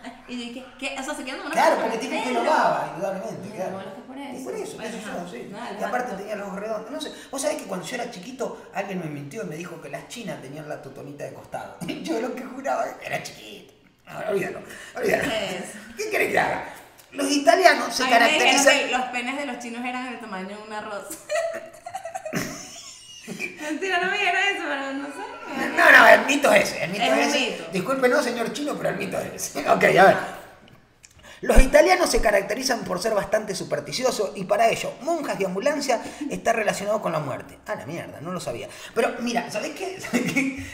ay, 0.02 0.24
y 0.30 0.48
yo, 0.48 0.54
¿qué? 0.54 0.88
¿Qué? 0.96 0.96
O 0.98 1.04
sea, 1.04 1.14
se 1.14 1.26
quedan 1.26 1.40
como 1.40 1.52
Claro, 1.52 1.76
porque 1.76 1.98
por 1.98 2.00
tiene 2.00 2.24
que 2.24 2.32
lo 2.32 2.46
baba, 2.46 2.94
indudablemente. 2.94 3.50
No, 3.50 3.56
claro. 3.56 3.96
que 3.96 4.02
por 4.02 4.18
Y 4.18 4.44
por 4.46 4.56
eso, 4.56 4.82
eso 4.82 4.98
yo, 4.98 5.30
sí. 5.30 5.50
Nada, 5.52 5.78
y 5.78 5.84
aparte 5.84 6.16
tenía 6.16 6.38
los 6.38 6.48
ojos 6.48 6.60
redondos. 6.62 6.90
No 6.90 7.02
sé, 7.02 7.12
vos 7.30 7.42
sabés 7.42 7.58
que 7.58 7.66
cuando 7.66 7.86
yo 7.86 7.96
era 7.96 8.10
chiquito, 8.10 8.70
alguien 8.74 9.00
me 9.00 9.08
mintió 9.08 9.44
y 9.44 9.48
me 9.48 9.58
dijo 9.58 9.82
que 9.82 9.90
las 9.90 10.08
chinas 10.08 10.42
tenían 10.42 10.70
la 10.70 10.82
totonita 10.82 11.26
de 11.26 11.34
costado. 11.34 11.76
Yo 12.04 12.22
lo 12.22 12.34
que 12.34 12.46
juraba 12.46 12.86
era 13.04 13.22
chiquito. 13.22 13.74
Ahora, 14.08 14.30
olvídalo, 14.30 14.62
olvídalo. 14.96 15.24
¿Qué? 15.24 15.64
¿Qué 15.98 16.10
querés 16.10 16.32
que 16.32 16.40
haga? 16.40 16.64
Los 17.12 17.30
italianos 17.30 17.94
se 17.94 18.08
caracterizan. 18.08 18.78
que 18.78 18.88
los 18.92 19.02
penes 19.08 19.38
de 19.38 19.46
los 19.48 19.60
chinos 19.60 19.84
eran 19.84 20.12
del 20.12 20.22
tamaño 20.22 20.48
de 20.48 20.64
un 20.64 20.72
arroz. 20.72 21.10
Mentira, 23.62 24.00
no 24.00 24.12
me 24.12 24.18
dijeron 24.18 24.42
eso, 24.44 24.64
pero 24.66 24.94
no 24.94 25.08
sé. 25.08 25.35
No, 25.78 25.92
no, 25.92 26.08
el 26.08 26.26
mito 26.26 26.52
es 26.52 26.72
ese. 26.72 26.84
El 26.84 26.92
mito 26.92 27.04
Es 27.04 27.36
ese. 27.36 27.66
Disculpe, 27.72 28.08
no, 28.10 28.22
señor 28.22 28.52
chino, 28.54 28.76
pero 28.76 28.90
el 28.90 28.98
mito 28.98 29.18
es 29.20 29.34
ese. 29.34 29.60
Ok, 29.70 29.84
a 29.84 30.06
ver. 30.06 30.46
Los 31.42 31.62
italianos 31.62 32.10
se 32.10 32.22
caracterizan 32.22 32.86
por 32.86 33.00
ser 33.00 33.14
bastante 33.14 33.54
supersticiosos 33.54 34.32
y 34.36 34.46
para 34.46 34.70
ello, 34.70 34.94
monjas 35.02 35.40
y 35.40 35.46
ambulancia 35.46 36.02
está 36.32 36.54
relacionado 36.54 37.02
con 37.02 37.12
la 37.12 37.20
muerte. 37.20 37.60
Ah, 37.68 37.76
la 37.76 37.86
mierda, 37.86 38.20
no 38.22 38.32
lo 38.32 38.40
sabía. 38.40 38.68
Pero 38.96 39.16
mira, 39.20 39.52
¿sabés 39.52 39.76
qué? 39.76 40.00
¿Sabés 40.02 40.32
qué? 40.32 40.66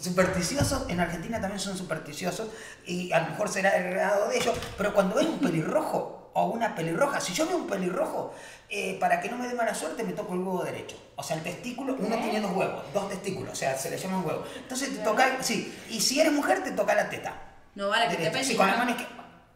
Supersticiosos, 0.00 0.88
en 0.88 1.00
Argentina 1.00 1.40
también 1.40 1.60
son 1.60 1.76
supersticiosos 1.76 2.48
y 2.86 3.12
a 3.12 3.20
lo 3.20 3.30
mejor 3.30 3.48
será 3.48 3.76
el 3.76 3.94
grado 3.94 4.28
de 4.28 4.38
ellos, 4.38 4.56
pero 4.76 4.92
cuando 4.92 5.14
ves 5.14 5.26
un 5.26 5.38
pelirrojo 5.38 6.30
o 6.34 6.46
una 6.46 6.74
pelirroja, 6.74 7.20
si 7.20 7.32
yo 7.32 7.46
veo 7.46 7.58
un 7.58 7.66
pelirrojo, 7.66 8.34
eh, 8.68 8.96
para 9.00 9.20
que 9.20 9.28
no 9.28 9.36
me 9.36 9.46
dé 9.48 9.54
mala 9.54 9.74
suerte 9.74 10.02
me 10.04 10.12
toco 10.12 10.34
el 10.34 10.40
huevo 10.40 10.64
derecho. 10.64 10.96
O 11.16 11.22
sea, 11.22 11.36
el 11.36 11.42
testículo, 11.42 11.96
uno 11.98 12.16
tiene 12.16 12.40
dos 12.40 12.52
huevos, 12.52 12.82
dos 12.92 13.08
testículos, 13.08 13.52
o 13.52 13.56
sea, 13.56 13.76
se 13.76 13.90
le 13.90 13.96
llaman 13.98 14.24
huevos. 14.26 14.46
Entonces 14.56 14.90
te 14.96 15.02
toca, 15.04 15.38
sí, 15.42 15.74
y 15.90 16.00
si 16.00 16.20
eres 16.20 16.32
mujer 16.32 16.62
te 16.64 16.72
toca 16.72 16.94
la 16.94 17.08
teta. 17.08 17.34
No 17.74 17.88
vale, 17.88 18.08
que 18.08 18.16
te. 18.30 18.44
Sí, 18.44 18.56
con 18.56 18.66
la. 18.66 18.96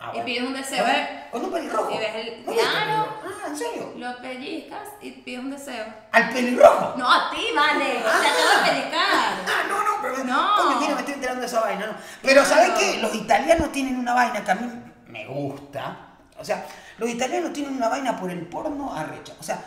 Ah, 0.03 0.12
Y 0.14 0.20
pides 0.23 0.44
un 0.44 0.55
deseo, 0.55 0.83
¿Con, 0.83 0.94
¿eh? 0.94 1.25
con 1.31 1.44
un 1.44 1.53
pelirrojo. 1.53 1.90
Y 1.94 1.99
ves 1.99 2.14
el 2.14 2.40
¿No 2.40 2.46
pelirrojo? 2.46 3.20
Ah, 3.23 3.49
¿en 3.49 3.57
serio? 3.57 3.92
Lo 3.99 4.16
pellizcas 4.23 4.88
y 5.03 5.11
pides 5.11 5.40
un 5.40 5.51
deseo. 5.51 5.85
¿Al 6.12 6.31
pelirrojo? 6.31 6.94
No, 6.96 7.12
a 7.12 7.31
ti, 7.31 7.44
vale. 7.55 7.85
Te 7.85 7.99
acabo 8.09 8.64
de 8.64 8.70
pellizcar. 8.70 9.01
Ah, 9.46 9.62
no, 9.68 9.83
no, 9.85 9.90
pero 10.01 10.25
No. 10.25 10.81
Mira, 10.81 10.94
me 10.94 11.01
estoy 11.01 11.14
enterando 11.14 11.40
de 11.42 11.46
esa 11.46 11.61
vaina, 11.61 11.87
¿no? 11.88 11.92
Pero 12.23 12.42
Claro. 12.44 12.49
¿sabés 12.49 12.70
qué? 12.79 12.99
Los 13.03 13.14
italianos 13.14 13.73
tienen 13.73 13.99
una 13.99 14.14
vaina 14.14 14.42
que 14.42 14.51
a 14.51 14.55
mí 14.55 14.70
me 15.07 15.27
gusta. 15.27 15.96
O 16.38 16.44
sea, 16.46 16.64
los 17.01 17.11
italianos 17.11 17.53
tienen 17.53 17.75
una 17.75 17.89
vaina 17.89 18.17
por 18.21 18.31
el 18.31 18.41
porno 18.47 18.95
arrecha. 18.95 19.33
O 19.41 19.43
sea, 19.43 19.59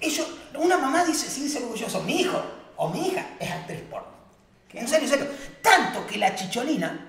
ellos, 0.00 0.26
una 0.54 0.76
mamá 0.78 1.04
dice 1.04 1.28
sin 1.30 1.48
ser 1.48 1.62
orgulloso, 1.62 2.02
mi 2.02 2.20
hijo 2.22 2.42
o 2.76 2.88
mi 2.88 3.06
hija 3.08 3.24
es 3.38 3.50
actriz 3.50 3.80
porno. 3.90 4.08
En 4.72 4.88
serio, 4.88 5.04
en 5.06 5.10
serio. 5.10 5.26
Tanto 5.62 6.06
que 6.06 6.16
la 6.18 6.34
chicholina, 6.34 7.08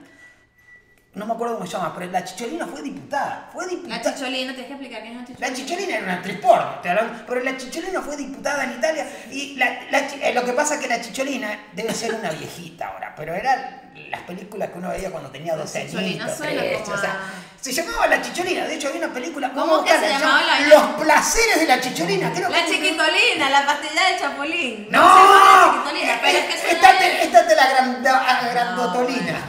no 1.15 1.25
me 1.27 1.33
acuerdo 1.33 1.55
cómo 1.55 1.65
se 1.67 1.73
llama, 1.73 1.93
pero 1.97 2.11
la 2.11 2.25
chicholina 2.25 2.65
fue 2.67 2.81
diputada. 2.81 3.49
Fue 3.53 3.63
La 3.65 3.71
diputada. 3.71 4.01
chicholina, 4.15 4.51
tienes 4.53 4.65
que 4.67 4.73
explicar 4.73 5.01
quién 5.01 5.13
es 5.13 5.19
la 5.19 5.25
chicholina. 5.27 5.47
La 5.47 5.55
Chicholina 5.55 5.95
era 5.95 6.03
una 6.03 6.13
actriz 6.15 6.37
porno, 6.39 6.79
pero 7.27 7.39
la 7.43 7.57
Chicholina 7.57 8.01
fue 8.01 8.17
diputada 8.17 8.63
en 8.65 8.71
Italia 8.73 9.07
y 9.31 9.55
la, 9.55 9.79
la 9.91 9.99
eh, 9.99 10.33
lo 10.33 10.43
que 10.43 10.53
pasa 10.53 10.75
es 10.75 10.81
que 10.81 10.87
la 10.87 10.99
Chicholina 10.99 11.57
debe 11.73 11.93
ser 11.93 12.13
una 12.15 12.29
viejita 12.31 12.87
ahora, 12.89 13.13
pero 13.15 13.33
eran 13.33 13.93
las 14.09 14.21
películas 14.23 14.69
que 14.71 14.77
uno 14.79 14.89
veía 14.89 15.09
cuando 15.11 15.29
tenía 15.29 15.55
12 15.55 15.77
años. 15.79 15.91
Chicholina 15.91 16.35
suena 16.35 16.61
como 16.83 16.95
o 16.95 16.97
sea, 16.97 17.11
a- 17.13 17.52
se 17.71 17.71
llamaba 17.71 18.07
La 18.07 18.21
Chicholina, 18.21 18.65
de 18.65 18.75
hecho 18.75 18.89
había 18.89 19.05
una 19.05 19.13
película 19.13 19.51
¿Cómo 19.53 19.77
a 19.77 19.85
que 19.85 19.91
se 19.91 20.09
llamaba 20.09 20.41
llama 20.41 20.59
la- 20.59 20.67
Los 20.67 20.83
placeres 21.03 21.59
de 21.61 21.65
la 21.67 21.79
Chicholina, 21.79 22.31
creo 22.33 22.49
La 22.49 22.65
que- 22.65 22.71
chiquitolina, 22.71 23.49
la 23.49 23.65
pastilla 23.65 24.09
de 24.11 24.19
chapulín. 24.19 24.87
¡No! 24.91 24.99
se 25.01 25.23
llama 25.23 25.41
la 25.45 25.71
chiquitolina, 25.73 26.19
pero 26.21 26.37
es 26.39 26.45
que 26.45 26.57
suena 26.59 26.73
Estate, 26.73 27.09
bien. 27.09 27.21
estate 27.21 27.55
la 27.55 27.69
granda- 27.69 28.49
grandotolina. 28.53 29.41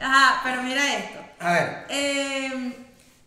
Ajá, 0.00 0.40
pero 0.44 0.62
mira 0.62 0.94
esto. 0.96 1.18
A 1.40 1.52
ver. 1.52 1.86
Eh, 1.90 2.72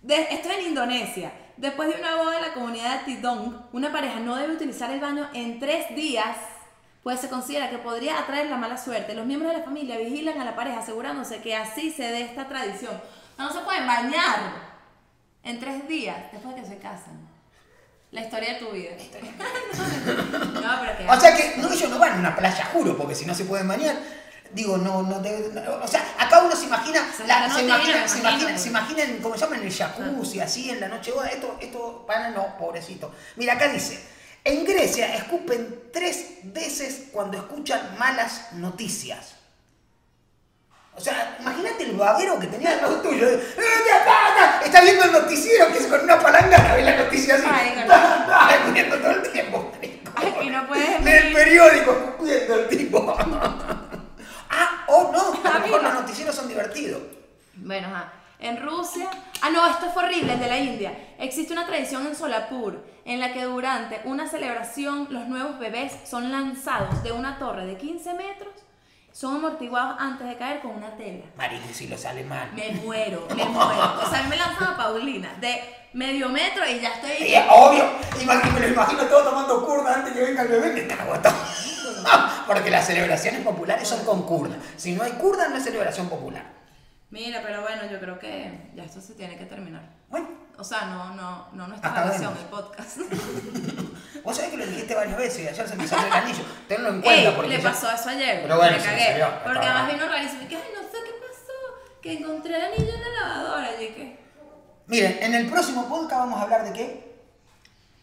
de- 0.01 0.27
esto 0.31 0.49
es 0.49 0.57
en 0.57 0.65
Indonesia. 0.67 1.31
Después 1.57 1.89
de 1.89 1.99
una 2.01 2.15
boda 2.15 2.37
en 2.37 2.41
la 2.41 2.53
comunidad 2.53 2.99
de 3.01 3.15
Tidong, 3.15 3.67
una 3.73 3.91
pareja 3.91 4.19
no 4.19 4.35
debe 4.37 4.53
utilizar 4.53 4.89
el 4.91 4.99
baño 5.01 5.29
en 5.33 5.59
tres 5.59 5.93
días, 5.95 6.37
pues 7.03 7.19
se 7.19 7.29
considera 7.29 7.69
que 7.69 7.77
podría 7.77 8.19
atraer 8.19 8.47
la 8.47 8.57
mala 8.57 8.77
suerte. 8.77 9.13
Los 9.13 9.25
miembros 9.25 9.51
de 9.51 9.59
la 9.59 9.63
familia 9.63 9.97
vigilan 9.97 10.39
a 10.41 10.45
la 10.45 10.55
pareja 10.55 10.79
asegurándose 10.79 11.41
que 11.41 11.55
así 11.55 11.91
se 11.91 12.03
dé 12.03 12.21
esta 12.21 12.47
tradición. 12.47 12.99
No, 13.37 13.51
se 13.51 13.59
pueden 13.59 13.87
bañar 13.87 14.69
en 15.43 15.59
tres 15.59 15.87
días 15.87 16.17
después 16.31 16.55
de 16.55 16.61
que 16.61 16.67
se 16.67 16.77
casan. 16.77 17.27
La 18.11 18.21
historia 18.21 18.55
de 18.55 18.59
tu 18.59 18.71
vida. 18.71 18.91
no, 20.53 20.81
pero 20.81 20.97
que. 20.97 21.07
O 21.07 21.19
sea 21.19 21.35
que 21.35 21.57
no, 21.57 21.71
ellos 21.71 21.89
no 21.89 21.99
van 21.99 22.13
a 22.13 22.19
una 22.19 22.35
playa, 22.35 22.65
juro, 22.73 22.97
porque 22.97 23.13
si 23.15 23.25
no 23.25 23.33
se 23.35 23.45
pueden 23.45 23.67
bañar. 23.67 23.95
Digo, 24.51 24.77
no, 24.77 25.03
no, 25.03 25.19
no, 25.19 25.83
o 25.83 25.87
sea, 25.87 26.03
acá 26.17 26.41
uno 26.41 26.55
se 26.55 26.65
imagina, 26.65 27.07
Se 27.15 27.27
la- 27.27 27.47
no 27.47 27.53
se, 27.53 27.59
te 27.59 27.65
imagina, 27.67 28.07
se, 28.07 28.17
imagina, 28.17 28.57
se 28.57 28.69
imaginan, 28.69 29.17
como 29.17 29.35
se 29.35 29.41
llama, 29.41 29.57
en 29.57 29.63
el 29.63 29.71
jacuzzi, 29.71 30.39
así 30.39 30.71
en 30.71 30.79
la 30.79 30.87
noche, 30.87 31.11
oh, 31.15 31.23
esto, 31.23 31.55
esto, 31.61 32.03
para 32.07 32.31
no, 32.31 32.57
pobrecito. 32.57 33.13
Mira, 33.35 33.53
acá 33.53 33.67
dice, 33.67 34.03
en 34.43 34.65
Grecia 34.65 35.15
escupen 35.15 35.83
tres 35.93 36.39
veces 36.43 37.07
cuando 37.11 37.37
escuchan 37.37 37.95
malas 37.97 38.53
noticias. 38.53 39.35
O 40.95 41.01
sea, 41.01 41.37
imagínate 41.39 41.83
el 41.83 41.91
babero 41.95 42.37
que 42.39 42.47
tenía 42.47 42.71
al 42.71 42.77
lado 42.81 43.01
tuyo. 43.01 43.25
Está 44.65 44.81
viendo 44.81 45.03
el 45.05 45.11
noticiero 45.13 45.67
que 45.71 45.77
es 45.79 45.85
con 45.87 46.05
palanca 46.05 46.75
ve 46.75 46.83
la 46.83 46.97
noticia 46.97 47.35
así. 47.35 47.45
Ay, 47.49 47.83
no. 47.87 47.93
Ay, 48.33 48.55
escupiendo 48.59 48.97
todo 48.97 49.11
el 49.11 49.31
tiempo. 49.31 49.71
marico. 49.75 50.11
Ay, 50.15 50.33
y 50.41 50.49
no 50.49 50.67
puedes 50.67 51.01
Lee 51.03 51.11
el 51.11 51.23
venir. 51.23 51.33
periódico 51.33 51.91
escupiendo 51.91 52.55
el 52.59 52.67
tipo. 52.67 53.15
ah, 53.17 54.83
o 54.87 55.11
no, 55.11 55.19
a 55.19 55.39
Ah, 55.45 55.53
lo 55.53 55.59
mejor 55.61 55.81
mira. 55.81 55.93
los 55.93 56.01
noticieros 56.01 56.35
son 56.35 56.47
divertidos. 56.49 57.01
Bueno, 57.55 57.87
ajá. 57.87 58.13
En 58.39 58.61
Rusia. 58.61 59.09
Ah, 59.41 59.49
no, 59.51 59.65
esto 59.69 59.89
fue 59.93 60.03
horrible, 60.03 60.33
el 60.33 60.39
de 60.39 60.47
la 60.47 60.57
India. 60.57 60.93
Existe 61.19 61.53
una 61.53 61.65
tradición 61.65 62.05
en 62.07 62.15
Solapur 62.15 62.85
en 63.05 63.19
la 63.19 63.33
que 63.33 63.45
una 64.05 64.27
celebración 64.27 65.07
los 65.09 65.27
nuevos 65.27 65.59
bebés 65.59 65.93
son 66.05 66.31
lanzados 66.31 67.01
de 67.03 67.11
una 67.11 67.37
torre 67.39 67.65
de 67.65 67.77
15 67.77 68.13
metros, 68.13 68.53
son 69.11 69.37
amortiguados 69.37 69.95
antes 69.99 70.27
de 70.27 70.37
caer 70.37 70.61
con 70.61 70.71
una 70.71 70.95
tela. 70.95 71.25
Marico, 71.35 71.67
si 71.73 71.87
lo 71.87 71.97
sale 71.97 72.23
mal. 72.23 72.51
Me 72.53 72.71
muero, 72.83 73.27
me 73.35 73.43
muero. 73.45 74.01
O 74.05 74.09
sea, 74.09 74.19
a 74.19 74.23
mí 74.23 74.29
me 74.29 74.37
lanzaba 74.37 74.77
Paulina 74.77 75.33
de 75.41 75.59
medio 75.93 76.29
metro 76.29 76.63
y 76.69 76.79
ya 76.79 76.93
estoy. 76.93 77.11
Es 77.33 77.43
obvio, 77.49 77.83
imag- 78.19 78.53
me 78.53 78.59
lo 78.61 78.67
imagino 78.69 79.03
todo 79.05 79.23
tomando 79.29 79.65
curda 79.65 79.95
antes 79.95 80.13
que 80.13 80.21
venga 80.21 80.43
el 80.43 80.47
bebé 80.47 80.81
está 80.81 81.01
agotado. 81.03 81.35
Porque 82.47 82.69
las 82.69 82.85
celebraciones 82.87 83.41
populares 83.41 83.87
son 83.87 84.03
con 84.05 84.23
curda. 84.23 84.55
Si 84.77 84.93
no 84.93 85.03
hay 85.03 85.11
curda, 85.13 85.47
no 85.49 85.57
es 85.57 85.63
celebración 85.63 86.07
popular. 86.09 86.43
Mira, 87.11 87.41
pero 87.43 87.61
bueno, 87.61 87.81
yo 87.91 87.99
creo 87.99 88.19
que 88.19 88.69
ya 88.75 88.83
esto 88.83 89.01
se 89.01 89.15
tiene 89.15 89.35
que 89.37 89.45
terminar. 89.45 89.81
Bueno, 90.09 90.27
O 90.59 90.63
sea, 90.63 90.81
no, 90.87 91.13
no, 91.15 91.47
no 91.53 91.67
nuestra 91.67 91.89
Acabemos. 91.91 92.19
relación, 92.19 92.37
el 92.37 92.49
podcast. 92.49 92.97
vos 94.23 94.35
sabés 94.35 94.51
que 94.51 94.57
lo 94.57 94.65
dijiste 94.65 94.93
varias 94.93 95.17
veces 95.17 95.39
y 95.39 95.47
ayer 95.47 95.67
se 95.69 95.75
me 95.77 95.87
salió 95.87 96.07
el 96.07 96.13
anillo. 96.13 96.43
Tenlo 96.67 96.89
en 96.89 97.01
cuenta 97.01 97.29
Ey, 97.29 97.33
porque 97.35 97.49
le 97.51 97.57
yo- 97.61 97.69
pasó 97.69 97.89
eso 97.89 98.09
ayer. 98.09 98.41
Pero 98.41 98.57
bueno, 98.57 98.73
me 98.75 98.79
se 98.83 98.87
me 98.87 98.91
cagué. 98.93 99.05
salió, 99.11 99.43
porque 99.43 99.65
además 99.65 99.93
vino 99.93 100.07
rarísimo. 100.09 100.41
Y 100.43 100.45
que, 100.47 100.55
ay, 100.57 100.63
no 100.75 100.81
sé 100.81 100.97
qué 101.05 101.11
pasó. 101.21 101.99
Que 102.01 102.13
encontré 102.13 102.55
el 102.57 102.61
anillo 102.73 102.93
en 102.93 103.01
la 103.01 103.09
lavadora. 103.27 103.81
Y 103.81 103.87
que. 103.87 104.19
Miren, 104.87 105.17
en 105.21 105.33
el 105.35 105.49
próximo 105.49 105.87
podcast 105.87 106.19
vamos 106.19 106.39
a 106.39 106.43
hablar 106.43 106.63
de 106.65 106.73
qué? 106.73 107.13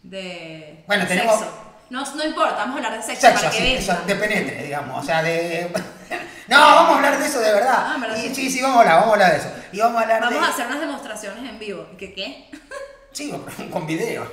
De. 0.02 0.84
Bueno, 0.86 1.06
tenemos- 1.06 1.38
Sexo. 1.38 1.62
No, 1.88 2.04
no 2.16 2.24
importa, 2.24 2.56
vamos 2.56 2.74
a 2.74 2.76
hablar 2.78 2.96
de 3.00 3.02
sexo, 3.06 3.20
Sexo, 3.28 3.38
para 3.44 3.50
que 3.52 3.58
sí, 3.58 3.74
eso, 3.76 3.96
de 4.06 4.14
penetre, 4.16 4.64
digamos. 4.64 5.02
O 5.02 5.06
sea, 5.06 5.22
de. 5.22 5.70
No, 6.48 6.60
vamos 6.60 6.92
a 6.92 6.96
hablar 6.96 7.18
de 7.18 7.26
eso 7.26 7.40
de 7.40 7.52
verdad. 7.52 7.74
Ah. 7.76 8.16
Y, 8.18 8.32
sí, 8.32 8.48
sí, 8.48 8.62
vamos 8.62 8.76
a 8.76 8.80
hablar, 8.82 8.94
vamos 9.00 9.08
a 9.10 9.12
hablar 9.14 9.30
de 9.32 9.38
eso. 9.38 9.48
Y 9.72 9.78
vamos 9.80 9.98
a 9.98 10.02
hablar 10.02 10.20
Vamos 10.22 10.40
de. 10.40 10.46
a 10.46 10.48
hacer 10.50 10.66
unas 10.66 10.80
demostraciones 10.80 11.50
en 11.50 11.58
vivo. 11.58 11.86
¿Y 11.92 11.96
que 11.96 12.12
qué? 12.14 12.50
Sí, 13.12 13.32
con 13.72 13.86
video. 13.86 14.30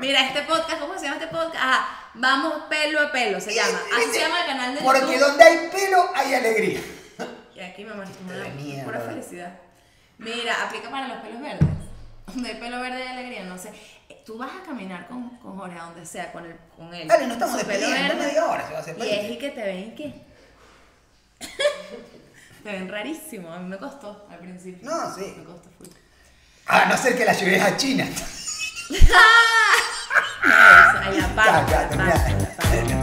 Mira, 0.00 0.20
este 0.26 0.42
podcast, 0.42 0.78
¿cómo 0.78 0.98
se 0.98 1.06
llama 1.06 1.16
este 1.16 1.28
podcast? 1.28 1.56
Ah, 1.58 2.10
vamos 2.12 2.64
pelo 2.68 3.00
a 3.00 3.10
pelo, 3.10 3.40
se 3.40 3.54
llama. 3.54 3.80
Así 3.96 4.10
se 4.12 4.20
llama 4.20 4.40
el 4.42 4.46
canal 4.48 4.74
de 4.74 4.82
Porque 4.82 5.00
YouTube. 5.00 5.18
donde 5.20 5.44
hay 5.44 5.56
pelo 5.70 6.10
hay 6.14 6.34
alegría. 6.34 6.80
Y 7.56 7.60
aquí 7.60 7.84
me 7.86 7.92
De 7.92 7.96
una 8.76 8.84
pura 8.84 9.00
felicidad. 9.00 9.58
Mira, 10.18 10.62
aplica 10.62 10.90
para 10.90 11.08
los 11.08 11.16
pelos 11.22 11.40
verdes. 11.40 11.68
Donde 12.26 12.50
hay 12.50 12.56
pelo 12.56 12.80
verde 12.80 13.02
y 13.02 13.08
alegría, 13.08 13.44
no 13.44 13.56
sé. 13.56 13.72
Eh, 14.10 14.22
Tú 14.26 14.36
vas 14.36 14.50
a 14.60 14.62
caminar 14.62 15.08
con, 15.08 15.30
con 15.38 15.56
Jorge 15.56 15.78
a 15.78 15.84
donde 15.84 16.04
sea, 16.04 16.30
con, 16.30 16.44
el, 16.44 16.54
con 16.76 16.92
él. 16.92 17.08
Dale, 17.08 17.28
no 17.28 17.32
estamos 17.32 17.58
Su 17.58 17.66
pelo 17.66 17.88
verde, 17.88 18.14
media 18.14 18.44
hora 18.44 18.66
se 18.66 18.72
va 18.74 18.78
a 18.78 18.82
hacer 18.82 18.98
Y 18.98 19.08
es 19.08 19.30
y 19.30 19.38
que 19.38 19.48
te 19.52 19.62
ven 19.62 19.94
qué. 19.94 20.12
te 22.68 22.74
ven 22.74 22.88
rarísimo. 22.88 23.50
A 23.50 23.58
mí 23.58 23.66
me 23.66 23.78
costó 23.78 24.26
al 24.30 24.38
principio. 24.40 24.90
No, 24.90 25.14
sí. 25.14 25.34
Me 25.38 25.44
costó 25.44 25.70
full. 25.78 25.88
A 26.66 26.84
no 26.84 26.96
ser 26.98 27.16
que 27.16 27.24
la 27.24 27.32
lleves 27.32 27.62
a 27.62 27.76
China. 27.76 28.04
No, 30.44 30.54
eso, 30.54 30.98
allá 30.98 31.18
Ya, 31.18 31.24
aparte, 31.26 32.97